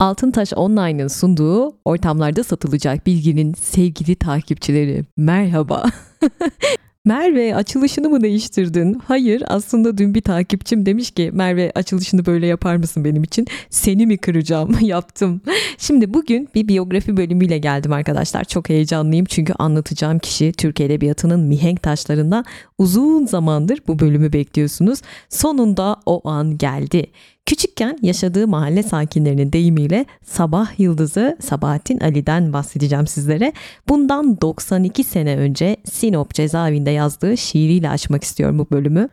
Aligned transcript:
Altıntaş 0.00 0.52
Online'ın 0.56 1.08
sunduğu 1.08 1.76
ortamlarda 1.84 2.44
satılacak 2.44 3.06
bilginin 3.06 3.54
sevgili 3.54 4.16
takipçileri 4.16 5.04
merhaba. 5.16 5.84
Merve 7.08 7.54
açılışını 7.54 8.08
mı 8.08 8.22
değiştirdin? 8.22 9.00
Hayır 9.04 9.42
aslında 9.46 9.98
dün 9.98 10.14
bir 10.14 10.20
takipçim 10.20 10.86
demiş 10.86 11.10
ki 11.10 11.30
Merve 11.32 11.72
açılışını 11.74 12.26
böyle 12.26 12.46
yapar 12.46 12.76
mısın 12.76 13.04
benim 13.04 13.22
için? 13.22 13.46
Seni 13.70 14.06
mi 14.06 14.18
kıracağım? 14.18 14.76
Yaptım. 14.80 15.40
Şimdi 15.78 16.14
bugün 16.14 16.48
bir 16.54 16.68
biyografi 16.68 17.16
bölümüyle 17.16 17.58
geldim 17.58 17.92
arkadaşlar. 17.92 18.44
Çok 18.44 18.68
heyecanlıyım 18.68 19.24
çünkü 19.24 19.52
anlatacağım 19.52 20.18
kişi 20.18 20.52
Türk 20.52 20.80
Edebiyatı'nın 20.80 21.40
mihenk 21.40 21.82
taşlarından 21.82 22.44
uzun 22.78 23.26
zamandır 23.26 23.78
bu 23.86 23.98
bölümü 23.98 24.32
bekliyorsunuz. 24.32 25.00
Sonunda 25.28 25.96
o 26.06 26.28
an 26.28 26.58
geldi. 26.58 27.06
Küçükken 27.48 27.98
yaşadığı 28.02 28.48
mahalle 28.48 28.82
sakinlerinin 28.82 29.52
deyimiyle 29.52 30.06
sabah 30.24 30.80
yıldızı 30.80 31.36
Sabahattin 31.40 32.00
Ali'den 32.00 32.52
bahsedeceğim 32.52 33.06
sizlere. 33.06 33.52
Bundan 33.88 34.40
92 34.40 35.04
sene 35.04 35.36
önce 35.36 35.76
Sinop 35.92 36.34
cezaevinde 36.34 36.90
yazdığı 36.98 37.36
şiiriyle 37.36 37.90
açmak 37.90 38.24
istiyorum 38.24 38.58
bu 38.58 38.66
bölümü. 38.70 39.08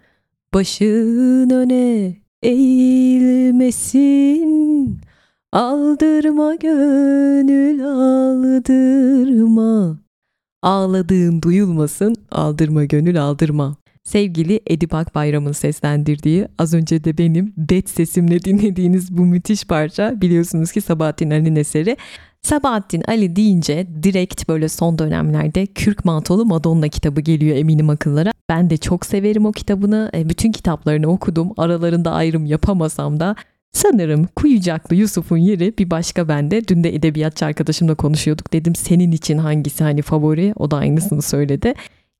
Başın 0.54 1.50
öne 1.50 2.16
eğilmesin, 2.44 3.82
aldırma 5.52 6.56
gönül 6.56 7.86
aldırma. 7.86 8.86
Ağladığın 10.62 11.42
duyulmasın, 11.42 12.16
aldırma 12.32 12.86
gönül 12.86 13.24
aldırma 13.24 13.78
sevgili 14.06 14.62
Edip 14.68 14.94
Akbayram'ın 14.94 15.52
seslendirdiği 15.52 16.48
az 16.58 16.74
önce 16.74 17.04
de 17.04 17.18
benim 17.18 17.54
bet 17.58 17.90
sesimle 17.90 18.44
dinlediğiniz 18.44 19.18
bu 19.18 19.26
müthiş 19.26 19.66
parça 19.66 20.22
biliyorsunuz 20.22 20.72
ki 20.72 20.82
Sabahattin 20.82 21.32
Ali'nin 21.32 21.56
eseri. 21.56 21.98
Sabahattin 22.46 23.04
Ali 23.08 23.36
deyince 23.36 23.88
direkt 24.04 24.50
böyle 24.50 24.70
son 24.70 25.00
dönemlerde 25.00 25.66
Kürk 25.66 26.06
Mantolu 26.06 26.46
Madonna 26.46 26.88
kitabı 26.88 27.22
geliyor 27.22 27.58
eminim 27.58 27.90
akıllara. 27.90 28.32
Ben 28.50 28.70
de 28.70 28.78
çok 28.78 29.06
severim 29.06 29.46
o 29.46 29.52
kitabını. 29.52 30.12
E, 30.14 30.30
bütün 30.30 30.52
kitaplarını 30.52 31.08
okudum. 31.08 31.52
Aralarında 31.58 32.12
ayrım 32.12 32.46
yapamasam 32.46 33.20
da 33.20 33.36
Sanırım 33.74 34.28
Kuyucaklı 34.36 34.96
Yusuf'un 34.96 35.38
yeri 35.38 35.78
bir 35.78 35.90
başka 35.90 36.28
bende. 36.28 36.68
Dün 36.68 36.84
de 36.84 36.96
edebiyatçı 36.96 37.46
arkadaşımla 37.46 37.96
konuşuyorduk. 37.96 38.54
Dedim 38.54 38.76
senin 38.76 39.12
için 39.12 39.38
hangisi 39.38 39.84
hani 39.84 40.02
favori? 40.02 40.54
O 40.56 40.72
da 40.72 40.78
aynısını 40.78 41.22
söyledi. 41.22 41.74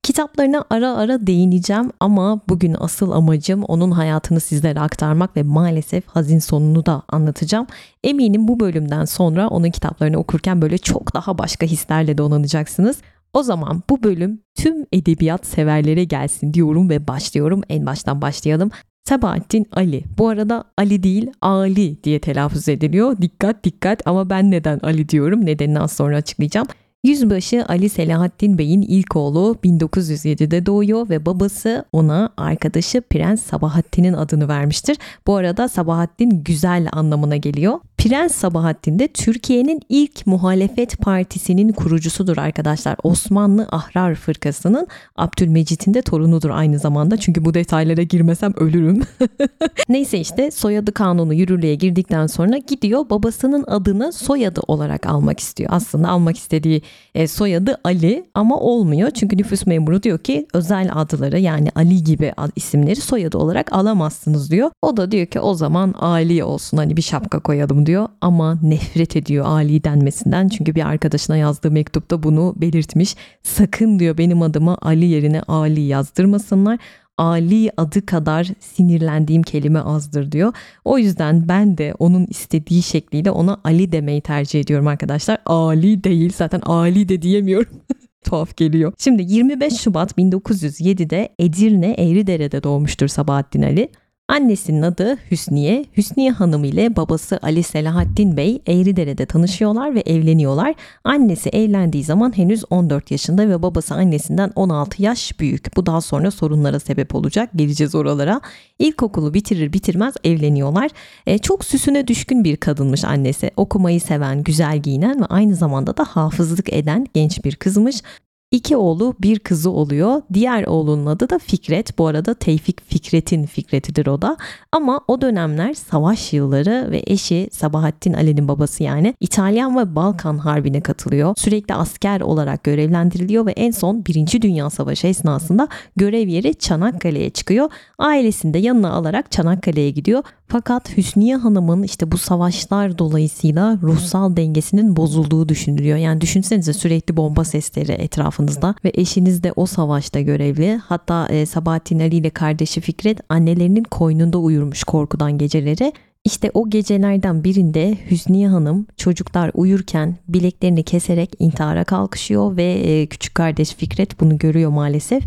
Kitaplarına 0.06 0.64
ara 0.70 0.96
ara 0.96 1.26
değineceğim 1.26 1.92
ama 2.00 2.40
bugün 2.48 2.76
asıl 2.80 3.10
amacım 3.10 3.62
onun 3.62 3.90
hayatını 3.90 4.40
sizlere 4.40 4.80
aktarmak 4.80 5.36
ve 5.36 5.42
maalesef 5.42 6.06
hazin 6.06 6.38
sonunu 6.38 6.86
da 6.86 7.02
anlatacağım. 7.08 7.66
Eminim 8.04 8.48
bu 8.48 8.60
bölümden 8.60 9.04
sonra 9.04 9.48
onun 9.48 9.70
kitaplarını 9.70 10.16
okurken 10.16 10.62
böyle 10.62 10.78
çok 10.78 11.14
daha 11.14 11.38
başka 11.38 11.66
hislerle 11.66 12.18
donanacaksınız. 12.18 12.96
O 13.32 13.42
zaman 13.42 13.82
bu 13.90 14.02
bölüm 14.02 14.40
tüm 14.54 14.86
edebiyat 14.92 15.46
severlere 15.46 16.04
gelsin 16.04 16.54
diyorum 16.54 16.90
ve 16.90 17.08
başlıyorum. 17.08 17.62
En 17.68 17.86
baştan 17.86 18.22
başlayalım. 18.22 18.70
Sabahattin 19.08 19.66
Ali. 19.72 20.04
Bu 20.18 20.28
arada 20.28 20.64
Ali 20.78 21.02
değil 21.02 21.30
Ali 21.40 22.04
diye 22.04 22.20
telaffuz 22.20 22.68
ediliyor. 22.68 23.16
Dikkat 23.20 23.64
dikkat 23.64 24.06
ama 24.06 24.30
ben 24.30 24.50
neden 24.50 24.78
Ali 24.82 25.08
diyorum 25.08 25.46
nedenini 25.46 25.80
az 25.80 25.92
sonra 25.92 26.16
açıklayacağım. 26.16 26.66
Yüzbaşı 27.04 27.64
Ali 27.68 27.88
Selahattin 27.88 28.58
Bey'in 28.58 28.82
ilk 28.82 29.16
oğlu 29.16 29.56
1907'de 29.64 30.66
doğuyor 30.66 31.08
ve 31.08 31.26
babası 31.26 31.84
ona 31.92 32.30
arkadaşı 32.36 33.00
Prens 33.00 33.42
Sabahattin'in 33.42 34.12
adını 34.12 34.48
vermiştir. 34.48 34.96
Bu 35.26 35.36
arada 35.36 35.68
Sabahattin 35.68 36.30
güzel 36.44 36.88
anlamına 36.92 37.36
geliyor. 37.36 37.80
Prens 37.98 38.34
Sabahattin 38.34 38.98
de 38.98 39.08
Türkiye'nin 39.08 39.80
ilk 39.88 40.26
muhalefet 40.26 40.98
partisinin 40.98 41.72
kurucusudur 41.72 42.36
arkadaşlar. 42.36 42.96
Osmanlı 43.02 43.68
Ahrar 43.70 44.14
Fırkası'nın 44.14 44.86
Abdülmecit'in 45.16 45.94
de 45.94 46.02
torunudur 46.02 46.50
aynı 46.50 46.78
zamanda. 46.78 47.16
Çünkü 47.16 47.44
bu 47.44 47.54
detaylara 47.54 48.02
girmesem 48.02 48.52
ölürüm. 48.56 49.02
Neyse 49.88 50.18
işte 50.18 50.50
soyadı 50.50 50.92
kanunu 50.92 51.34
yürürlüğe 51.34 51.74
girdikten 51.74 52.26
sonra 52.26 52.58
gidiyor 52.58 53.10
babasının 53.10 53.64
adını 53.66 54.12
soyadı 54.12 54.60
olarak 54.66 55.06
almak 55.06 55.40
istiyor. 55.40 55.70
Aslında 55.72 56.08
almak 56.08 56.36
istediği 56.38 56.82
e, 57.14 57.28
soyadı 57.28 57.78
Ali 57.84 58.24
ama 58.34 58.60
olmuyor. 58.60 59.10
Çünkü 59.10 59.36
nüfus 59.38 59.66
memuru 59.66 60.02
diyor 60.02 60.18
ki 60.18 60.46
özel 60.54 60.90
adları 60.92 61.38
yani 61.38 61.68
Ali 61.74 62.04
gibi 62.04 62.32
isimleri 62.56 63.00
soyadı 63.00 63.38
olarak 63.38 63.72
alamazsınız 63.72 64.50
diyor. 64.50 64.70
O 64.82 64.96
da 64.96 65.10
diyor 65.10 65.26
ki 65.26 65.40
o 65.40 65.54
zaman 65.54 65.92
Ali 65.92 66.44
olsun 66.44 66.76
hani 66.76 66.96
bir 66.96 67.02
şapka 67.02 67.40
koyalım 67.40 67.85
diyor 67.86 68.08
ama 68.20 68.58
nefret 68.62 69.16
ediyor 69.16 69.44
Ali 69.44 69.84
denmesinden. 69.84 70.48
Çünkü 70.48 70.74
bir 70.74 70.86
arkadaşına 70.88 71.36
yazdığı 71.36 71.70
mektupta 71.70 72.22
bunu 72.22 72.54
belirtmiş. 72.56 73.16
Sakın 73.42 73.98
diyor 73.98 74.18
benim 74.18 74.42
adıma 74.42 74.78
Ali 74.82 75.04
yerine 75.04 75.42
Ali 75.42 75.80
yazdırmasınlar. 75.80 76.78
Ali 77.18 77.70
adı 77.76 78.06
kadar 78.06 78.48
sinirlendiğim 78.60 79.42
kelime 79.42 79.78
azdır 79.78 80.32
diyor. 80.32 80.52
O 80.84 80.98
yüzden 80.98 81.48
ben 81.48 81.78
de 81.78 81.94
onun 81.98 82.26
istediği 82.26 82.82
şekliyle 82.82 83.30
ona 83.30 83.60
Ali 83.64 83.92
demeyi 83.92 84.20
tercih 84.20 84.60
ediyorum 84.60 84.86
arkadaşlar. 84.86 85.38
Ali 85.46 86.04
değil 86.04 86.32
zaten 86.36 86.60
Ali 86.60 87.08
de 87.08 87.22
diyemiyorum. 87.22 87.72
tuhaf 88.24 88.56
geliyor. 88.56 88.92
Şimdi 88.98 89.22
25 89.22 89.80
Şubat 89.80 90.12
1907'de 90.18 91.28
Edirne 91.38 91.94
Eğridere'de 91.98 92.62
doğmuştur 92.62 93.08
Sabahattin 93.08 93.62
Ali. 93.62 93.88
Annesinin 94.28 94.82
adı 94.82 95.16
Hüsniye. 95.30 95.84
Hüsniye 95.96 96.30
Hanım 96.30 96.64
ile 96.64 96.96
babası 96.96 97.38
Ali 97.42 97.62
Selahattin 97.62 98.36
Bey 98.36 98.62
Eğridere'de 98.66 99.26
tanışıyorlar 99.26 99.94
ve 99.94 100.00
evleniyorlar. 100.00 100.74
Annesi 101.04 101.48
evlendiği 101.50 102.04
zaman 102.04 102.36
henüz 102.36 102.64
14 102.70 103.10
yaşında 103.10 103.48
ve 103.48 103.62
babası 103.62 103.94
annesinden 103.94 104.52
16 104.54 105.02
yaş 105.02 105.40
büyük. 105.40 105.76
Bu 105.76 105.86
daha 105.86 106.00
sonra 106.00 106.30
sorunlara 106.30 106.80
sebep 106.80 107.14
olacak. 107.14 107.50
Geleceğiz 107.56 107.94
oralara. 107.94 108.40
İlkokulu 108.78 109.34
bitirir 109.34 109.72
bitirmez 109.72 110.14
evleniyorlar. 110.24 110.90
E, 111.26 111.38
çok 111.38 111.64
süsüne 111.64 112.08
düşkün 112.08 112.44
bir 112.44 112.56
kadınmış 112.56 113.04
annesi. 113.04 113.50
Okumayı 113.56 114.00
seven, 114.00 114.42
güzel 114.42 114.78
giyinen 114.78 115.20
ve 115.20 115.26
aynı 115.26 115.54
zamanda 115.54 115.96
da 115.96 116.04
hafızlık 116.04 116.72
eden 116.72 117.06
genç 117.14 117.44
bir 117.44 117.56
kızmış. 117.56 118.02
İki 118.50 118.76
oğlu 118.76 119.14
bir 119.20 119.38
kızı 119.38 119.70
oluyor. 119.70 120.22
Diğer 120.32 120.64
oğlunun 120.64 121.06
adı 121.06 121.30
da 121.30 121.38
Fikret. 121.38 121.98
Bu 121.98 122.06
arada 122.06 122.34
Tevfik 122.34 122.90
Fikret'in 122.90 123.46
Fikret'idir 123.46 124.06
o 124.06 124.22
da. 124.22 124.36
Ama 124.72 125.00
o 125.08 125.20
dönemler 125.20 125.74
savaş 125.74 126.32
yılları 126.32 126.88
ve 126.90 127.02
eşi 127.06 127.48
Sabahattin 127.52 128.12
Ali'nin 128.12 128.48
babası 128.48 128.82
yani 128.82 129.14
İtalyan 129.20 129.78
ve 129.78 129.96
Balkan 129.96 130.38
Harbi'ne 130.38 130.80
katılıyor. 130.80 131.34
Sürekli 131.38 131.74
asker 131.74 132.20
olarak 132.20 132.64
görevlendiriliyor 132.64 133.46
ve 133.46 133.52
en 133.52 133.70
son 133.70 134.04
1. 134.04 134.42
Dünya 134.42 134.70
Savaşı 134.70 135.06
esnasında 135.06 135.68
görev 135.96 136.28
yeri 136.28 136.54
Çanakkale'ye 136.54 137.30
çıkıyor. 137.30 137.70
Ailesini 137.98 138.54
de 138.54 138.58
yanına 138.58 138.90
alarak 138.90 139.30
Çanakkale'ye 139.30 139.90
gidiyor. 139.90 140.22
Fakat 140.48 140.96
Hüsniye 140.96 141.36
Hanım'ın 141.36 141.82
işte 141.82 142.12
bu 142.12 142.18
savaşlar 142.18 142.98
dolayısıyla 142.98 143.78
ruhsal 143.82 144.36
dengesinin 144.36 144.96
bozulduğu 144.96 145.48
düşünülüyor. 145.48 145.98
Yani 145.98 146.20
düşünsenize 146.20 146.72
sürekli 146.72 147.16
bomba 147.16 147.44
sesleri 147.44 147.92
etrafınızda 148.36 148.74
ve 148.84 148.90
eşiniz 148.94 149.42
de 149.42 149.52
o 149.56 149.66
savaşta 149.66 150.20
görevli. 150.20 150.76
Hatta 150.76 151.28
e, 151.28 151.46
Sabahattin 151.46 152.00
Ali 152.00 152.16
ile 152.16 152.30
kardeşi 152.30 152.80
Fikret 152.80 153.20
annelerinin 153.28 153.84
koynunda 153.84 154.38
uyurmuş 154.38 154.84
korkudan 154.84 155.38
geceleri. 155.38 155.92
İşte 156.24 156.50
o 156.54 156.70
gecelerden 156.70 157.44
birinde 157.44 157.98
Hüsniye 158.10 158.48
Hanım 158.48 158.86
çocuklar 158.96 159.50
uyurken 159.54 160.16
bileklerini 160.28 160.82
keserek 160.82 161.30
intihara 161.38 161.84
kalkışıyor 161.84 162.56
ve 162.56 162.64
e, 162.64 163.06
küçük 163.06 163.34
kardeş 163.34 163.74
Fikret 163.74 164.20
bunu 164.20 164.38
görüyor 164.38 164.70
maalesef 164.70 165.24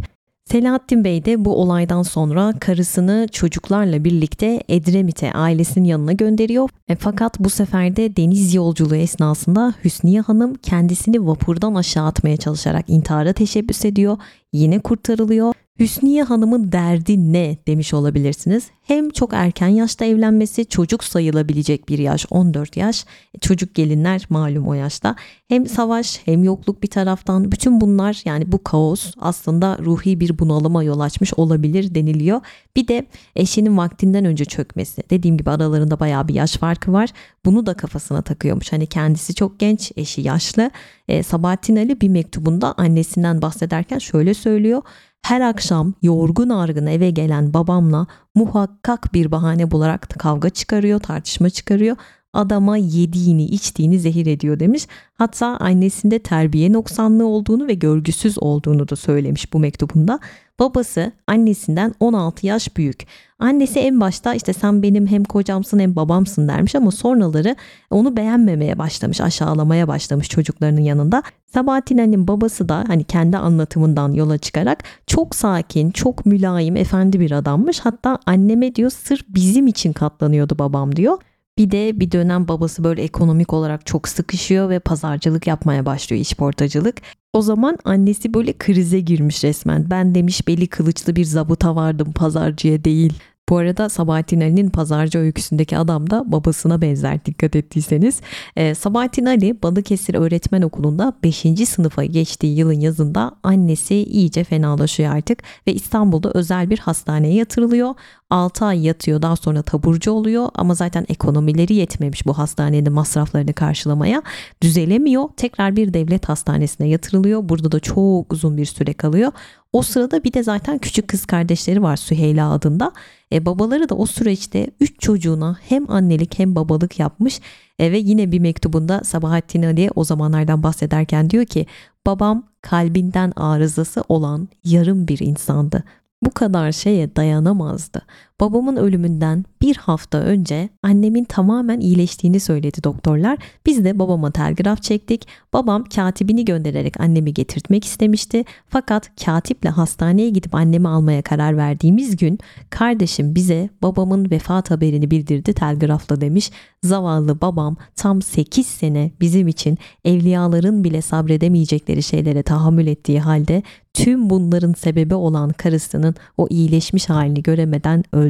Selahattin 0.51 1.03
Bey 1.03 1.25
de 1.25 1.45
bu 1.45 1.55
olaydan 1.55 2.03
sonra 2.03 2.53
karısını 2.59 3.27
çocuklarla 3.31 4.03
birlikte 4.03 4.63
Edremit'e 4.69 5.31
ailesinin 5.31 5.85
yanına 5.85 6.11
gönderiyor. 6.11 6.69
E, 6.87 6.95
fakat 6.95 7.39
bu 7.39 7.49
sefer 7.49 7.95
de 7.95 8.15
deniz 8.15 8.53
yolculuğu 8.53 8.95
esnasında 8.95 9.73
Hüsniye 9.83 10.21
Hanım 10.21 10.55
kendisini 10.55 11.27
vapurdan 11.27 11.75
aşağı 11.75 12.05
atmaya 12.05 12.37
çalışarak 12.37 12.85
intihara 12.87 13.33
teşebbüs 13.33 13.85
ediyor. 13.85 14.17
Yine 14.53 14.79
kurtarılıyor 14.79 15.53
Hüsniye 15.79 16.23
Hanım'ın 16.23 16.71
derdi 16.71 17.33
ne 17.33 17.57
demiş 17.67 17.93
olabilirsiniz. 17.93 18.67
Hem 18.81 19.09
çok 19.09 19.33
erken 19.33 19.67
yaşta 19.67 20.05
evlenmesi 20.05 20.65
çocuk 20.65 21.03
sayılabilecek 21.03 21.89
bir 21.89 21.99
yaş 21.99 22.25
14 22.29 22.77
yaş. 22.77 23.05
Çocuk 23.41 23.75
gelinler 23.75 24.25
malum 24.29 24.67
o 24.67 24.73
yaşta. 24.73 25.15
Hem 25.47 25.67
savaş 25.67 26.21
hem 26.25 26.43
yokluk 26.43 26.83
bir 26.83 26.87
taraftan 26.87 27.51
bütün 27.51 27.81
bunlar 27.81 28.21
yani 28.25 28.51
bu 28.51 28.63
kaos 28.63 29.13
aslında 29.19 29.77
ruhi 29.83 30.19
bir 30.19 30.39
bunalıma 30.39 30.83
yol 30.83 30.99
açmış 30.99 31.33
olabilir 31.33 31.95
deniliyor. 31.95 32.41
Bir 32.75 32.87
de 32.87 33.05
eşinin 33.35 33.77
vaktinden 33.77 34.25
önce 34.25 34.45
çökmesi. 34.45 35.03
Dediğim 35.09 35.37
gibi 35.37 35.49
aralarında 35.49 35.99
bayağı 35.99 36.27
bir 36.27 36.33
yaş 36.33 36.57
farkı 36.57 36.93
var. 36.93 37.09
Bunu 37.45 37.65
da 37.65 37.73
kafasına 37.73 38.21
takıyormuş. 38.21 38.73
Hani 38.73 38.87
kendisi 38.87 39.35
çok 39.35 39.59
genç, 39.59 39.91
eşi 39.95 40.21
yaşlı. 40.21 40.71
E, 41.07 41.23
Sabahattin 41.23 41.75
Ali 41.75 42.01
bir 42.01 42.09
mektubunda 42.09 42.73
annesinden 42.77 43.41
bahsederken 43.41 43.97
şöyle 43.97 44.33
söylüyor. 44.33 44.81
Her 45.21 45.41
akşam 45.41 45.93
yorgun 46.01 46.49
argın 46.49 46.85
eve 46.85 47.09
gelen 47.09 47.53
babamla 47.53 48.07
muhakkak 48.35 49.13
bir 49.13 49.31
bahane 49.31 49.71
bularak 49.71 50.09
kavga 50.09 50.49
çıkarıyor, 50.49 50.99
tartışma 50.99 51.49
çıkarıyor. 51.49 51.97
Adama 52.33 52.77
yediğini 52.77 53.45
içtiğini 53.45 53.99
zehir 53.99 54.25
ediyor 54.25 54.59
demiş. 54.59 54.87
Hatta 55.13 55.47
annesinde 55.47 56.19
terbiye 56.19 56.73
noksanlığı 56.73 57.27
olduğunu 57.27 57.67
ve 57.67 57.73
görgüsüz 57.73 58.43
olduğunu 58.43 58.89
da 58.89 58.95
söylemiş 58.95 59.53
bu 59.53 59.59
mektubunda. 59.59 60.19
Babası 60.59 61.11
annesinden 61.27 61.93
16 61.99 62.47
yaş 62.47 62.77
büyük. 62.77 63.07
Annesi 63.39 63.79
en 63.79 63.99
başta 63.99 64.33
işte 64.33 64.53
sen 64.53 64.83
benim 64.83 65.07
hem 65.07 65.23
kocamsın 65.23 65.79
hem 65.79 65.95
babamsın 65.95 66.47
dermiş 66.47 66.75
ama 66.75 66.91
sonraları 66.91 67.55
onu 67.89 68.17
beğenmemeye 68.17 68.79
başlamış, 68.79 69.21
aşağılamaya 69.21 69.87
başlamış 69.87 70.29
çocuklarının 70.29 70.81
yanında. 70.81 71.23
Sabahattin 71.45 72.27
babası 72.27 72.69
da 72.69 72.83
hani 72.87 73.03
kendi 73.03 73.37
anlatımından 73.37 74.13
yola 74.13 74.37
çıkarak 74.37 74.83
çok 75.07 75.35
sakin, 75.35 75.91
çok 75.91 76.25
mülayim, 76.25 76.75
efendi 76.75 77.19
bir 77.19 77.31
adammış. 77.31 77.79
Hatta 77.79 78.19
anneme 78.25 78.75
diyor 78.75 78.89
sırf 78.89 79.25
bizim 79.29 79.67
için 79.67 79.93
katlanıyordu 79.93 80.59
babam 80.59 80.95
diyor. 80.95 81.17
Bir 81.59 81.71
de 81.71 81.99
bir 81.99 82.11
dönem 82.11 82.47
babası 82.47 82.83
böyle 82.83 83.03
ekonomik 83.03 83.53
olarak 83.53 83.85
çok 83.85 84.07
sıkışıyor 84.07 84.69
ve 84.69 84.79
pazarcılık 84.79 85.47
yapmaya 85.47 85.85
başlıyor, 85.85 86.21
işportacılık. 86.21 87.01
O 87.33 87.41
zaman 87.41 87.77
annesi 87.83 88.33
böyle 88.33 88.57
krize 88.57 88.99
girmiş 88.99 89.43
resmen. 89.43 89.89
Ben 89.89 90.15
demiş 90.15 90.47
beli 90.47 90.67
kılıçlı 90.67 91.15
bir 91.15 91.25
zabuta 91.25 91.75
vardım 91.75 92.11
pazarcıya 92.11 92.83
değil. 92.83 93.13
Bu 93.49 93.57
arada 93.57 93.89
Sabahattin 93.89 94.41
Ali'nin 94.41 94.69
pazarcı 94.69 95.19
öyküsündeki 95.19 95.77
adam 95.77 96.09
da 96.09 96.31
babasına 96.31 96.81
benzer 96.81 97.25
dikkat 97.25 97.55
ettiyseniz. 97.55 98.21
Ee, 98.55 98.75
Sabahattin 98.75 99.25
Ali 99.25 99.63
Balıkesir 99.63 100.15
Öğretmen 100.15 100.61
Okulu'nda 100.61 101.13
5. 101.23 101.45
sınıfa 101.69 102.05
geçtiği 102.05 102.57
yılın 102.57 102.79
yazında 102.79 103.31
annesi 103.43 103.95
iyice 103.95 104.43
fenalaşıyor 104.43 105.15
artık 105.15 105.43
ve 105.67 105.73
İstanbul'da 105.73 106.31
özel 106.33 106.69
bir 106.69 106.77
hastaneye 106.79 107.33
yatırılıyor. 107.33 107.95
6 108.29 108.65
ay 108.65 108.85
yatıyor 108.85 109.21
daha 109.21 109.35
sonra 109.35 109.61
taburcu 109.61 110.11
oluyor 110.11 110.49
ama 110.55 110.73
zaten 110.73 111.05
ekonomileri 111.09 111.73
yetmemiş 111.73 112.25
bu 112.25 112.37
hastanenin 112.37 112.93
masraflarını 112.93 113.53
karşılamaya. 113.53 114.21
Düzelemiyor 114.61 115.29
tekrar 115.37 115.75
bir 115.75 115.93
devlet 115.93 116.29
hastanesine 116.29 116.87
yatırılıyor. 116.87 117.49
Burada 117.49 117.71
da 117.71 117.79
çok 117.79 118.33
uzun 118.33 118.57
bir 118.57 118.65
süre 118.65 118.93
kalıyor. 118.93 119.31
O 119.73 119.81
sırada 119.81 120.23
bir 120.23 120.33
de 120.33 120.43
zaten 120.43 120.77
küçük 120.77 121.07
kız 121.07 121.25
kardeşleri 121.25 121.83
var 121.83 121.97
Süheyla 121.97 122.51
adında. 122.51 122.91
E, 123.33 123.45
babaları 123.45 123.89
da 123.89 123.95
o 123.95 124.05
süreçte 124.05 124.69
3 124.79 124.99
çocuğuna 124.99 125.57
hem 125.69 125.91
annelik 125.91 126.39
hem 126.39 126.55
babalık 126.55 126.99
yapmış. 126.99 127.41
E, 127.79 127.91
ve 127.91 127.97
yine 127.97 128.31
bir 128.31 128.39
mektubunda 128.39 129.01
Sabahattin 129.03 129.63
Ali'ye 129.63 129.89
o 129.95 130.03
zamanlardan 130.03 130.63
bahsederken 130.63 131.29
diyor 131.29 131.45
ki 131.45 131.65
babam 132.05 132.43
kalbinden 132.61 133.33
arızası 133.35 134.03
olan 134.09 134.49
yarım 134.63 135.07
bir 135.07 135.19
insandı. 135.19 135.83
Bu 136.21 136.33
kadar 136.33 136.71
şeye 136.71 137.15
dayanamazdı. 137.15 138.01
Babamın 138.39 138.75
ölümünden 138.75 139.45
bir 139.61 139.75
hafta 139.75 140.17
önce 140.17 140.69
annemin 140.83 141.23
tamamen 141.23 141.79
iyileştiğini 141.79 142.39
söyledi 142.39 142.83
doktorlar. 142.83 143.37
Biz 143.65 143.85
de 143.85 143.99
babama 143.99 144.31
telgraf 144.31 144.83
çektik. 144.83 145.27
Babam 145.53 145.83
katibini 145.83 146.45
göndererek 146.45 146.99
annemi 146.99 147.33
getirtmek 147.33 147.85
istemişti. 147.85 148.43
Fakat 148.69 149.11
katiple 149.25 149.69
hastaneye 149.69 150.29
gidip 150.29 150.55
annemi 150.55 150.87
almaya 150.87 151.21
karar 151.21 151.57
verdiğimiz 151.57 152.17
gün 152.17 152.39
kardeşim 152.69 153.35
bize 153.35 153.69
babamın 153.81 154.31
vefat 154.31 154.71
haberini 154.71 155.11
bildirdi 155.11 155.53
telgrafla 155.53 156.21
demiş. 156.21 156.51
Zavallı 156.83 157.41
babam 157.41 157.77
tam 157.95 158.21
8 158.21 158.67
sene 158.67 159.11
bizim 159.21 159.47
için 159.47 159.77
evliyaların 160.05 160.83
bile 160.83 161.01
sabredemeyecekleri 161.01 162.03
şeylere 162.03 162.43
tahammül 162.43 162.87
ettiği 162.87 163.19
halde 163.19 163.63
tüm 163.93 164.29
bunların 164.29 164.73
sebebi 164.73 165.15
olan 165.15 165.49
karısının 165.49 166.15
o 166.37 166.47
iyileşmiş 166.49 167.09
halini 167.09 167.43
göremeden 167.43 168.03
öldü 168.13 168.28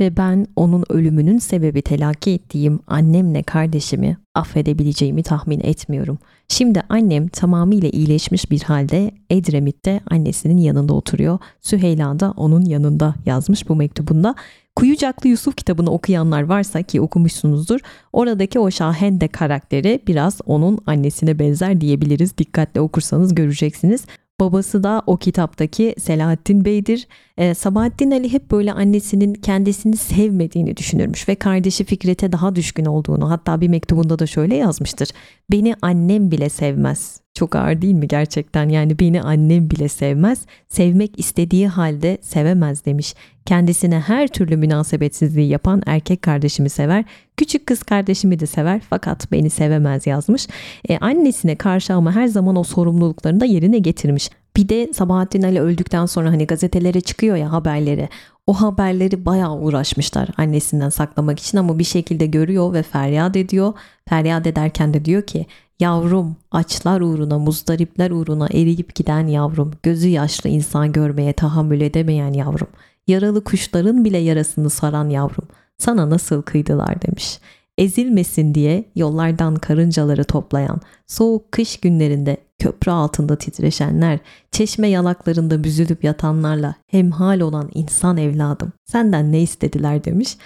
ve 0.00 0.16
ben 0.16 0.46
onun 0.56 0.84
ölümünün 0.88 1.38
sebebi 1.38 1.82
telakki 1.82 2.30
ettiğim 2.30 2.80
annemle 2.86 3.42
kardeşimi 3.42 4.16
affedebileceğimi 4.34 5.22
tahmin 5.22 5.60
etmiyorum. 5.60 6.18
Şimdi 6.48 6.82
annem 6.88 7.28
tamamıyla 7.28 7.88
iyileşmiş 7.88 8.50
bir 8.50 8.62
halde 8.62 9.10
Edremit'te 9.30 10.00
annesinin 10.10 10.58
yanında 10.58 10.92
oturuyor. 10.94 11.38
Süheyla 11.60 12.20
da 12.20 12.34
onun 12.36 12.64
yanında 12.64 13.14
yazmış 13.26 13.68
bu 13.68 13.76
mektubunda. 13.76 14.34
Kuyucaklı 14.76 15.28
Yusuf 15.28 15.56
kitabını 15.56 15.90
okuyanlar 15.90 16.42
varsa 16.42 16.82
ki 16.82 17.00
okumuşsunuzdur. 17.00 17.80
Oradaki 18.12 18.58
o 18.58 18.70
Şahende 18.70 19.28
karakteri 19.28 20.00
biraz 20.06 20.40
onun 20.46 20.78
annesine 20.86 21.38
benzer 21.38 21.80
diyebiliriz. 21.80 22.38
Dikkatli 22.38 22.80
okursanız 22.80 23.34
göreceksiniz. 23.34 24.06
Babası 24.40 24.82
da 24.82 25.02
o 25.06 25.16
kitaptaki 25.16 25.94
Selahattin 25.98 26.64
Bey'dir. 26.64 27.08
Ee, 27.38 27.54
Sabahattin 27.54 28.10
Ali 28.10 28.32
hep 28.32 28.50
böyle 28.50 28.72
annesinin 28.72 29.34
kendisini 29.34 29.96
sevmediğini 29.96 30.76
düşünürmüş 30.76 31.28
ve 31.28 31.34
kardeşi 31.34 31.84
Fikret'e 31.84 32.32
daha 32.32 32.56
düşkün 32.56 32.84
olduğunu 32.84 33.30
hatta 33.30 33.60
bir 33.60 33.68
mektubunda 33.68 34.18
da 34.18 34.26
şöyle 34.26 34.56
yazmıştır. 34.56 35.08
Beni 35.52 35.74
annem 35.82 36.30
bile 36.30 36.48
sevmez. 36.48 37.20
Çok 37.34 37.56
ağır 37.56 37.82
değil 37.82 37.94
mi 37.94 38.08
gerçekten? 38.08 38.68
Yani 38.68 38.98
beni 38.98 39.22
annem 39.22 39.70
bile 39.70 39.88
sevmez. 39.88 40.46
Sevmek 40.68 41.18
istediği 41.18 41.68
halde 41.68 42.18
sevemez 42.20 42.84
demiş. 42.84 43.14
Kendisine 43.46 44.00
her 44.00 44.28
türlü 44.28 44.56
münasebetsizliği 44.56 45.48
yapan 45.48 45.82
erkek 45.86 46.22
kardeşimi 46.22 46.70
sever. 46.70 47.04
Küçük 47.36 47.66
kız 47.66 47.82
kardeşimi 47.82 48.40
de 48.40 48.46
sever 48.46 48.80
fakat 48.90 49.32
beni 49.32 49.50
sevemez 49.50 50.06
yazmış. 50.06 50.48
E, 50.88 50.98
annesine 50.98 51.56
karşı 51.56 51.94
ama 51.94 52.14
her 52.14 52.26
zaman 52.26 52.56
o 52.56 52.64
sorumluluklarını 52.64 53.40
da 53.40 53.44
yerine 53.44 53.78
getirmiş. 53.78 54.30
Bir 54.56 54.68
de 54.68 54.92
Sabahattin 54.92 55.42
Ali 55.42 55.60
öldükten 55.60 56.06
sonra 56.06 56.30
hani 56.30 56.46
gazetelere 56.46 57.00
çıkıyor 57.00 57.36
ya 57.36 57.52
haberleri. 57.52 58.08
O 58.46 58.52
haberleri 58.52 59.24
bayağı 59.24 59.58
uğraşmışlar 59.58 60.28
annesinden 60.36 60.88
saklamak 60.88 61.38
için 61.38 61.58
ama 61.58 61.78
bir 61.78 61.84
şekilde 61.84 62.26
görüyor 62.26 62.72
ve 62.72 62.82
feryat 62.82 63.36
ediyor. 63.36 63.72
Feryat 64.08 64.46
ederken 64.46 64.94
de 64.94 65.04
diyor 65.04 65.22
ki 65.22 65.46
Yavrum, 65.80 66.36
açlar 66.50 67.00
uğruna, 67.00 67.38
muzdaripler 67.38 68.10
uğruna 68.10 68.46
eriyip 68.46 68.94
giden 68.94 69.26
yavrum, 69.26 69.72
gözü 69.82 70.08
yaşlı 70.08 70.50
insan 70.50 70.92
görmeye 70.92 71.32
tahammül 71.32 71.80
edemeyen 71.80 72.32
yavrum, 72.32 72.68
yaralı 73.06 73.44
kuşların 73.44 74.04
bile 74.04 74.18
yarasını 74.18 74.70
saran 74.70 75.08
yavrum, 75.08 75.48
sana 75.78 76.10
nasıl 76.10 76.42
kıydılar 76.42 77.02
demiş. 77.02 77.38
Ezilmesin 77.78 78.54
diye 78.54 78.84
yollardan 78.94 79.54
karıncaları 79.54 80.24
toplayan, 80.24 80.80
soğuk 81.06 81.52
kış 81.52 81.76
günlerinde 81.76 82.36
köprü 82.58 82.90
altında 82.90 83.36
titreşenler, 83.36 84.18
çeşme 84.50 84.88
yalaklarında 84.88 85.64
büzülüp 85.64 86.04
yatanlarla 86.04 86.74
hemhal 86.86 87.40
olan 87.40 87.70
insan 87.74 88.16
evladım, 88.16 88.72
senden 88.84 89.32
ne 89.32 89.40
istediler 89.40 90.04
demiş 90.04 90.36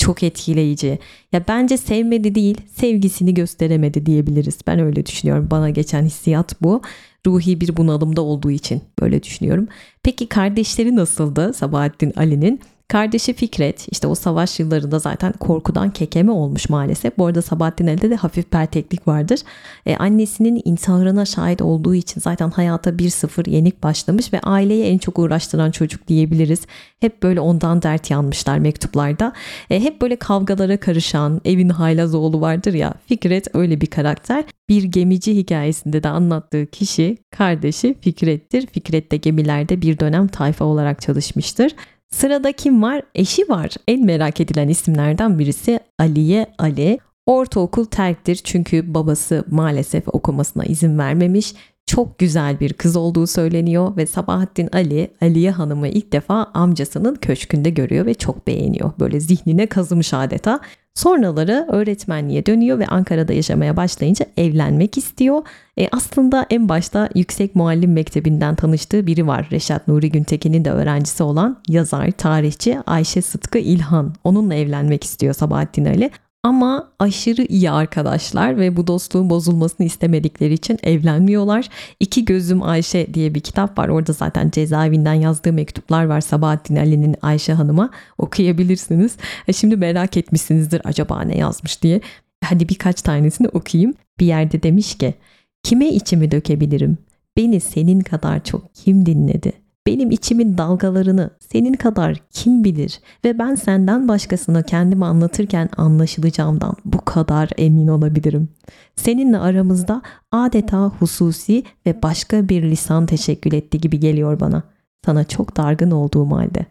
çok 0.00 0.22
etkileyici. 0.22 0.98
Ya 1.32 1.44
bence 1.48 1.76
sevmedi 1.76 2.34
değil, 2.34 2.56
sevgisini 2.74 3.34
gösteremedi 3.34 4.06
diyebiliriz. 4.06 4.58
Ben 4.66 4.78
öyle 4.78 5.06
düşünüyorum. 5.06 5.48
Bana 5.50 5.70
geçen 5.70 6.02
hissiyat 6.02 6.62
bu. 6.62 6.82
Ruhi 7.26 7.60
bir 7.60 7.76
bunalımda 7.76 8.22
olduğu 8.22 8.50
için 8.50 8.82
böyle 9.00 9.22
düşünüyorum. 9.22 9.68
Peki 10.02 10.26
kardeşleri 10.26 10.96
nasıldı 10.96 11.52
Sabahattin 11.54 12.12
Ali'nin? 12.16 12.60
Kardeşi 12.90 13.32
Fikret 13.32 13.86
işte 13.90 14.06
o 14.06 14.14
savaş 14.14 14.60
yıllarında 14.60 14.98
zaten 14.98 15.32
korkudan 15.32 15.90
kekeme 15.90 16.32
olmuş 16.32 16.68
maalesef. 16.68 17.18
Bu 17.18 17.26
arada 17.26 17.42
Sabahattin 17.42 17.86
Ali'de 17.86 18.10
de 18.10 18.16
hafif 18.16 18.50
perteklik 18.50 19.08
vardır. 19.08 19.40
E, 19.86 19.96
annesinin 19.96 20.62
intiharına 20.64 21.24
şahit 21.24 21.62
olduğu 21.62 21.94
için 21.94 22.20
zaten 22.20 22.50
hayata 22.50 22.98
bir 22.98 23.10
sıfır 23.10 23.46
yenik 23.46 23.82
başlamış 23.82 24.32
ve 24.32 24.40
aileyi 24.40 24.84
en 24.84 24.98
çok 24.98 25.18
uğraştıran 25.18 25.70
çocuk 25.70 26.08
diyebiliriz. 26.08 26.60
Hep 27.00 27.22
böyle 27.22 27.40
ondan 27.40 27.82
dert 27.82 28.10
yanmışlar 28.10 28.58
mektuplarda. 28.58 29.32
E, 29.70 29.80
hep 29.80 30.02
böyle 30.02 30.16
kavgalara 30.16 30.76
karışan 30.76 31.40
evin 31.44 31.68
haylaz 31.68 32.14
oğlu 32.14 32.40
vardır 32.40 32.72
ya 32.74 32.94
Fikret 33.06 33.54
öyle 33.54 33.80
bir 33.80 33.86
karakter. 33.86 34.44
Bir 34.68 34.82
gemici 34.82 35.36
hikayesinde 35.36 36.02
de 36.02 36.08
anlattığı 36.08 36.66
kişi 36.66 37.18
kardeşi 37.30 37.96
Fikret'tir. 38.00 38.66
Fikret 38.66 39.12
de 39.12 39.16
gemilerde 39.16 39.82
bir 39.82 39.98
dönem 39.98 40.28
tayfa 40.28 40.64
olarak 40.64 41.00
çalışmıştır. 41.00 41.72
Sırada 42.10 42.52
kim 42.52 42.82
var? 42.82 43.02
Eşi 43.14 43.48
var. 43.48 43.70
En 43.88 44.04
merak 44.04 44.40
edilen 44.40 44.68
isimlerden 44.68 45.38
birisi 45.38 45.80
Aliye 45.98 46.46
Ali. 46.58 46.98
Ortaokul 47.26 47.84
terktir 47.84 48.40
çünkü 48.44 48.94
babası 48.94 49.44
maalesef 49.50 50.04
okumasına 50.08 50.64
izin 50.64 50.98
vermemiş. 50.98 51.54
Çok 51.90 52.18
güzel 52.18 52.60
bir 52.60 52.72
kız 52.72 52.96
olduğu 52.96 53.26
söyleniyor 53.26 53.96
ve 53.96 54.06
Sabahattin 54.06 54.68
Ali, 54.72 55.10
Aliye 55.22 55.50
Hanım'ı 55.50 55.88
ilk 55.88 56.12
defa 56.12 56.46
amcasının 56.54 57.14
köşkünde 57.14 57.70
görüyor 57.70 58.06
ve 58.06 58.14
çok 58.14 58.46
beğeniyor. 58.46 58.92
Böyle 59.00 59.20
zihnine 59.20 59.66
kazımış 59.66 60.14
adeta. 60.14 60.60
Sonraları 60.94 61.66
öğretmenliğe 61.68 62.46
dönüyor 62.46 62.78
ve 62.78 62.86
Ankara'da 62.86 63.32
yaşamaya 63.32 63.76
başlayınca 63.76 64.26
evlenmek 64.36 64.98
istiyor. 64.98 65.42
E 65.78 65.88
aslında 65.92 66.46
en 66.50 66.68
başta 66.68 67.08
Yüksek 67.14 67.54
Muallim 67.54 67.92
Mektebi'nden 67.92 68.54
tanıştığı 68.54 69.06
biri 69.06 69.26
var. 69.26 69.48
Reşat 69.52 69.88
Nuri 69.88 70.10
Güntekin'in 70.10 70.64
de 70.64 70.70
öğrencisi 70.70 71.22
olan 71.22 71.62
yazar, 71.68 72.10
tarihçi 72.10 72.78
Ayşe 72.86 73.22
Sıtkı 73.22 73.58
İlhan. 73.58 74.14
Onunla 74.24 74.54
evlenmek 74.54 75.04
istiyor 75.04 75.34
Sabahattin 75.34 75.84
Ali. 75.84 76.10
Ama 76.42 76.92
aşırı 76.98 77.42
iyi 77.42 77.70
arkadaşlar 77.70 78.58
ve 78.58 78.76
bu 78.76 78.86
dostluğun 78.86 79.30
bozulmasını 79.30 79.86
istemedikleri 79.86 80.54
için 80.54 80.78
evlenmiyorlar. 80.82 81.68
İki 82.00 82.24
Gözüm 82.24 82.62
Ayşe 82.62 83.14
diye 83.14 83.34
bir 83.34 83.40
kitap 83.40 83.78
var. 83.78 83.88
Orada 83.88 84.12
zaten 84.12 84.50
cezaevinden 84.50 85.14
yazdığı 85.14 85.52
mektuplar 85.52 86.04
var 86.04 86.20
Sabahattin 86.20 86.76
Ali'nin 86.76 87.16
Ayşe 87.22 87.52
Hanım'a 87.52 87.90
okuyabilirsiniz. 88.18 89.16
E, 89.48 89.52
şimdi 89.52 89.76
merak 89.76 90.16
etmişsinizdir 90.16 90.80
acaba 90.84 91.22
ne 91.22 91.38
yazmış 91.38 91.82
diye. 91.82 92.00
Hadi 92.44 92.68
birkaç 92.68 93.02
tanesini 93.02 93.48
okuyayım. 93.48 93.94
Bir 94.20 94.26
yerde 94.26 94.62
demiş 94.62 94.98
ki 94.98 95.14
kime 95.62 95.88
içimi 95.88 96.30
dökebilirim? 96.30 96.98
Beni 97.36 97.60
senin 97.60 98.00
kadar 98.00 98.44
çok 98.44 98.74
kim 98.74 99.06
dinledi? 99.06 99.52
Benim 99.86 100.10
içimin 100.10 100.58
dalgalarını 100.58 101.30
senin 101.52 101.72
kadar 101.72 102.22
kim 102.30 102.64
bilir 102.64 103.00
ve 103.24 103.38
ben 103.38 103.54
senden 103.54 104.08
başkasına 104.08 104.62
kendimi 104.62 105.04
anlatırken 105.04 105.68
anlaşılacağımdan 105.76 106.74
bu 106.84 106.98
kadar 107.04 107.50
emin 107.58 107.88
olabilirim. 107.88 108.48
Seninle 108.96 109.38
aramızda 109.38 110.02
adeta 110.32 110.86
hususi 110.86 111.62
ve 111.86 112.02
başka 112.02 112.48
bir 112.48 112.62
lisan 112.62 113.06
teşekkül 113.06 113.52
etti 113.52 113.80
gibi 113.80 114.00
geliyor 114.00 114.40
bana. 114.40 114.62
Sana 115.04 115.24
çok 115.24 115.56
dargın 115.56 115.90
olduğum 115.90 116.30
halde. 116.30 116.66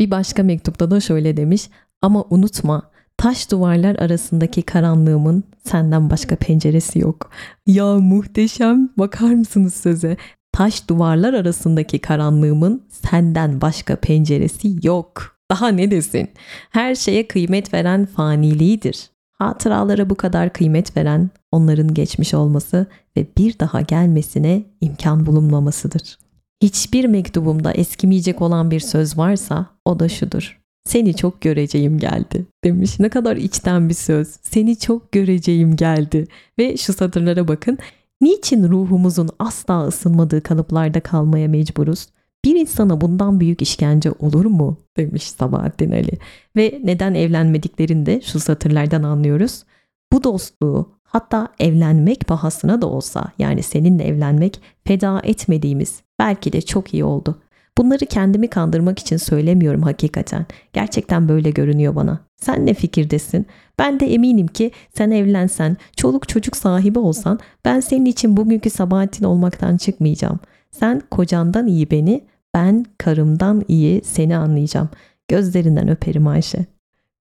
Bir 0.00 0.10
başka 0.10 0.42
mektupta 0.42 0.90
da 0.90 1.00
şöyle 1.00 1.36
demiş 1.36 1.70
ama 2.02 2.24
unutma 2.30 2.90
taş 3.16 3.50
duvarlar 3.50 3.96
arasındaki 3.96 4.62
karanlığımın 4.62 5.44
senden 5.64 6.10
başka 6.10 6.36
penceresi 6.36 6.98
yok. 6.98 7.30
Ya 7.66 7.94
muhteşem 7.94 8.88
bakar 8.98 9.34
mısınız 9.34 9.74
söze? 9.74 10.16
Taş 10.52 10.88
duvarlar 10.88 11.34
arasındaki 11.34 11.98
karanlığımın 11.98 12.82
senden 12.88 13.60
başka 13.60 13.96
penceresi 13.96 14.76
yok. 14.82 15.38
Daha 15.50 15.68
ne 15.68 15.90
desin? 15.90 16.28
Her 16.70 16.94
şeye 16.94 17.28
kıymet 17.28 17.74
veren 17.74 18.06
faniliğidir. 18.06 19.10
Hatıralara 19.32 20.10
bu 20.10 20.14
kadar 20.14 20.52
kıymet 20.52 20.96
veren 20.96 21.30
onların 21.52 21.94
geçmiş 21.94 22.34
olması 22.34 22.86
ve 23.16 23.26
bir 23.38 23.58
daha 23.58 23.80
gelmesine 23.80 24.62
imkan 24.80 25.26
bulunmamasıdır. 25.26 26.18
Hiçbir 26.62 27.04
mektubumda 27.04 27.72
eskimeyecek 27.72 28.42
olan 28.42 28.70
bir 28.70 28.80
söz 28.80 29.18
varsa 29.18 29.66
o 29.84 29.98
da 30.00 30.08
şudur. 30.08 30.58
Seni 30.88 31.16
çok 31.16 31.40
göreceğim 31.40 31.98
geldi 31.98 32.46
demiş. 32.64 33.00
Ne 33.00 33.08
kadar 33.08 33.36
içten 33.36 33.88
bir 33.88 33.94
söz. 33.94 34.28
Seni 34.42 34.78
çok 34.78 35.12
göreceğim 35.12 35.76
geldi. 35.76 36.26
Ve 36.58 36.76
şu 36.76 36.92
satırlara 36.92 37.48
bakın. 37.48 37.78
Niçin 38.20 38.68
ruhumuzun 38.68 39.28
asla 39.38 39.86
ısınmadığı 39.86 40.42
kalıplarda 40.42 41.00
kalmaya 41.00 41.48
mecburuz? 41.48 42.06
Bir 42.44 42.56
insana 42.56 43.00
bundan 43.00 43.40
büyük 43.40 43.62
işkence 43.62 44.12
olur 44.18 44.44
mu? 44.44 44.76
demiş 44.96 45.30
Sabahattin 45.30 45.90
Ali. 45.92 46.12
Ve 46.56 46.80
neden 46.84 47.14
evlenmediklerini 47.14 48.06
de 48.06 48.20
şu 48.20 48.40
satırlardan 48.40 49.02
anlıyoruz. 49.02 49.64
Bu 50.12 50.24
dostluğu 50.24 50.92
hatta 51.02 51.48
evlenmek 51.58 52.26
pahasına 52.26 52.82
da 52.82 52.86
olsa 52.86 53.32
yani 53.38 53.62
seninle 53.62 54.04
evlenmek 54.04 54.60
feda 54.84 55.20
etmediğimiz 55.24 56.02
belki 56.18 56.52
de 56.52 56.60
çok 56.60 56.94
iyi 56.94 57.04
oldu. 57.04 57.42
Bunları 57.78 58.06
kendimi 58.06 58.50
kandırmak 58.50 58.98
için 58.98 59.16
söylemiyorum 59.16 59.82
hakikaten. 59.82 60.46
Gerçekten 60.72 61.28
böyle 61.28 61.50
görünüyor 61.50 61.94
bana. 61.94 62.27
Sen 62.40 62.66
ne 62.66 62.74
fikirdesin? 62.74 63.46
Ben 63.78 64.00
de 64.00 64.14
eminim 64.14 64.46
ki 64.46 64.70
sen 64.96 65.10
evlensen, 65.10 65.76
çoluk 65.96 66.28
çocuk 66.28 66.56
sahibi 66.56 66.98
olsan 66.98 67.38
ben 67.64 67.80
senin 67.80 68.04
için 68.04 68.36
bugünkü 68.36 68.70
Sabahattin 68.70 69.24
olmaktan 69.24 69.76
çıkmayacağım. 69.76 70.40
Sen 70.70 71.02
kocandan 71.10 71.66
iyi 71.66 71.90
beni, 71.90 72.24
ben 72.54 72.84
karımdan 72.98 73.64
iyi 73.68 74.00
seni 74.04 74.36
anlayacağım. 74.36 74.88
Gözlerinden 75.28 75.88
öperim 75.88 76.26
Ayşe 76.26 76.66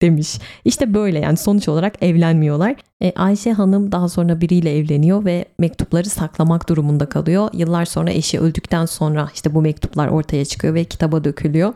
demiş. 0.03 0.39
İşte 0.65 0.95
böyle 0.95 1.19
yani 1.19 1.37
sonuç 1.37 1.69
olarak 1.69 2.03
evlenmiyorlar. 2.03 2.77
E, 3.03 3.13
Ayşe 3.17 3.53
Hanım 3.53 3.93
daha 3.93 4.09
sonra 4.09 4.41
biriyle 4.41 4.79
evleniyor 4.79 5.25
ve 5.25 5.45
mektupları 5.59 6.09
saklamak 6.09 6.69
durumunda 6.69 7.07
kalıyor. 7.07 7.49
Yıllar 7.53 7.85
sonra 7.85 8.11
eşi 8.11 8.41
öldükten 8.41 8.87
sonra 8.87 9.29
işte 9.35 9.55
bu 9.55 9.63
mektuplar 9.63 10.09
ortaya 10.09 10.45
çıkıyor 10.45 10.75
ve 10.75 10.85
kitaba 10.85 11.25
dökülüyor. 11.25 11.75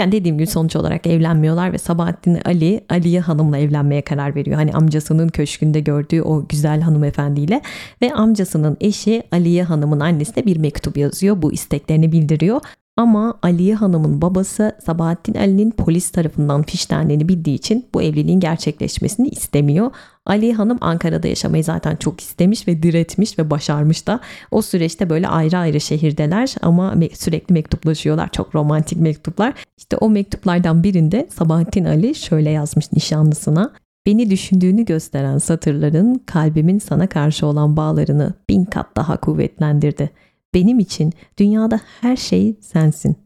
Yani 0.00 0.12
dediğim 0.12 0.38
gibi 0.38 0.46
sonuç 0.46 0.76
olarak 0.76 1.06
evlenmiyorlar 1.06 1.72
ve 1.72 1.78
Sabahattin 1.78 2.38
Ali 2.44 2.84
Aliye 2.88 3.20
Hanım'la 3.20 3.58
evlenmeye 3.58 4.02
karar 4.02 4.34
veriyor. 4.34 4.56
Hani 4.56 4.72
amcasının 4.72 5.28
köşkünde 5.28 5.80
gördüğü 5.80 6.22
o 6.22 6.48
güzel 6.48 6.80
hanımefendiyle 6.80 7.60
ve 8.02 8.14
amcasının 8.14 8.76
eşi 8.80 9.22
Aliye 9.32 9.62
Hanım'ın 9.62 10.00
annesine 10.00 10.46
bir 10.46 10.56
mektup 10.56 10.96
yazıyor. 10.96 11.42
Bu 11.42 11.52
isteklerini 11.52 12.12
bildiriyor. 12.12 12.60
Ama 12.96 13.38
Aliye 13.42 13.74
Hanım'ın 13.74 14.22
babası 14.22 14.76
Sabahattin 14.86 15.34
Ali'nin 15.34 15.70
polis 15.70 16.10
tarafından 16.10 16.62
fişlendiğini 16.62 17.28
bildiği 17.28 17.54
için 17.54 17.86
bu 17.94 18.02
evliliğin 18.02 18.40
gerçekleşmesini 18.40 19.28
istemiyor. 19.28 19.90
Aliye 20.26 20.54
Hanım 20.54 20.78
Ankara'da 20.80 21.28
yaşamayı 21.28 21.64
zaten 21.64 21.96
çok 21.96 22.20
istemiş 22.20 22.68
ve 22.68 22.82
diretmiş 22.82 23.38
ve 23.38 23.50
başarmış 23.50 24.06
da. 24.06 24.20
O 24.50 24.62
süreçte 24.62 25.10
böyle 25.10 25.28
ayrı 25.28 25.58
ayrı 25.58 25.80
şehirdeler 25.80 26.54
ama 26.62 26.94
sürekli 27.14 27.52
mektuplaşıyorlar. 27.52 28.28
Çok 28.32 28.54
romantik 28.54 28.98
mektuplar. 29.00 29.54
İşte 29.78 29.96
o 29.96 30.10
mektuplardan 30.10 30.82
birinde 30.82 31.28
Sabahattin 31.30 31.84
Ali 31.84 32.14
şöyle 32.14 32.50
yazmış 32.50 32.92
nişanlısına. 32.92 33.72
Beni 34.06 34.30
düşündüğünü 34.30 34.84
gösteren 34.84 35.38
satırların 35.38 36.20
kalbimin 36.26 36.78
sana 36.78 37.06
karşı 37.06 37.46
olan 37.46 37.76
bağlarını 37.76 38.34
bin 38.48 38.64
kat 38.64 38.96
daha 38.96 39.16
kuvvetlendirdi. 39.16 40.10
Benim 40.54 40.78
için 40.78 41.12
dünyada 41.38 41.80
her 42.00 42.16
şey 42.16 42.56
sensin. 42.60 43.16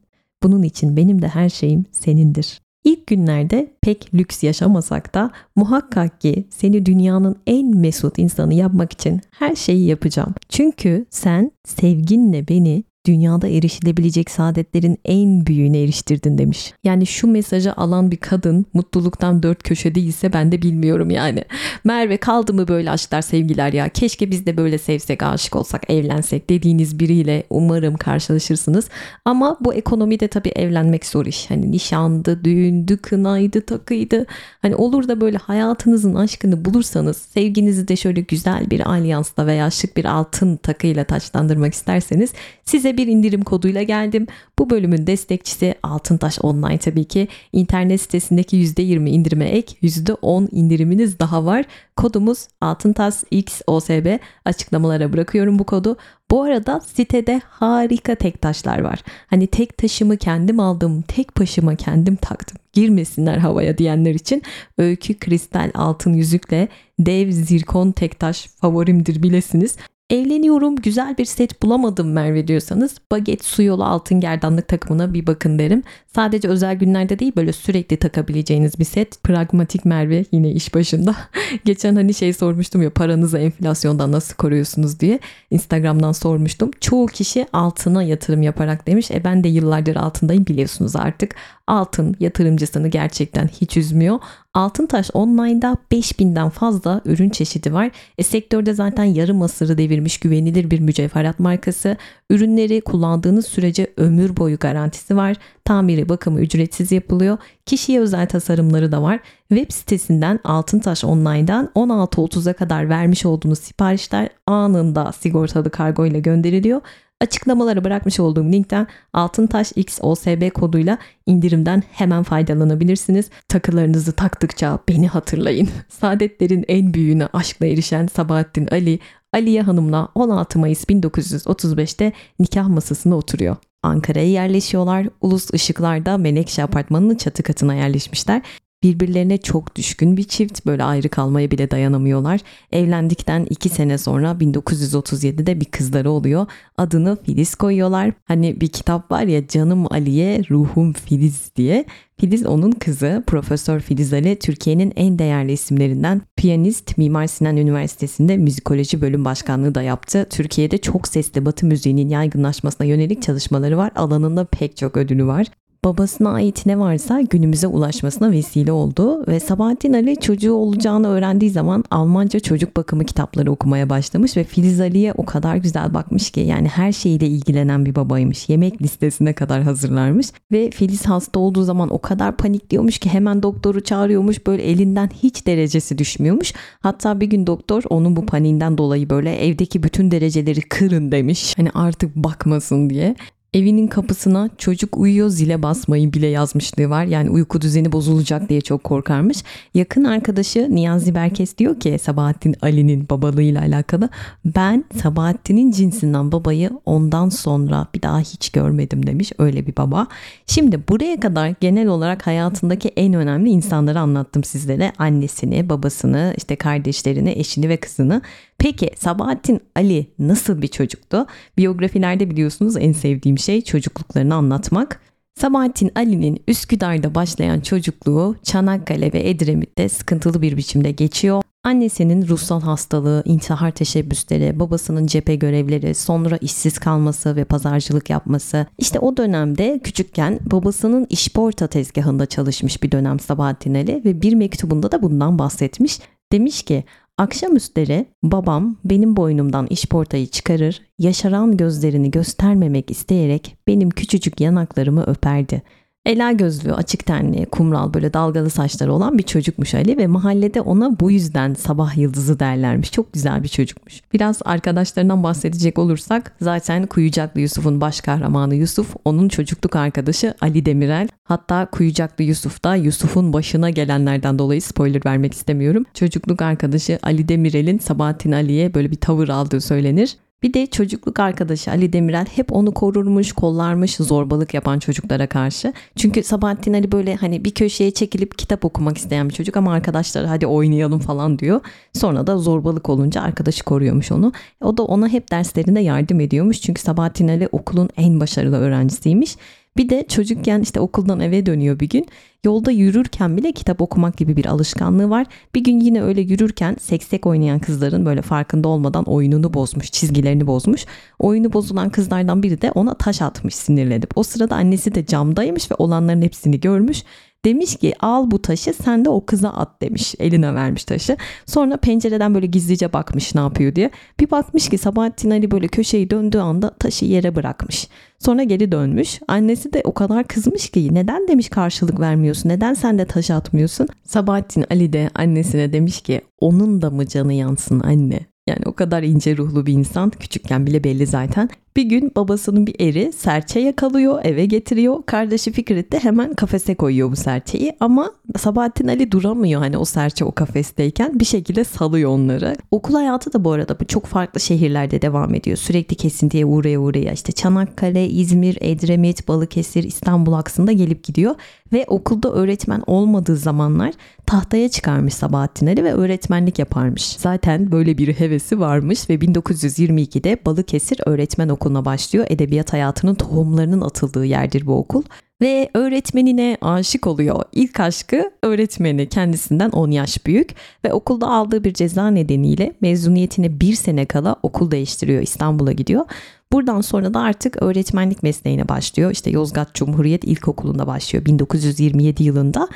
Bunun 0.42 0.62
için 0.62 0.96
benim 0.96 1.22
de 1.22 1.28
her 1.28 1.48
şeyim 1.48 1.84
senindir. 1.92 2.60
İlk 2.84 3.06
günlerde 3.06 3.72
pek 3.82 4.14
lüks 4.14 4.42
yaşamasak 4.42 5.14
da 5.14 5.30
muhakkak 5.56 6.20
ki 6.20 6.44
seni 6.50 6.86
dünyanın 6.86 7.36
en 7.46 7.76
mesut 7.76 8.18
insanı 8.18 8.54
yapmak 8.54 8.92
için 8.92 9.20
her 9.30 9.54
şeyi 9.54 9.86
yapacağım. 9.86 10.34
Çünkü 10.48 11.06
sen 11.10 11.50
sevginle 11.64 12.48
beni 12.48 12.84
dünyada 13.06 13.48
erişilebilecek 13.48 14.30
saadetlerin 14.30 14.98
en 15.04 15.46
büyüğüne 15.46 15.82
eriştirdin 15.82 16.38
demiş. 16.38 16.72
Yani 16.84 17.06
şu 17.06 17.26
mesajı 17.26 17.72
alan 17.72 18.10
bir 18.10 18.16
kadın 18.16 18.66
mutluluktan 18.74 19.42
dört 19.42 19.62
köşe 19.62 19.94
değilse 19.94 20.32
ben 20.32 20.52
de 20.52 20.62
bilmiyorum 20.62 21.10
yani. 21.10 21.44
Merve 21.84 22.16
kaldı 22.16 22.54
mı 22.54 22.68
böyle 22.68 22.90
aşklar 22.90 23.22
sevgiler 23.22 23.72
ya 23.72 23.88
keşke 23.88 24.30
biz 24.30 24.46
de 24.46 24.56
böyle 24.56 24.78
sevsek 24.78 25.22
aşık 25.22 25.56
olsak 25.56 25.90
evlensek 25.90 26.50
dediğiniz 26.50 26.98
biriyle 26.98 27.44
umarım 27.50 27.96
karşılaşırsınız. 27.96 28.88
Ama 29.24 29.56
bu 29.60 29.74
ekonomide 29.74 30.28
tabii 30.28 30.48
evlenmek 30.48 31.06
zor 31.06 31.26
iş. 31.26 31.50
Hani 31.50 31.72
nişandı, 31.72 32.44
düğündü, 32.44 32.96
kınaydı, 32.96 33.60
takıydı. 33.60 34.26
Hani 34.62 34.76
olur 34.76 35.08
da 35.08 35.20
böyle 35.20 35.36
hayatınızın 35.36 36.14
aşkını 36.14 36.64
bulursanız 36.64 37.16
sevginizi 37.16 37.88
de 37.88 37.96
şöyle 37.96 38.20
güzel 38.20 38.70
bir 38.70 38.90
alyansla 38.90 39.46
veya 39.46 39.70
şık 39.70 39.96
bir 39.96 40.04
altın 40.04 40.56
takıyla 40.56 41.04
taçlandırmak 41.04 41.74
isterseniz 41.74 42.32
size 42.64 42.93
bir 42.96 43.06
indirim 43.06 43.42
koduyla 43.42 43.82
geldim. 43.82 44.26
Bu 44.58 44.70
bölümün 44.70 45.06
destekçisi 45.06 45.74
Altıntaş 45.82 46.38
Online 46.42 46.78
tabii 46.78 47.04
ki. 47.04 47.28
İnternet 47.52 48.00
sitesindeki 48.00 48.56
%20 48.56 49.08
indirime 49.08 49.44
ek 49.44 49.76
%10 49.82 50.48
indiriminiz 50.52 51.18
daha 51.18 51.44
var. 51.44 51.64
Kodumuz 51.96 52.48
Altıntaş 52.60 53.14
XOSB. 53.30 54.18
Açıklamalara 54.44 55.12
bırakıyorum 55.12 55.58
bu 55.58 55.64
kodu. 55.64 55.96
Bu 56.30 56.42
arada 56.42 56.80
sitede 56.80 57.40
harika 57.44 58.14
tek 58.14 58.42
taşlar 58.42 58.78
var. 58.78 59.02
Hani 59.26 59.46
tek 59.46 59.78
taşımı 59.78 60.16
kendim 60.16 60.60
aldım, 60.60 61.02
tek 61.02 61.36
başıma 61.40 61.76
kendim 61.76 62.16
taktım. 62.16 62.58
Girmesinler 62.72 63.38
havaya 63.38 63.78
diyenler 63.78 64.14
için 64.14 64.42
öykü 64.78 65.18
kristal 65.18 65.70
altın 65.74 66.12
yüzükle 66.12 66.68
dev 66.98 67.30
zirkon 67.30 67.92
tek 67.92 68.20
taş 68.20 68.46
favorimdir 68.46 69.22
bilesiniz. 69.22 69.76
Evleniyorum 70.10 70.76
güzel 70.76 71.18
bir 71.18 71.24
set 71.24 71.62
bulamadım 71.62 72.12
Merve 72.12 72.48
diyorsanız 72.48 72.94
baget 73.10 73.44
su 73.44 73.62
yolu 73.62 73.84
altın 73.84 74.20
gerdanlık 74.20 74.68
takımına 74.68 75.14
bir 75.14 75.26
bakın 75.26 75.58
derim. 75.58 75.82
Sadece 76.14 76.48
özel 76.48 76.74
günlerde 76.74 77.18
değil 77.18 77.32
böyle 77.36 77.52
sürekli 77.52 77.96
takabileceğiniz 77.96 78.78
bir 78.78 78.84
set. 78.84 79.22
Pragmatik 79.22 79.84
Merve 79.84 80.24
yine 80.32 80.50
iş 80.50 80.74
başında. 80.74 81.16
Geçen 81.64 81.96
hani 81.96 82.14
şey 82.14 82.32
sormuştum 82.32 82.82
ya 82.82 82.90
paranızı 82.90 83.38
enflasyondan 83.38 84.12
nasıl 84.12 84.34
koruyorsunuz 84.34 85.00
diye. 85.00 85.18
Instagram'dan 85.50 86.12
sormuştum. 86.12 86.70
Çoğu 86.80 87.06
kişi 87.06 87.46
altına 87.52 88.02
yatırım 88.02 88.42
yaparak 88.42 88.86
demiş. 88.86 89.10
E 89.10 89.24
ben 89.24 89.44
de 89.44 89.48
yıllardır 89.48 89.96
altındayım 89.96 90.46
biliyorsunuz 90.46 90.96
artık. 90.96 91.34
Altın 91.66 92.16
yatırımcısını 92.20 92.88
gerçekten 92.88 93.48
hiç 93.48 93.76
üzmüyor. 93.76 94.18
Altıntaş 94.54 95.10
Online'da 95.14 95.76
5000'den 95.92 96.48
fazla 96.48 97.00
ürün 97.04 97.30
çeşidi 97.30 97.74
var. 97.74 97.90
E, 98.18 98.22
sektörde 98.22 98.74
zaten 98.74 99.04
yarım 99.04 99.42
asırı 99.42 99.78
devirmiş 99.78 100.18
güvenilir 100.18 100.70
bir 100.70 100.80
mücevherat 100.80 101.40
markası. 101.40 101.96
Ürünleri 102.30 102.80
kullandığınız 102.80 103.46
sürece 103.46 103.92
ömür 103.96 104.36
boyu 104.36 104.58
garantisi 104.58 105.16
var. 105.16 105.36
Tamiri 105.64 106.08
bakımı 106.08 106.40
ücretsiz 106.40 106.92
yapılıyor. 106.92 107.38
Kişiye 107.66 108.00
özel 108.00 108.28
tasarımları 108.28 108.92
da 108.92 109.02
var. 109.02 109.20
Web 109.48 109.72
sitesinden 109.72 110.40
Altıntaş 110.44 111.04
Online'dan 111.04 111.70
16.30'a 111.74 112.52
kadar 112.52 112.88
vermiş 112.88 113.26
olduğunuz 113.26 113.58
siparişler 113.58 114.28
anında 114.46 115.12
sigortalı 115.12 115.70
kargo 115.70 116.06
ile 116.06 116.20
gönderiliyor. 116.20 116.80
Açıklamalara 117.20 117.84
bırakmış 117.84 118.20
olduğum 118.20 118.52
linkten 118.52 118.86
Altıntaş 119.12 119.72
X 119.76 119.98
OSB 120.02 120.50
koduyla 120.50 120.98
indirimden 121.26 121.82
hemen 121.92 122.22
faydalanabilirsiniz. 122.22 123.30
Takılarınızı 123.48 124.12
taktıkça 124.12 124.78
beni 124.88 125.08
hatırlayın. 125.08 125.68
Saadetlerin 125.88 126.64
en 126.68 126.94
büyüğüne 126.94 127.28
aşkla 127.32 127.66
erişen 127.66 128.06
Sabahattin 128.06 128.66
Ali, 128.66 128.98
Aliye 129.32 129.62
Hanım'la 129.62 130.08
16 130.14 130.58
Mayıs 130.58 130.84
1935'te 130.84 132.12
nikah 132.38 132.68
masasına 132.68 133.16
oturuyor. 133.16 133.56
Ankara'ya 133.82 134.30
yerleşiyorlar. 134.30 135.06
Ulus 135.20 135.50
Işıklar'da 135.50 136.18
Menekşe 136.18 136.62
Apartmanı'nın 136.62 137.14
çatı 137.14 137.42
katına 137.42 137.74
yerleşmişler. 137.74 138.42
Birbirlerine 138.84 139.38
çok 139.38 139.76
düşkün 139.76 140.16
bir 140.16 140.24
çift 140.24 140.66
böyle 140.66 140.84
ayrı 140.84 141.08
kalmaya 141.08 141.50
bile 141.50 141.70
dayanamıyorlar. 141.70 142.40
Evlendikten 142.72 143.46
2 143.50 143.68
sene 143.68 143.98
sonra 143.98 144.30
1937'de 144.40 145.60
bir 145.60 145.64
kızları 145.64 146.10
oluyor. 146.10 146.46
Adını 146.76 147.18
Filiz 147.22 147.54
koyuyorlar. 147.54 148.12
Hani 148.24 148.60
bir 148.60 148.68
kitap 148.68 149.10
var 149.10 149.22
ya 149.22 149.48
Canım 149.48 149.92
Ali'ye 149.92 150.42
Ruhum 150.50 150.92
Filiz 150.92 151.50
diye. 151.56 151.84
Filiz 152.20 152.46
onun 152.46 152.72
kızı. 152.72 153.24
Profesör 153.26 153.80
Filiz 153.80 154.12
Ali 154.12 154.38
Türkiye'nin 154.38 154.92
en 154.96 155.18
değerli 155.18 155.52
isimlerinden 155.52 156.22
piyanist 156.36 156.98
Mimar 156.98 157.26
Sinan 157.26 157.56
Üniversitesi'nde 157.56 158.36
müzikoloji 158.36 159.00
bölüm 159.00 159.24
başkanlığı 159.24 159.74
da 159.74 159.82
yaptı. 159.82 160.26
Türkiye'de 160.30 160.78
çok 160.78 161.08
sesli 161.08 161.44
batı 161.44 161.66
müziğinin 161.66 162.08
yaygınlaşmasına 162.08 162.86
yönelik 162.86 163.22
çalışmaları 163.22 163.76
var. 163.76 163.90
Alanında 163.96 164.44
pek 164.44 164.76
çok 164.76 164.96
ödülü 164.96 165.26
var 165.26 165.46
babasına 165.84 166.30
ait 166.30 166.66
ne 166.66 166.78
varsa 166.78 167.20
günümüze 167.20 167.66
ulaşmasına 167.66 168.30
vesile 168.30 168.72
oldu 168.72 169.26
ve 169.28 169.40
Sabahattin 169.40 169.92
Ali 169.92 170.20
çocuğu 170.20 170.52
olacağını 170.52 171.08
öğrendiği 171.08 171.50
zaman 171.50 171.84
Almanca 171.90 172.40
çocuk 172.40 172.76
bakımı 172.76 173.04
kitapları 173.04 173.52
okumaya 173.52 173.90
başlamış 173.90 174.36
ve 174.36 174.44
Filiz 174.44 174.80
Ali'ye 174.80 175.12
o 175.12 175.24
kadar 175.24 175.56
güzel 175.56 175.94
bakmış 175.94 176.30
ki 176.30 176.40
yani 176.40 176.68
her 176.68 176.92
şeyle 176.92 177.26
ilgilenen 177.26 177.86
bir 177.86 177.94
babaymış. 177.94 178.48
Yemek 178.48 178.82
listesine 178.82 179.32
kadar 179.32 179.62
hazırlarmış 179.62 180.26
ve 180.52 180.70
Filiz 180.70 181.06
hasta 181.06 181.40
olduğu 181.40 181.62
zaman 181.62 181.90
o 181.90 181.98
kadar 181.98 182.36
panikliyormuş 182.36 182.98
ki 182.98 183.08
hemen 183.08 183.42
doktoru 183.42 183.80
çağırıyormuş 183.80 184.46
böyle 184.46 184.62
elinden 184.62 185.10
hiç 185.22 185.46
derecesi 185.46 185.98
düşmüyormuş. 185.98 186.52
Hatta 186.80 187.20
bir 187.20 187.26
gün 187.26 187.46
doktor 187.46 187.82
onun 187.90 188.16
bu 188.16 188.26
paniğinden 188.26 188.78
dolayı 188.78 189.10
böyle 189.10 189.36
evdeki 189.36 189.82
bütün 189.82 190.10
dereceleri 190.10 190.60
kırın 190.60 191.12
demiş. 191.12 191.54
Hani 191.56 191.70
artık 191.70 192.16
bakmasın 192.16 192.90
diye. 192.90 193.14
Evinin 193.54 193.86
kapısına 193.86 194.50
çocuk 194.58 194.96
uyuyor 194.98 195.28
zile 195.28 195.62
basmayı 195.62 196.12
bile 196.12 196.26
yazmışlığı 196.26 196.90
var. 196.90 197.04
Yani 197.04 197.30
uyku 197.30 197.60
düzeni 197.60 197.92
bozulacak 197.92 198.48
diye 198.48 198.60
çok 198.60 198.84
korkarmış. 198.84 199.44
Yakın 199.74 200.04
arkadaşı 200.04 200.68
Niyazi 200.70 201.14
Berkes 201.14 201.58
diyor 201.58 201.80
ki 201.80 201.98
Sabahattin 202.02 202.56
Ali'nin 202.62 203.08
babalığıyla 203.10 203.60
alakalı. 203.60 204.08
Ben 204.44 204.84
Sabahattin'in 205.02 205.70
cinsinden 205.70 206.32
babayı 206.32 206.70
ondan 206.86 207.28
sonra 207.28 207.86
bir 207.94 208.02
daha 208.02 208.20
hiç 208.20 208.50
görmedim 208.50 209.06
demiş. 209.06 209.32
Öyle 209.38 209.66
bir 209.66 209.76
baba. 209.76 210.06
Şimdi 210.46 210.88
buraya 210.88 211.20
kadar 211.20 211.54
genel 211.60 211.86
olarak 211.86 212.26
hayatındaki 212.26 212.88
en 212.88 213.14
önemli 213.14 213.50
insanları 213.50 214.00
anlattım 214.00 214.44
sizlere. 214.44 214.92
Annesini, 214.98 215.68
babasını, 215.68 216.34
işte 216.36 216.56
kardeşlerini, 216.56 217.30
eşini 217.30 217.68
ve 217.68 217.76
kızını. 217.76 218.22
Peki 218.58 218.90
Sabahattin 218.98 219.60
Ali 219.76 220.06
nasıl 220.18 220.62
bir 220.62 220.68
çocuktu? 220.68 221.26
Biyografilerde 221.56 222.30
biliyorsunuz 222.30 222.76
en 222.76 222.92
sevdiğim 222.92 223.38
şey 223.38 223.62
çocukluklarını 223.62 224.34
anlatmak. 224.34 225.00
Sabahattin 225.40 225.90
Ali'nin 225.94 226.42
Üsküdar'da 226.48 227.14
başlayan 227.14 227.60
çocukluğu 227.60 228.36
Çanakkale 228.42 229.12
ve 229.12 229.30
Edremit'te 229.30 229.88
sıkıntılı 229.88 230.42
bir 230.42 230.56
biçimde 230.56 230.90
geçiyor. 230.90 231.42
Annesinin 231.64 232.28
ruhsal 232.28 232.60
hastalığı, 232.60 233.22
intihar 233.24 233.70
teşebbüsleri, 233.70 234.60
babasının 234.60 235.06
cephe 235.06 235.34
görevleri, 235.34 235.94
sonra 235.94 236.36
işsiz 236.36 236.78
kalması 236.78 237.36
ve 237.36 237.44
pazarcılık 237.44 238.10
yapması. 238.10 238.66
İşte 238.78 238.98
o 238.98 239.16
dönemde 239.16 239.80
küçükken 239.84 240.40
babasının 240.50 241.06
işporta 241.10 241.66
tezgahında 241.66 242.26
çalışmış 242.26 242.82
bir 242.82 242.92
dönem 242.92 243.20
Sabahattin 243.20 243.74
Ali 243.74 244.02
ve 244.04 244.22
bir 244.22 244.34
mektubunda 244.34 244.92
da 244.92 245.02
bundan 245.02 245.38
bahsetmiş. 245.38 246.00
Demiş 246.32 246.62
ki 246.62 246.84
Akşamüstleri 247.18 248.06
babam 248.22 248.76
benim 248.84 249.16
boynumdan 249.16 249.66
işportayı 249.66 250.26
çıkarır, 250.26 250.82
yaşaran 250.98 251.56
gözlerini 251.56 252.10
göstermemek 252.10 252.90
isteyerek 252.90 253.56
benim 253.66 253.90
küçücük 253.90 254.40
yanaklarımı 254.40 255.04
öperdi. 255.04 255.62
Ela 256.06 256.32
gözlü, 256.32 256.72
açık 256.72 257.06
tenli, 257.06 257.46
kumral 257.46 257.94
böyle 257.94 258.12
dalgalı 258.12 258.50
saçları 258.50 258.92
olan 258.92 259.18
bir 259.18 259.22
çocukmuş 259.22 259.74
Ali 259.74 259.98
ve 259.98 260.06
mahallede 260.06 260.60
ona 260.60 261.00
bu 261.00 261.10
yüzden 261.10 261.54
sabah 261.54 261.96
yıldızı 261.96 262.40
derlermiş. 262.40 262.92
Çok 262.92 263.12
güzel 263.12 263.42
bir 263.42 263.48
çocukmuş. 263.48 264.00
Biraz 264.12 264.40
arkadaşlarından 264.44 265.22
bahsedecek 265.22 265.78
olursak 265.78 266.32
zaten 266.40 266.86
Kuyucaklı 266.86 267.40
Yusuf'un 267.40 267.80
baş 267.80 268.00
kahramanı 268.00 268.54
Yusuf, 268.54 268.96
onun 269.04 269.28
çocukluk 269.28 269.76
arkadaşı 269.76 270.34
Ali 270.40 270.66
Demirel. 270.66 271.08
Hatta 271.24 271.66
Kuyucaklı 271.66 272.24
Yusuf 272.24 272.64
da 272.64 272.76
Yusuf'un 272.76 273.32
başına 273.32 273.70
gelenlerden 273.70 274.38
dolayı 274.38 274.62
spoiler 274.62 275.02
vermek 275.06 275.34
istemiyorum. 275.34 275.84
Çocukluk 275.94 276.42
arkadaşı 276.42 276.98
Ali 277.02 277.28
Demirel'in 277.28 277.78
Sabahattin 277.78 278.32
Ali'ye 278.32 278.74
böyle 278.74 278.90
bir 278.90 278.96
tavır 278.96 279.28
aldığı 279.28 279.60
söylenir. 279.60 280.16
Bir 280.44 280.54
de 280.54 280.66
çocukluk 280.66 281.20
arkadaşı 281.20 281.70
Ali 281.70 281.92
Demirel 281.92 282.26
hep 282.26 282.52
onu 282.52 282.74
korurmuş, 282.74 283.32
kollarmış 283.32 283.96
zorbalık 283.96 284.54
yapan 284.54 284.78
çocuklara 284.78 285.26
karşı. 285.26 285.72
Çünkü 285.96 286.22
Sabahattin 286.22 286.74
Ali 286.74 286.92
böyle 286.92 287.14
hani 287.14 287.44
bir 287.44 287.50
köşeye 287.50 287.90
çekilip 287.90 288.38
kitap 288.38 288.64
okumak 288.64 288.98
isteyen 288.98 289.28
bir 289.28 289.34
çocuk 289.34 289.56
ama 289.56 289.72
arkadaşları 289.72 290.26
hadi 290.26 290.46
oynayalım 290.46 290.98
falan 290.98 291.38
diyor. 291.38 291.60
Sonra 291.92 292.26
da 292.26 292.38
zorbalık 292.38 292.88
olunca 292.88 293.20
arkadaşı 293.20 293.64
koruyormuş 293.64 294.12
onu. 294.12 294.32
O 294.60 294.76
da 294.76 294.82
ona 294.82 295.08
hep 295.08 295.30
derslerinde 295.30 295.80
yardım 295.80 296.20
ediyormuş. 296.20 296.60
Çünkü 296.60 296.82
Sabahattin 296.82 297.28
Ali 297.28 297.48
okulun 297.52 297.88
en 297.96 298.20
başarılı 298.20 298.56
öğrencisiymiş. 298.56 299.36
Bir 299.76 299.88
de 299.88 300.06
çocukken 300.08 300.60
işte 300.60 300.80
okuldan 300.80 301.20
eve 301.20 301.46
dönüyor 301.46 301.80
bir 301.80 301.88
gün. 301.88 302.06
Yolda 302.44 302.70
yürürken 302.70 303.36
bile 303.36 303.52
kitap 303.52 303.80
okumak 303.80 304.16
gibi 304.16 304.36
bir 304.36 304.46
alışkanlığı 304.46 305.10
var. 305.10 305.26
Bir 305.54 305.64
gün 305.64 305.80
yine 305.80 306.02
öyle 306.02 306.20
yürürken 306.20 306.76
seksek 306.80 307.26
oynayan 307.26 307.58
kızların 307.58 308.06
böyle 308.06 308.22
farkında 308.22 308.68
olmadan 308.68 309.04
oyununu 309.04 309.54
bozmuş, 309.54 309.92
çizgilerini 309.92 310.46
bozmuş. 310.46 310.86
Oyunu 311.18 311.52
bozulan 311.52 311.90
kızlardan 311.90 312.42
biri 312.42 312.62
de 312.62 312.70
ona 312.70 312.94
taş 312.94 313.22
atmış 313.22 313.54
sinirlenip. 313.54 314.18
O 314.18 314.22
sırada 314.22 314.56
annesi 314.56 314.94
de 314.94 315.06
camdaymış 315.06 315.70
ve 315.70 315.74
olanların 315.78 316.22
hepsini 316.22 316.60
görmüş. 316.60 317.02
Demiş 317.44 317.76
ki 317.76 317.94
al 318.00 318.30
bu 318.30 318.42
taşı 318.42 318.72
sen 318.72 319.04
de 319.04 319.08
o 319.08 319.26
kıza 319.26 319.50
at 319.50 319.82
demiş. 319.82 320.14
Eline 320.18 320.54
vermiş 320.54 320.84
taşı. 320.84 321.16
Sonra 321.46 321.76
pencereden 321.76 322.34
böyle 322.34 322.46
gizlice 322.46 322.92
bakmış 322.92 323.34
ne 323.34 323.40
yapıyor 323.40 323.74
diye. 323.74 323.90
Bir 324.20 324.30
bakmış 324.30 324.68
ki 324.68 324.78
Sabahattin 324.78 325.30
Ali 325.30 325.50
böyle 325.50 325.68
köşeyi 325.68 326.10
döndüğü 326.10 326.38
anda 326.38 326.70
taşı 326.70 327.04
yere 327.04 327.34
bırakmış. 327.34 327.88
Sonra 328.18 328.42
geri 328.42 328.72
dönmüş. 328.72 329.20
Annesi 329.28 329.72
de 329.72 329.82
o 329.84 329.94
kadar 329.94 330.24
kızmış 330.24 330.70
ki 330.70 330.94
neden 330.94 331.28
demiş 331.28 331.48
karşılık 331.48 332.00
vermiyorsun? 332.00 332.48
Neden 332.48 332.74
sen 332.74 332.98
de 332.98 333.04
taş 333.04 333.30
atmıyorsun? 333.30 333.88
Sabahattin 334.04 334.64
Ali 334.70 334.92
de 334.92 335.10
annesine 335.14 335.72
demiş 335.72 336.00
ki 336.00 336.20
onun 336.40 336.82
da 336.82 336.90
mı 336.90 337.06
canı 337.06 337.32
yansın 337.32 337.80
anne? 337.80 338.20
Yani 338.46 338.62
o 338.66 338.72
kadar 338.72 339.02
ince 339.02 339.36
ruhlu 339.36 339.66
bir 339.66 339.72
insan 339.72 340.10
küçükken 340.10 340.66
bile 340.66 340.84
belli 340.84 341.06
zaten. 341.06 341.48
Bir 341.76 341.82
gün 341.82 342.12
babasının 342.16 342.66
bir 342.66 342.74
eri 342.80 343.12
serçe 343.12 343.60
yakalıyor, 343.60 344.24
eve 344.24 344.46
getiriyor. 344.46 345.02
Kardeşi 345.06 345.52
Fikret 345.52 345.92
de 345.92 345.98
hemen 345.98 346.34
kafese 346.34 346.74
koyuyor 346.74 347.10
bu 347.10 347.16
serçeyi 347.16 347.76
ama 347.80 348.12
Sabahattin 348.38 348.88
Ali 348.88 349.12
duramıyor 349.12 349.60
hani 349.60 349.78
o 349.78 349.84
serçe 349.84 350.24
o 350.24 350.32
kafesteyken 350.32 351.20
bir 351.20 351.24
şekilde 351.24 351.64
salıyor 351.64 352.10
onları. 352.10 352.56
Okul 352.70 352.94
hayatı 352.94 353.32
da 353.32 353.44
bu 353.44 353.52
arada 353.52 353.80
bu 353.80 353.84
çok 353.84 354.06
farklı 354.06 354.40
şehirlerde 354.40 355.02
devam 355.02 355.34
ediyor. 355.34 355.56
Sürekli 355.56 355.96
kesintiye 355.96 356.46
uğraya 356.46 356.80
uğraya 356.80 357.12
işte 357.12 357.32
Çanakkale, 357.32 358.08
İzmir, 358.08 358.58
Edremit, 358.60 359.28
Balıkesir, 359.28 359.84
İstanbul 359.84 360.32
aksında 360.32 360.72
gelip 360.72 361.04
gidiyor 361.04 361.34
ve 361.72 361.84
okulda 361.88 362.32
öğretmen 362.32 362.82
olmadığı 362.86 363.36
zamanlar 363.36 363.94
tahtaya 364.26 364.68
çıkarmış 364.68 365.14
Sabahattin 365.14 365.66
Ali 365.66 365.84
ve 365.84 365.92
öğretmenlik 365.92 366.58
yaparmış. 366.58 367.02
Zaten 367.02 367.72
böyle 367.72 367.98
bir 367.98 368.14
hevesi 368.14 368.60
varmış 368.60 369.10
ve 369.10 369.14
1922'de 369.14 370.38
Balıkesir 370.46 371.00
Öğretmen 371.06 371.48
Okulu'na 371.48 371.84
başlıyor. 371.84 372.26
Edebiyat 372.28 372.72
hayatının 372.72 373.14
tohumlarının 373.14 373.80
atıldığı 373.80 374.24
yerdir 374.24 374.66
bu 374.66 374.78
okul 374.78 375.02
ve 375.42 375.70
öğretmenine 375.74 376.56
aşık 376.60 377.06
oluyor. 377.06 377.44
İlk 377.52 377.80
aşkı 377.80 378.30
öğretmeni 378.42 379.08
kendisinden 379.08 379.70
10 379.70 379.90
yaş 379.90 380.26
büyük 380.26 380.54
ve 380.84 380.92
okulda 380.92 381.28
aldığı 381.28 381.64
bir 381.64 381.74
ceza 381.74 382.10
nedeniyle 382.10 382.72
mezuniyetine 382.80 383.60
bir 383.60 383.74
sene 383.74 384.06
kala 384.06 384.36
okul 384.42 384.70
değiştiriyor 384.70 385.22
İstanbul'a 385.22 385.72
gidiyor. 385.72 386.04
Buradan 386.52 386.80
sonra 386.80 387.14
da 387.14 387.20
artık 387.20 387.62
öğretmenlik 387.62 388.22
mesleğine 388.22 388.68
başlıyor. 388.68 389.10
İşte 389.10 389.30
Yozgat 389.30 389.74
Cumhuriyet 389.74 390.24
İlkokulu'nda 390.24 390.86
başlıyor 390.86 391.24
1927 391.24 392.24
yılında. 392.24 392.68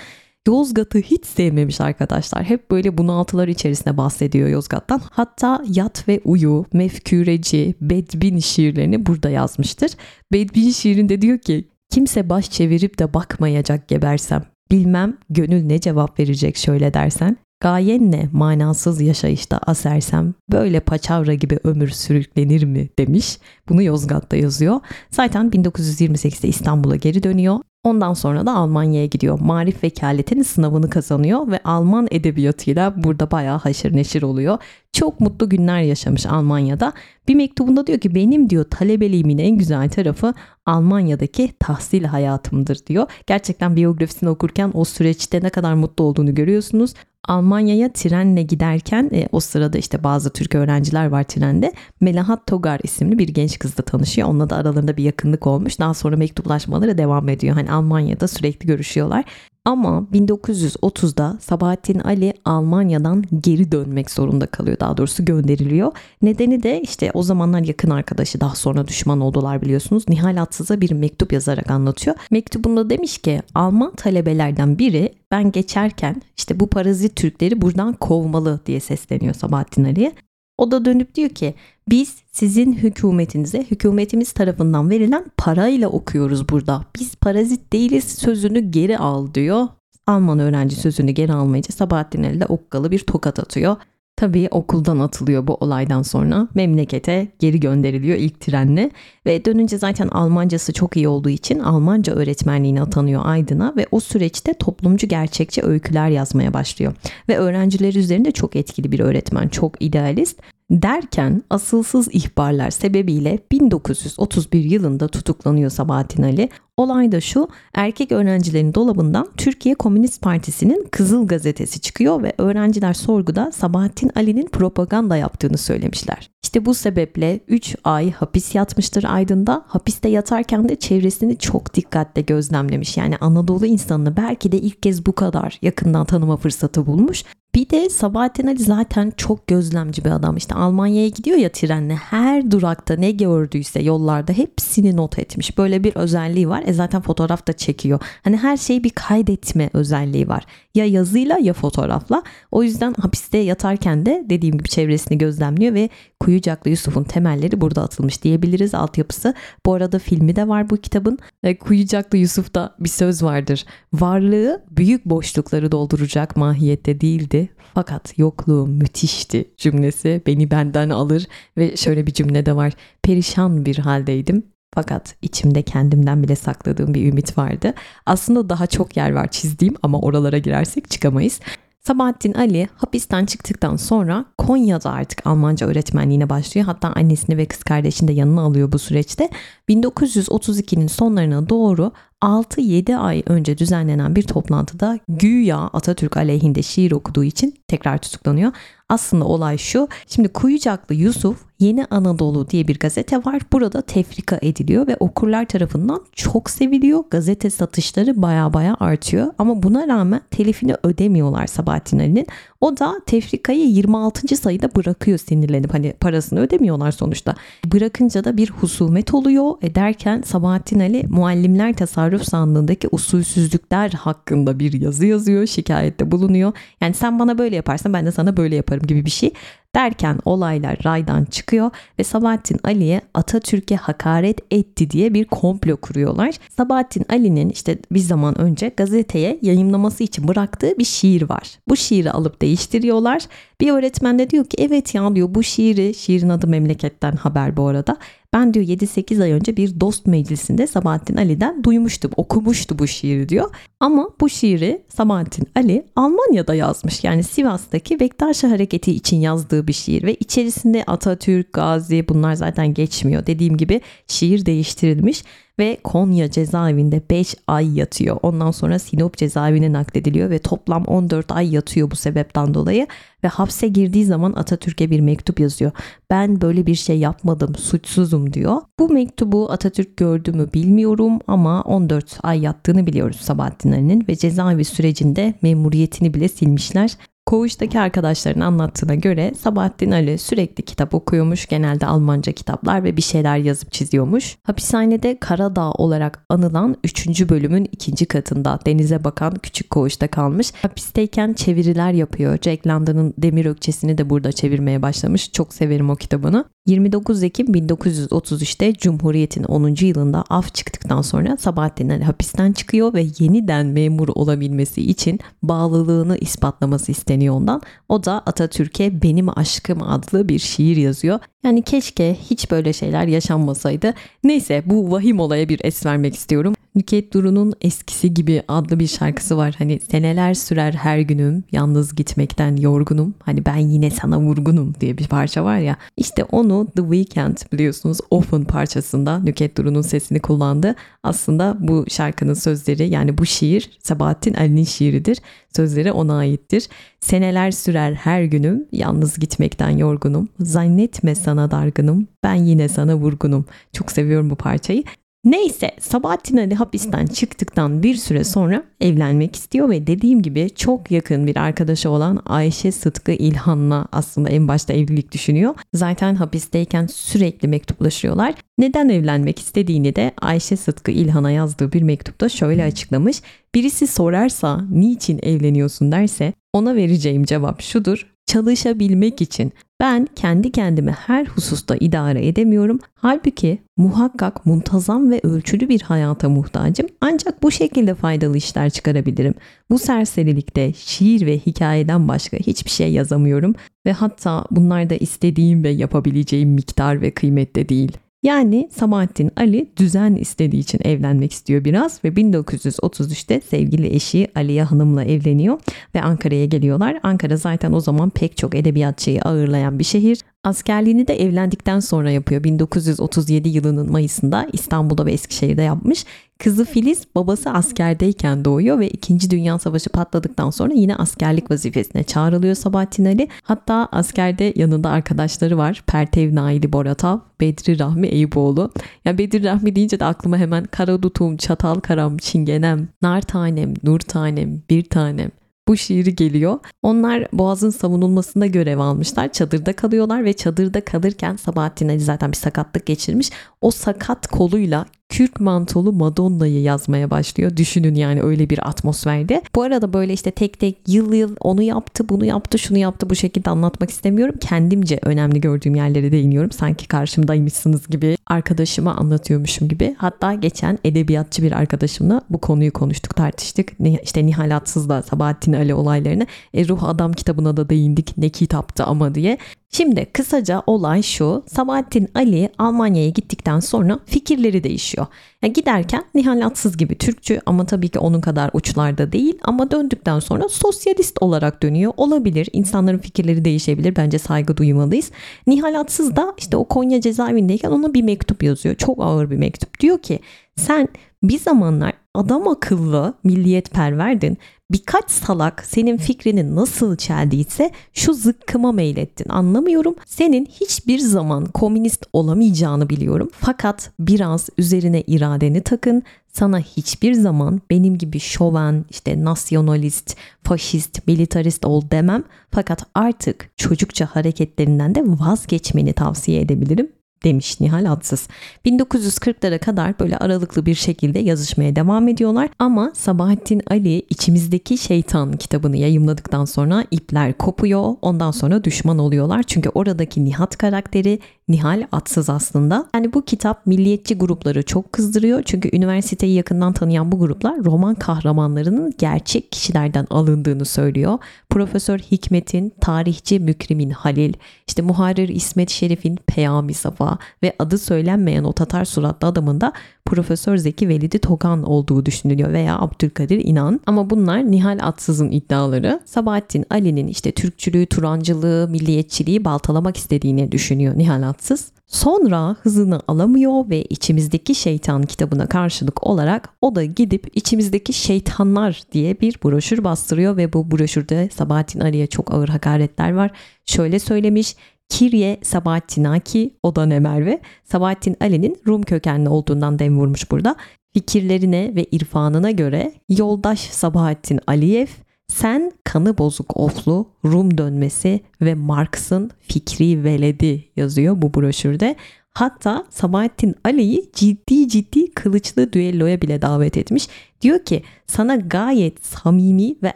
Yozgat'ı 0.46 0.98
hiç 0.98 1.26
sevmemiş 1.26 1.80
arkadaşlar. 1.80 2.44
Hep 2.44 2.70
böyle 2.70 2.98
bunaltılar 2.98 3.48
içerisinde 3.48 3.96
bahsediyor 3.96 4.48
Yozgat'tan. 4.48 5.00
Hatta 5.10 5.64
Yat 5.68 6.08
ve 6.08 6.20
Uyu, 6.24 6.64
Mefküreci, 6.72 7.74
Bedbin 7.80 8.38
şiirlerini 8.38 9.06
burada 9.06 9.30
yazmıştır. 9.30 9.90
Bedbin 10.32 10.70
şiirinde 10.70 11.22
diyor 11.22 11.38
ki 11.38 11.68
Kimse 11.90 12.28
baş 12.28 12.50
çevirip 12.50 12.98
de 12.98 13.14
bakmayacak 13.14 13.88
gebersem. 13.88 14.44
Bilmem 14.70 15.16
gönül 15.30 15.64
ne 15.64 15.80
cevap 15.80 16.20
verecek 16.20 16.56
şöyle 16.56 16.94
dersen. 16.94 17.36
Gayen 17.60 18.12
ne 18.12 18.28
manasız 18.32 19.00
yaşayışta 19.00 19.58
asersem 19.58 20.34
böyle 20.52 20.80
paçavra 20.80 21.34
gibi 21.34 21.58
ömür 21.64 21.88
sürüklenir 21.88 22.62
mi 22.64 22.88
demiş. 22.98 23.38
Bunu 23.68 23.82
Yozgat'ta 23.82 24.36
yazıyor. 24.36 24.80
Zaten 25.10 25.46
1928'de 25.50 26.48
İstanbul'a 26.48 26.96
geri 26.96 27.22
dönüyor. 27.22 27.58
Ondan 27.88 28.14
sonra 28.14 28.46
da 28.46 28.54
Almanya'ya 28.54 29.06
gidiyor. 29.06 29.40
Marif 29.40 29.84
vekaletinin 29.84 30.42
sınavını 30.42 30.90
kazanıyor 30.90 31.50
ve 31.50 31.60
Alman 31.64 32.08
edebiyatıyla 32.10 32.94
burada 32.96 33.30
bayağı 33.30 33.58
haşır 33.58 33.96
neşir 33.96 34.22
oluyor. 34.22 34.58
Çok 34.92 35.20
mutlu 35.20 35.48
günler 35.48 35.80
yaşamış 35.80 36.26
Almanya'da. 36.26 36.92
Bir 37.28 37.34
mektubunda 37.34 37.86
diyor 37.86 37.98
ki 37.98 38.14
benim 38.14 38.50
diyor 38.50 38.64
talebeliğimin 38.64 39.38
en 39.38 39.58
güzel 39.58 39.88
tarafı 39.88 40.34
Almanya'daki 40.66 41.52
tahsil 41.60 42.04
hayatımdır 42.04 42.86
diyor. 42.86 43.06
Gerçekten 43.26 43.76
biyografisini 43.76 44.28
okurken 44.28 44.70
o 44.74 44.84
süreçte 44.84 45.42
ne 45.42 45.50
kadar 45.50 45.74
mutlu 45.74 46.04
olduğunu 46.04 46.34
görüyorsunuz. 46.34 46.94
Almanya'ya 47.28 47.92
trenle 47.92 48.42
giderken 48.42 49.10
e, 49.12 49.28
o 49.32 49.40
sırada 49.40 49.78
işte 49.78 50.04
bazı 50.04 50.32
Türk 50.32 50.54
öğrenciler 50.54 51.06
var 51.06 51.24
trende. 51.24 51.72
Melahat 52.00 52.46
Togar 52.46 52.80
isimli 52.82 53.18
bir 53.18 53.28
genç 53.28 53.58
kızla 53.58 53.84
tanışıyor. 53.84 54.28
Onunla 54.28 54.50
da 54.50 54.56
aralarında 54.56 54.96
bir 54.96 55.04
yakınlık 55.04 55.46
olmuş. 55.46 55.78
Daha 55.80 55.94
sonra 55.94 56.16
mektuplaşmaları 56.16 56.98
devam 56.98 57.28
ediyor. 57.28 57.54
Hani 57.54 57.72
Almanya'da 57.72 58.28
sürekli 58.28 58.66
görüşüyorlar. 58.66 59.24
Ama 59.68 60.06
1930'da 60.12 61.38
Sabahattin 61.40 61.98
Ali 61.98 62.34
Almanya'dan 62.44 63.24
geri 63.40 63.72
dönmek 63.72 64.10
zorunda 64.10 64.46
kalıyor. 64.46 64.76
Daha 64.80 64.96
doğrusu 64.96 65.24
gönderiliyor. 65.24 65.92
Nedeni 66.22 66.62
de 66.62 66.80
işte 66.80 67.10
o 67.14 67.22
zamanlar 67.22 67.60
yakın 67.60 67.90
arkadaşı 67.90 68.40
daha 68.40 68.54
sonra 68.54 68.88
düşman 68.88 69.20
oldular 69.20 69.62
biliyorsunuz. 69.62 70.08
Nihal 70.08 70.42
Atsız'a 70.42 70.80
bir 70.80 70.92
mektup 70.92 71.32
yazarak 71.32 71.70
anlatıyor. 71.70 72.16
Mektubunda 72.30 72.90
demiş 72.90 73.18
ki 73.18 73.42
Alman 73.54 73.94
talebelerden 73.94 74.78
biri 74.78 75.14
ben 75.30 75.52
geçerken 75.52 76.22
işte 76.36 76.60
bu 76.60 76.66
parazit 76.66 77.16
Türkleri 77.16 77.62
buradan 77.62 77.92
kovmalı 77.92 78.60
diye 78.66 78.80
sesleniyor 78.80 79.34
Sabahattin 79.34 79.84
Ali'ye. 79.84 80.12
O 80.58 80.70
da 80.70 80.84
dönüp 80.84 81.14
diyor 81.14 81.30
ki 81.30 81.54
biz 81.88 82.16
sizin 82.32 82.72
hükümetinize 82.72 83.62
hükümetimiz 83.70 84.32
tarafından 84.32 84.90
verilen 84.90 85.26
parayla 85.36 85.88
okuyoruz 85.88 86.48
burada. 86.48 86.84
Biz 86.98 87.14
parazit 87.16 87.72
değiliz 87.72 88.04
sözünü 88.04 88.58
geri 88.58 88.98
al 88.98 89.34
diyor. 89.34 89.68
Alman 90.06 90.38
öğrenci 90.38 90.76
sözünü 90.76 91.10
geri 91.10 91.32
almayınca 91.32 91.72
Sabahattin 91.72 92.22
Ali 92.22 92.40
de 92.40 92.46
okkalı 92.46 92.90
bir 92.90 92.98
tokat 92.98 93.38
atıyor. 93.38 93.76
Tabii 94.18 94.48
okuldan 94.50 94.98
atılıyor 94.98 95.46
bu 95.46 95.54
olaydan 95.54 96.02
sonra. 96.02 96.48
Memlekete 96.54 97.28
geri 97.38 97.60
gönderiliyor 97.60 98.18
ilk 98.18 98.40
trenle 98.40 98.90
ve 99.26 99.44
dönünce 99.44 99.78
zaten 99.78 100.08
Almancası 100.08 100.72
çok 100.72 100.96
iyi 100.96 101.08
olduğu 101.08 101.28
için 101.28 101.58
Almanca 101.58 102.14
öğretmenliğine 102.14 102.82
atanıyor 102.82 103.22
Aydın'a 103.24 103.74
ve 103.76 103.86
o 103.90 104.00
süreçte 104.00 104.54
toplumcu 104.54 105.08
gerçekçi 105.08 105.62
öyküler 105.62 106.08
yazmaya 106.08 106.54
başlıyor. 106.54 106.94
Ve 107.28 107.38
öğrencileri 107.38 107.98
üzerinde 107.98 108.30
çok 108.30 108.56
etkili 108.56 108.92
bir 108.92 109.00
öğretmen, 109.00 109.48
çok 109.48 109.82
idealist. 109.82 110.40
Derken 110.70 111.42
asılsız 111.50 112.08
ihbarlar 112.12 112.70
sebebiyle 112.70 113.38
1931 113.52 114.64
yılında 114.64 115.08
tutuklanıyor 115.08 115.70
Sabahattin 115.70 116.22
Ali. 116.22 116.48
Olay 116.76 117.12
da 117.12 117.20
şu, 117.20 117.48
erkek 117.74 118.12
öğrencilerin 118.12 118.74
dolabından 118.74 119.28
Türkiye 119.36 119.74
Komünist 119.74 120.22
Partisi'nin 120.22 120.88
Kızıl 120.90 121.26
Gazetesi 121.26 121.80
çıkıyor 121.80 122.22
ve 122.22 122.32
öğrenciler 122.38 122.94
sorguda 122.94 123.52
Sabahattin 123.52 124.10
Ali'nin 124.14 124.46
propaganda 124.46 125.16
yaptığını 125.16 125.58
söylemişler. 125.58 126.30
İşte 126.42 126.64
bu 126.64 126.74
sebeple 126.74 127.40
3 127.48 127.76
ay 127.84 128.10
hapis 128.10 128.54
yatmıştır 128.54 129.04
Aydın'da. 129.04 129.64
Hapiste 129.66 130.08
yatarken 130.08 130.68
de 130.68 130.76
çevresini 130.76 131.38
çok 131.38 131.74
dikkatle 131.74 132.22
gözlemlemiş. 132.22 132.96
Yani 132.96 133.16
Anadolu 133.20 133.66
insanını 133.66 134.16
belki 134.16 134.52
de 134.52 134.58
ilk 134.58 134.82
kez 134.82 135.06
bu 135.06 135.12
kadar 135.12 135.58
yakından 135.62 136.06
tanıma 136.06 136.36
fırsatı 136.36 136.86
bulmuş. 136.86 137.24
Bir 137.58 137.70
de 137.70 137.90
Sabahattin 137.90 138.46
Ali 138.46 138.58
zaten 138.58 139.12
çok 139.16 139.46
gözlemci 139.46 140.04
bir 140.04 140.10
adam. 140.10 140.36
İşte 140.36 140.54
Almanya'ya 140.54 141.08
gidiyor 141.08 141.36
ya 141.36 141.52
trenle. 141.52 141.94
Her 141.94 142.50
durakta 142.50 142.96
ne 142.96 143.10
gördüyse 143.10 143.82
yollarda 143.82 144.32
hepsini 144.32 144.96
not 144.96 145.18
etmiş. 145.18 145.58
Böyle 145.58 145.84
bir 145.84 145.96
özelliği 145.96 146.48
var. 146.48 146.62
E 146.66 146.72
zaten 146.72 147.00
fotoğraf 147.00 147.46
da 147.46 147.52
çekiyor. 147.52 148.00
Hani 148.24 148.36
her 148.36 148.56
şeyi 148.56 148.84
bir 148.84 148.90
kaydetme 148.90 149.70
özelliği 149.72 150.28
var. 150.28 150.44
Ya 150.74 150.84
yazıyla 150.84 151.38
ya 151.38 151.52
fotoğrafla. 151.52 152.22
O 152.52 152.62
yüzden 152.62 152.94
hapiste 153.00 153.38
yatarken 153.38 154.06
de 154.06 154.24
dediğim 154.30 154.58
gibi 154.58 154.68
çevresini 154.68 155.18
gözlemliyor 155.18 155.74
ve 155.74 155.88
Kuyucaklı 156.20 156.70
Yusuf'un 156.70 157.04
temelleri 157.04 157.60
burada 157.60 157.82
atılmış 157.82 158.22
diyebiliriz 158.22 158.74
altyapısı. 158.74 159.34
Bu 159.66 159.74
arada 159.74 159.98
filmi 159.98 160.36
de 160.36 160.48
var 160.48 160.70
bu 160.70 160.76
kitabın. 160.76 161.18
E, 161.42 161.58
Kuyucaklı 161.58 162.18
Yusuf'ta 162.18 162.74
bir 162.80 162.88
söz 162.88 163.22
vardır. 163.22 163.64
Varlığı 163.92 164.64
büyük 164.70 165.04
boşlukları 165.04 165.72
dolduracak 165.72 166.36
mahiyette 166.36 167.00
değildi. 167.00 167.47
Fakat 167.74 168.18
yokluğu 168.18 168.66
müthişti 168.66 169.50
cümlesi 169.56 170.22
beni 170.26 170.50
benden 170.50 170.90
alır 170.90 171.26
ve 171.56 171.76
şöyle 171.76 172.06
bir 172.06 172.12
cümle 172.12 172.46
de 172.46 172.56
var. 172.56 172.72
Perişan 173.02 173.64
bir 173.64 173.78
haldeydim. 173.78 174.42
Fakat 174.74 175.16
içimde 175.22 175.62
kendimden 175.62 176.22
bile 176.22 176.36
sakladığım 176.36 176.94
bir 176.94 177.06
ümit 177.12 177.38
vardı. 177.38 177.74
Aslında 178.06 178.48
daha 178.48 178.66
çok 178.66 178.96
yer 178.96 179.12
var 179.12 179.28
çizdiğim 179.30 179.74
ama 179.82 180.00
oralara 180.00 180.38
girersek 180.38 180.90
çıkamayız. 180.90 181.40
Sabahattin 181.88 182.32
Ali 182.32 182.68
hapisten 182.76 183.26
çıktıktan 183.26 183.76
sonra 183.76 184.24
Konya'da 184.38 184.90
artık 184.90 185.26
Almanca 185.26 185.66
öğretmenliğine 185.66 186.28
başlıyor. 186.28 186.66
Hatta 186.66 186.88
annesini 186.88 187.36
ve 187.36 187.46
kız 187.46 187.62
kardeşini 187.62 188.08
de 188.08 188.12
yanına 188.12 188.40
alıyor 188.40 188.72
bu 188.72 188.78
süreçte. 188.78 189.30
1932'nin 189.68 190.86
sonlarına 190.86 191.48
doğru 191.48 191.92
6-7 192.22 192.96
ay 192.96 193.22
önce 193.26 193.58
düzenlenen 193.58 194.16
bir 194.16 194.22
toplantıda 194.22 194.98
güya 195.08 195.58
Atatürk 195.58 196.16
aleyhinde 196.16 196.62
şiir 196.62 196.92
okuduğu 196.92 197.24
için 197.24 197.54
tekrar 197.68 197.98
tutuklanıyor. 197.98 198.52
Aslında 198.88 199.24
olay 199.24 199.58
şu. 199.58 199.88
Şimdi 200.06 200.28
Kuyucaklı 200.28 200.94
Yusuf 200.94 201.48
Yeni 201.58 201.86
Anadolu 201.90 202.50
diye 202.50 202.68
bir 202.68 202.78
gazete 202.78 203.16
var. 203.16 203.42
Burada 203.52 203.82
tefrika 203.82 204.38
ediliyor 204.42 204.86
ve 204.86 204.96
okurlar 205.00 205.44
tarafından 205.44 206.04
çok 206.12 206.50
seviliyor. 206.50 207.04
Gazete 207.10 207.50
satışları 207.50 208.22
baya 208.22 208.52
baya 208.52 208.76
artıyor. 208.80 209.32
Ama 209.38 209.62
buna 209.62 209.88
rağmen 209.88 210.20
telifini 210.30 210.74
ödemiyorlar 210.82 211.46
Sabahattin 211.46 211.98
Ali'nin. 211.98 212.26
O 212.60 212.76
da 212.76 213.00
tefrikayı 213.06 213.66
26. 213.66 214.36
sayıda 214.36 214.74
bırakıyor 214.74 215.18
sinirlenip 215.18 215.74
hani 215.74 215.92
parasını 215.92 216.40
ödemiyorlar 216.40 216.92
sonuçta. 216.92 217.34
Bırakınca 217.66 218.24
da 218.24 218.36
bir 218.36 218.50
husumet 218.50 219.14
oluyor. 219.14 219.54
Ederken 219.62 220.22
Sabahattin 220.22 220.80
Ali 220.80 221.04
muallimler 221.08 221.74
tasarruf 221.74 222.24
sandığındaki 222.24 222.88
usulsüzlükler 222.92 223.90
hakkında 223.90 224.58
bir 224.58 224.80
yazı 224.80 225.06
yazıyor. 225.06 225.46
Şikayette 225.46 226.10
bulunuyor. 226.10 226.52
Yani 226.80 226.94
sen 226.94 227.18
bana 227.18 227.38
böyle 227.38 227.56
yaparsan 227.56 227.92
ben 227.92 228.06
de 228.06 228.12
sana 228.12 228.36
böyle 228.36 228.56
yaparım 228.56 228.86
gibi 228.86 229.04
bir 229.04 229.10
şey. 229.10 229.32
Derken 229.74 230.18
olaylar 230.24 230.78
raydan 230.84 231.24
çıkıyor 231.24 231.70
ve 231.98 232.04
Sabahattin 232.04 232.60
Ali'ye 232.64 233.00
Atatürk'e 233.14 233.76
hakaret 233.76 234.38
etti 234.50 234.90
diye 234.90 235.14
bir 235.14 235.24
komplo 235.24 235.76
kuruyorlar. 235.76 236.34
Sabahattin 236.56 237.04
Ali'nin 237.08 237.50
işte 237.50 237.78
bir 237.92 238.00
zaman 238.00 238.40
önce 238.40 238.68
gazeteye 238.76 239.38
yayınlaması 239.42 240.04
için 240.04 240.28
bıraktığı 240.28 240.78
bir 240.78 240.84
şiir 240.84 241.22
var. 241.22 241.58
Bu 241.68 241.76
şiiri 241.76 242.10
alıp 242.10 242.42
değiştiriyorlar. 242.42 243.22
Bir 243.60 243.70
öğretmen 243.70 244.18
de 244.18 244.30
diyor 244.30 244.44
ki 244.44 244.56
evet 244.60 244.94
ya 244.94 245.14
diyor 245.14 245.34
bu 245.34 245.42
şiiri, 245.42 245.94
şiirin 245.94 246.28
adı 246.28 246.46
memleketten 246.46 247.12
haber 247.12 247.56
bu 247.56 247.66
arada. 247.66 247.96
Ben 248.34 248.54
diyor 248.54 248.66
7-8 248.66 249.22
ay 249.22 249.32
önce 249.32 249.56
bir 249.56 249.80
dost 249.80 250.06
meclisinde 250.06 250.66
Sabahattin 250.66 251.16
Ali'den 251.16 251.64
duymuştum, 251.64 252.10
okumuştu 252.16 252.78
bu 252.78 252.86
şiiri 252.86 253.28
diyor. 253.28 253.50
Ama 253.80 254.08
bu 254.20 254.28
şiiri 254.28 254.82
Sabahattin 254.88 255.46
Ali 255.56 255.86
Almanya'da 255.96 256.54
yazmış. 256.54 257.04
Yani 257.04 257.22
Sivas'taki 257.22 258.00
Bektaşi 258.00 258.46
Hareketi 258.46 258.92
için 258.92 259.16
yazdığı 259.16 259.66
bir 259.66 259.72
şiir 259.72 260.02
ve 260.02 260.14
içerisinde 260.14 260.84
Atatürk, 260.84 261.52
Gazi 261.52 262.08
bunlar 262.08 262.34
zaten 262.34 262.74
geçmiyor. 262.74 263.26
Dediğim 263.26 263.56
gibi 263.56 263.80
şiir 264.06 264.46
değiştirilmiş 264.46 265.24
ve 265.58 265.78
Konya 265.84 266.30
cezaevinde 266.30 267.02
5 267.10 267.34
ay 267.46 267.78
yatıyor. 267.78 268.16
Ondan 268.22 268.50
sonra 268.50 268.78
Sinop 268.78 269.16
cezaevine 269.16 269.72
naklediliyor 269.72 270.30
ve 270.30 270.38
toplam 270.38 270.84
14 270.84 271.32
ay 271.32 271.54
yatıyor 271.54 271.90
bu 271.90 271.96
sebepten 271.96 272.54
dolayı 272.54 272.86
ve 273.24 273.28
hapse 273.28 273.68
girdiği 273.68 274.04
zaman 274.04 274.32
Atatürk'e 274.32 274.90
bir 274.90 275.00
mektup 275.00 275.40
yazıyor. 275.40 275.72
Ben 276.10 276.40
böyle 276.40 276.66
bir 276.66 276.74
şey 276.74 276.98
yapmadım, 276.98 277.54
suçsuzum 277.54 278.32
diyor. 278.32 278.56
Bu 278.78 278.88
mektubu 278.88 279.50
Atatürk 279.50 279.96
gördü 279.96 280.32
mü 280.32 280.48
bilmiyorum 280.54 281.18
ama 281.26 281.62
14 281.62 282.18
ay 282.22 282.40
yattığını 282.40 282.86
biliyoruz 282.86 283.20
Sabahattin 283.20 283.72
Ali'nin 283.72 284.04
ve 284.08 284.16
cezaevi 284.16 284.64
sürecinde 284.64 285.34
memuriyetini 285.42 286.14
bile 286.14 286.28
silmişler. 286.28 286.96
Koğuştaki 287.28 287.80
arkadaşların 287.80 288.40
anlattığına 288.40 288.94
göre 288.94 289.32
Sabahattin 289.40 289.90
Ali 289.90 290.18
sürekli 290.18 290.64
kitap 290.64 290.94
okuyormuş. 290.94 291.46
Genelde 291.46 291.86
Almanca 291.86 292.32
kitaplar 292.32 292.84
ve 292.84 292.96
bir 292.96 293.02
şeyler 293.02 293.36
yazıp 293.36 293.72
çiziyormuş. 293.72 294.38
Hapishanede 294.42 295.18
Karadağ 295.20 295.70
olarak 295.70 296.24
anılan 296.28 296.76
3. 296.84 297.28
bölümün 297.28 297.68
ikinci 297.72 298.06
katında 298.06 298.58
denize 298.66 299.04
bakan 299.04 299.34
küçük 299.34 299.70
koğuşta 299.70 300.08
kalmış. 300.08 300.52
Hapisteyken 300.62 301.32
çeviriler 301.32 301.92
yapıyor. 301.92 302.38
Jack 302.42 302.66
London'ın 302.66 303.14
Demir 303.18 303.46
Ökçesi'ni 303.46 303.98
de 303.98 304.10
burada 304.10 304.32
çevirmeye 304.32 304.82
başlamış. 304.82 305.32
Çok 305.32 305.54
severim 305.54 305.90
o 305.90 305.96
kitabını. 305.96 306.44
29 306.68 307.22
Ekim 307.22 307.46
1933'te 307.46 308.74
Cumhuriyet'in 308.74 309.44
10. 309.44 309.74
yılında 309.80 310.24
af 310.30 310.54
çıktıktan 310.54 311.02
sonra 311.02 311.36
Sabahattin 311.36 311.88
Ali 311.88 312.04
hapisten 312.04 312.52
çıkıyor 312.52 312.94
ve 312.94 313.06
yeniden 313.18 313.66
memur 313.66 314.08
olabilmesi 314.08 314.90
için 314.90 315.20
bağlılığını 315.42 316.16
ispatlaması 316.16 316.92
isteniyor 316.92 317.34
ondan. 317.34 317.62
O 317.88 318.04
da 318.04 318.12
Atatürk'e 318.12 319.02
Benim 319.02 319.38
Aşkım 319.38 319.82
adlı 319.82 320.28
bir 320.28 320.38
şiir 320.38 320.76
yazıyor. 320.76 321.18
Yani 321.44 321.62
keşke 321.62 322.16
hiç 322.30 322.50
böyle 322.50 322.72
şeyler 322.72 323.06
yaşanmasaydı. 323.06 323.94
Neyse 324.24 324.62
bu 324.66 324.90
vahim 324.90 325.20
olaya 325.20 325.48
bir 325.48 325.60
es 325.64 325.86
vermek 325.86 326.14
istiyorum. 326.14 326.54
Nüket 326.78 327.12
Duru'nun 327.14 327.52
Eskisi 327.60 328.14
Gibi 328.14 328.42
adlı 328.48 328.80
bir 328.80 328.86
şarkısı 328.86 329.36
var. 329.36 329.54
Hani 329.58 329.80
seneler 329.80 330.34
sürer 330.34 330.72
her 330.72 330.98
günüm, 330.98 331.44
yalnız 331.52 331.94
gitmekten 331.94 332.56
yorgunum. 332.56 333.14
Hani 333.22 333.46
ben 333.46 333.56
yine 333.56 333.90
sana 333.90 334.20
vurgunum 334.20 334.74
diye 334.80 334.98
bir 334.98 335.06
parça 335.06 335.44
var 335.44 335.58
ya. 335.58 335.76
İşte 335.96 336.24
onu 336.24 336.66
The 336.76 336.82
Weeknd 336.82 337.36
biliyorsunuz 337.52 337.98
Often 338.10 338.44
parçasında 338.44 339.18
Nüket 339.18 339.58
Duru'nun 339.58 339.82
sesini 339.82 340.20
kullandı. 340.20 340.74
Aslında 341.02 341.56
bu 341.60 341.84
şarkının 341.88 342.34
sözleri 342.34 342.88
yani 342.88 343.18
bu 343.18 343.26
şiir 343.26 343.70
Sabahattin 343.82 344.34
Ali'nin 344.34 344.64
şiiridir. 344.64 345.18
Sözleri 345.56 345.92
ona 345.92 346.16
aittir. 346.16 346.68
Seneler 347.00 347.50
sürer 347.50 347.94
her 347.94 348.22
günüm, 348.22 348.66
yalnız 348.72 349.18
gitmekten 349.18 349.70
yorgunum. 349.70 350.28
Zannetme 350.40 351.14
sana 351.14 351.50
dargınım, 351.50 352.08
ben 352.22 352.34
yine 352.34 352.68
sana 352.68 352.96
vurgunum. 352.96 353.44
Çok 353.72 353.92
seviyorum 353.92 354.30
bu 354.30 354.36
parçayı. 354.36 354.84
Neyse 355.28 355.70
Sabahattin 355.80 356.36
Ali 356.36 356.54
hapisten 356.54 357.06
çıktıktan 357.06 357.82
bir 357.82 357.94
süre 357.94 358.24
sonra 358.24 358.62
evlenmek 358.80 359.36
istiyor 359.36 359.70
ve 359.70 359.86
dediğim 359.86 360.22
gibi 360.22 360.50
çok 360.56 360.90
yakın 360.90 361.26
bir 361.26 361.36
arkadaşı 361.36 361.90
olan 361.90 362.22
Ayşe 362.26 362.72
Sıtkı 362.72 363.12
İlhan'la 363.12 363.86
aslında 363.92 364.28
en 364.28 364.48
başta 364.48 364.72
evlilik 364.72 365.12
düşünüyor. 365.12 365.54
Zaten 365.74 366.14
hapisteyken 366.14 366.86
sürekli 366.86 367.48
mektuplaşıyorlar. 367.48 368.34
Neden 368.58 368.88
evlenmek 368.88 369.38
istediğini 369.38 369.96
de 369.96 370.12
Ayşe 370.20 370.56
Sıtkı 370.56 370.90
İlhan'a 370.90 371.30
yazdığı 371.30 371.72
bir 371.72 371.82
mektupta 371.82 372.28
şöyle 372.28 372.64
açıklamış. 372.64 373.22
Birisi 373.54 373.86
sorarsa 373.86 374.64
niçin 374.70 375.20
evleniyorsun 375.22 375.92
derse 375.92 376.32
ona 376.52 376.74
vereceğim 376.74 377.24
cevap 377.24 377.62
şudur. 377.62 378.06
Çalışabilmek 378.28 379.22
için 379.22 379.52
ben 379.80 380.08
kendi 380.16 380.52
kendimi 380.52 380.90
her 380.90 381.26
hususta 381.26 381.76
idare 381.76 382.26
edemiyorum. 382.26 382.78
Halbuki 382.94 383.58
muhakkak 383.76 384.46
muntazam 384.46 385.10
ve 385.10 385.20
ölçülü 385.22 385.68
bir 385.68 385.80
hayata 385.80 386.28
muhtacım. 386.28 386.86
Ancak 387.00 387.42
bu 387.42 387.50
şekilde 387.50 387.94
faydalı 387.94 388.36
işler 388.36 388.70
çıkarabilirim. 388.70 389.34
Bu 389.70 389.78
serserilikte 389.78 390.72
şiir 390.72 391.26
ve 391.26 391.38
hikayeden 391.38 392.08
başka 392.08 392.36
hiçbir 392.36 392.70
şey 392.70 392.92
yazamıyorum 392.92 393.54
ve 393.86 393.92
hatta 393.92 394.44
bunlar 394.50 394.90
da 394.90 394.94
istediğim 394.94 395.64
ve 395.64 395.70
yapabileceğim 395.70 396.48
miktar 396.48 397.00
ve 397.00 397.10
kıymette 397.10 397.68
değil. 397.68 397.98
Yani 398.22 398.68
Sabahattin 398.72 399.30
Ali 399.36 399.72
düzen 399.76 400.14
istediği 400.14 400.60
için 400.60 400.80
evlenmek 400.84 401.32
istiyor 401.32 401.64
biraz 401.64 402.04
ve 402.04 402.08
1933'te 402.08 403.40
sevgili 403.40 403.94
eşi 403.94 404.28
Aliye 404.34 404.62
Hanım'la 404.62 405.04
evleniyor 405.04 405.58
ve 405.94 406.02
Ankara'ya 406.02 406.44
geliyorlar. 406.44 407.00
Ankara 407.02 407.36
zaten 407.36 407.72
o 407.72 407.80
zaman 407.80 408.10
pek 408.10 408.36
çok 408.36 408.54
edebiyatçıyı 408.54 409.22
ağırlayan 409.22 409.78
bir 409.78 409.84
şehir. 409.84 410.18
Askerliğini 410.48 411.08
de 411.08 411.22
evlendikten 411.22 411.80
sonra 411.80 412.10
yapıyor. 412.10 412.44
1937 412.44 413.48
yılının 413.48 413.92
Mayıs'ında 413.92 414.46
İstanbul'da 414.52 415.06
ve 415.06 415.12
Eskişehir'de 415.12 415.62
yapmış. 415.62 416.04
Kızı 416.38 416.64
Filiz 416.64 417.02
babası 417.14 417.50
askerdeyken 417.50 418.44
doğuyor 418.44 418.78
ve 418.78 418.88
2. 418.88 419.30
Dünya 419.30 419.58
Savaşı 419.58 419.90
patladıktan 419.90 420.50
sonra 420.50 420.72
yine 420.74 420.96
askerlik 420.96 421.50
vazifesine 421.50 422.04
çağrılıyor 422.04 422.54
Sabahattin 422.54 423.04
Ali. 423.04 423.28
Hatta 423.42 423.88
askerde 423.92 424.52
yanında 424.56 424.90
arkadaşları 424.90 425.58
var. 425.58 425.82
Pertev 425.86 426.34
Naili 426.34 426.72
Boratav, 426.72 427.18
Bedri 427.40 427.78
Rahmi 427.78 428.06
Eyüboğlu. 428.06 428.72
Ya 429.04 429.18
Bedri 429.18 429.44
Rahmi 429.44 429.76
deyince 429.76 430.00
de 430.00 430.04
aklıma 430.04 430.36
hemen 430.36 430.64
Kara 430.64 431.02
Dutum, 431.02 431.36
Çatal 431.36 431.80
Karam, 431.80 432.16
Çingenem, 432.16 432.88
Nar 433.02 433.22
Tanem, 433.22 433.74
Nur 433.84 434.00
Tanem, 434.00 434.62
Bir 434.70 434.84
Tanem, 434.84 435.30
bu 435.68 435.76
şiiri 435.76 436.16
geliyor. 436.16 436.58
Onlar 436.82 437.28
Boğaz'ın 437.32 437.70
savunulmasında 437.70 438.46
görev 438.46 438.78
almışlar. 438.78 439.32
Çadırda 439.32 439.72
kalıyorlar 439.72 440.24
ve 440.24 440.32
çadırda 440.32 440.84
kalırken 440.84 441.36
Sabahattin 441.36 441.88
Ali 441.88 442.00
zaten 442.00 442.32
bir 442.32 442.36
sakatlık 442.36 442.86
geçirmiş. 442.86 443.30
O 443.60 443.70
sakat 443.70 444.26
koluyla 444.26 444.86
kürk 445.08 445.40
mantolu 445.40 445.92
Madonna'yı 445.92 446.62
yazmaya 446.62 447.10
başlıyor. 447.10 447.56
Düşünün 447.56 447.94
yani 447.94 448.22
öyle 448.22 448.50
bir 448.50 448.68
atmosferde. 448.68 449.42
Bu 449.54 449.62
arada 449.62 449.92
böyle 449.92 450.12
işte 450.12 450.30
tek 450.30 450.60
tek 450.60 450.76
yıl 450.86 451.12
yıl 451.12 451.36
onu 451.40 451.62
yaptı, 451.62 452.08
bunu 452.08 452.24
yaptı, 452.24 452.58
şunu 452.58 452.78
yaptı 452.78 453.10
bu 453.10 453.14
şekilde 453.14 453.50
anlatmak 453.50 453.90
istemiyorum. 453.90 454.34
Kendimce 454.40 454.98
önemli 455.02 455.40
gördüğüm 455.40 455.74
yerlere 455.74 456.12
değiniyorum. 456.12 456.50
Sanki 456.50 456.88
karşımdaymışsınız 456.88 457.86
gibi, 457.86 458.16
arkadaşıma 458.26 458.94
anlatıyormuşum 458.94 459.68
gibi. 459.68 459.94
Hatta 459.98 460.34
geçen 460.34 460.78
edebiyatçı 460.84 461.42
bir 461.42 461.52
arkadaşımla 461.52 462.22
bu 462.30 462.38
konuyu 462.38 462.72
konuştuk, 462.72 463.16
tartıştık. 463.16 463.72
İşte 464.02 464.26
Nihal 464.26 464.56
Atsız'la 464.56 465.02
Sabahattin 465.02 465.52
Ali 465.52 465.74
olaylarını. 465.74 466.26
E, 466.54 466.68
Ruh 466.68 466.84
Adam 466.84 467.12
kitabına 467.12 467.56
da 467.56 467.68
değindik. 467.68 468.18
Ne 468.18 468.28
kitaptı 468.28 468.84
ama 468.84 469.14
diye. 469.14 469.38
Şimdi 469.70 470.06
kısaca 470.12 470.62
olay 470.66 471.02
şu. 471.02 471.44
Sabahattin 471.46 472.08
Ali 472.14 472.48
Almanya'ya 472.58 473.08
gittikten 473.08 473.60
sonra 473.60 473.98
fikirleri 474.06 474.64
değişiyor. 474.64 475.06
Yani 475.42 475.52
giderken 475.52 476.04
Nihal 476.14 476.46
Atsız 476.46 476.76
gibi 476.76 476.98
Türkçü 476.98 477.40
ama 477.46 477.66
tabii 477.66 477.88
ki 477.88 477.98
onun 477.98 478.20
kadar 478.20 478.50
uçlarda 478.52 479.12
değil 479.12 479.38
ama 479.42 479.70
döndükten 479.70 480.18
sonra 480.18 480.48
sosyalist 480.48 481.22
olarak 481.22 481.62
dönüyor. 481.62 481.92
Olabilir. 481.96 482.48
İnsanların 482.52 482.98
fikirleri 482.98 483.44
değişebilir. 483.44 483.96
Bence 483.96 484.18
saygı 484.18 484.56
duymalıyız. 484.56 485.10
Nihal 485.46 485.80
Atsız 485.80 486.16
da 486.16 486.34
işte 486.38 486.56
o 486.56 486.64
Konya 486.64 487.00
cezaevindeyken 487.00 487.70
ona 487.70 487.94
bir 487.94 488.02
mektup 488.02 488.42
yazıyor. 488.42 488.74
Çok 488.74 489.02
ağır 489.02 489.30
bir 489.30 489.36
mektup. 489.36 489.80
Diyor 489.80 489.98
ki 489.98 490.18
sen 490.56 490.88
bir 491.22 491.38
zamanlar 491.38 491.92
adam 492.14 492.48
akıllı 492.48 493.14
milliyetperverdin. 493.24 494.38
Birkaç 494.70 495.10
salak 495.10 495.64
senin 495.66 495.96
fikrini 495.96 496.56
nasıl 496.56 496.96
çeldiyse 496.96 497.70
şu 497.94 498.14
zıkkıma 498.14 498.72
meylettin. 498.72 499.28
Anlamıyorum. 499.28 499.94
Senin 500.06 500.46
hiçbir 500.46 500.98
zaman 500.98 501.44
komünist 501.44 502.06
olamayacağını 502.12 502.88
biliyorum. 502.88 503.30
Fakat 503.32 503.90
biraz 504.00 504.48
üzerine 504.58 505.02
iradeni 505.06 505.60
takın. 505.60 506.02
Sana 506.32 506.58
hiçbir 506.58 507.14
zaman 507.14 507.60
benim 507.70 507.98
gibi 507.98 508.20
şoven, 508.20 508.84
işte 508.90 509.24
nasyonalist, 509.24 510.16
faşist, 510.42 511.06
militarist 511.06 511.64
ol 511.64 511.82
demem. 511.90 512.24
Fakat 512.50 512.86
artık 512.94 513.50
çocukça 513.56 514.06
hareketlerinden 514.06 514.94
de 514.94 515.02
vazgeçmeni 515.06 515.92
tavsiye 515.92 516.40
edebilirim 516.40 516.97
demiş 517.24 517.60
Nihal 517.60 517.92
Atsız. 517.92 518.28
1940'lara 518.66 519.58
kadar 519.58 519.98
böyle 519.98 520.18
aralıklı 520.18 520.66
bir 520.66 520.74
şekilde 520.74 521.18
yazışmaya 521.18 521.76
devam 521.76 522.08
ediyorlar 522.08 522.48
ama 522.58 522.92
Sabahattin 522.94 523.62
Ali 523.70 524.02
içimizdeki 524.10 524.78
şeytan 524.78 525.32
kitabını 525.32 525.76
yayımladıktan 525.76 526.44
sonra 526.44 526.84
ipler 526.90 527.32
kopuyor. 527.32 527.94
Ondan 528.02 528.30
sonra 528.30 528.64
düşman 528.64 528.98
oluyorlar. 528.98 529.42
Çünkü 529.42 529.68
oradaki 529.68 530.24
Nihat 530.24 530.56
karakteri 530.56 531.18
Nihal 531.48 531.86
Atsız 531.92 532.30
aslında. 532.30 532.86
Yani 532.94 533.12
bu 533.12 533.24
kitap 533.24 533.66
milliyetçi 533.66 534.14
grupları 534.14 534.62
çok 534.62 534.92
kızdırıyor. 534.92 535.42
Çünkü 535.42 535.76
üniversiteyi 535.76 536.34
yakından 536.34 536.72
tanıyan 536.72 537.12
bu 537.12 537.18
gruplar 537.18 537.64
roman 537.64 537.94
kahramanlarının 537.94 538.94
gerçek 538.98 539.52
kişilerden 539.52 540.06
alındığını 540.10 540.64
söylüyor. 540.64 541.18
Profesör 541.50 541.98
Hikmet'in, 541.98 542.72
tarihçi 542.80 543.40
Mükrimin 543.40 543.90
Halil, 543.90 544.32
işte 544.68 544.82
Muharrir 544.82 545.28
İsmet 545.28 545.70
Şerif'in 545.70 546.16
Peyami 546.26 546.74
Safa 546.74 547.07
ve 547.42 547.56
adı 547.58 547.78
söylenmeyen 547.78 548.44
o 548.44 548.52
Tatar 548.52 548.84
suratlı 548.84 549.28
adamın 549.28 549.60
da 549.60 549.72
Profesör 550.04 550.56
Zeki 550.56 550.88
Velidi 550.88 551.18
Togan 551.18 551.62
olduğu 551.62 552.06
düşünülüyor 552.06 552.52
veya 552.52 552.78
Abdülkadir 552.78 553.44
İnan. 553.44 553.80
Ama 553.86 554.10
bunlar 554.10 554.50
Nihal 554.50 554.78
Atsız'ın 554.82 555.30
iddiaları. 555.30 556.00
Sabahattin 556.04 556.64
Ali'nin 556.70 557.08
işte 557.08 557.32
Türkçülüğü, 557.32 557.86
Turancılığı, 557.86 558.68
milliyetçiliği 558.70 559.44
baltalamak 559.44 559.96
istediğini 559.96 560.52
düşünüyor 560.52 560.98
Nihal 560.98 561.22
Atsız. 561.22 561.72
Sonra 561.86 562.56
hızını 562.62 563.00
alamıyor 563.08 563.70
ve 563.70 563.82
içimizdeki 563.82 564.54
şeytan 564.54 565.02
kitabına 565.02 565.46
karşılık 565.46 566.06
olarak 566.06 566.48
o 566.60 566.74
da 566.74 566.84
gidip 566.84 567.36
içimizdeki 567.36 567.92
şeytanlar 567.92 568.82
diye 568.92 569.20
bir 569.20 569.38
broşür 569.44 569.84
bastırıyor 569.84 570.36
ve 570.36 570.52
bu 570.52 570.70
broşürde 570.70 571.28
Sabahattin 571.34 571.80
Ali'ye 571.80 572.06
çok 572.06 572.34
ağır 572.34 572.48
hakaretler 572.48 573.14
var. 573.14 573.30
Şöyle 573.66 573.98
söylemiş 573.98 574.56
Kirye 574.88 575.38
Sabahattinaki 575.42 576.54
o 576.62 576.76
da 576.76 576.86
ne 576.86 577.00
Merve? 577.00 577.40
Sabahattin 577.64 578.16
Ali'nin 578.20 578.56
Rum 578.66 578.82
kökenli 578.82 579.28
olduğundan 579.28 579.78
dem 579.78 579.98
vurmuş 579.98 580.30
burada. 580.30 580.56
Fikirlerine 580.92 581.72
ve 581.74 581.84
irfanına 581.84 582.50
göre 582.50 582.92
yoldaş 583.08 583.60
Sabahattin 583.60 584.40
Aliyev 584.46 584.86
sen 585.28 585.72
kanı 585.84 586.18
bozuk 586.18 586.56
oflu 586.56 587.06
Rum 587.24 587.58
dönmesi 587.58 588.20
ve 588.40 588.54
Marx'ın 588.54 589.30
fikri 589.40 590.04
veledi 590.04 590.64
yazıyor 590.76 591.22
bu 591.22 591.34
broşürde. 591.34 591.96
Hatta 592.34 592.84
Sabahattin 592.90 593.54
Ali'yi 593.64 594.10
ciddi 594.12 594.68
ciddi 594.68 595.10
kılıçlı 595.10 595.72
düelloya 595.72 596.22
bile 596.22 596.42
davet 596.42 596.76
etmiş. 596.76 597.08
Diyor 597.40 597.64
ki 597.64 597.82
sana 598.06 598.36
gayet 598.36 599.06
samimi 599.06 599.76
ve 599.82 599.92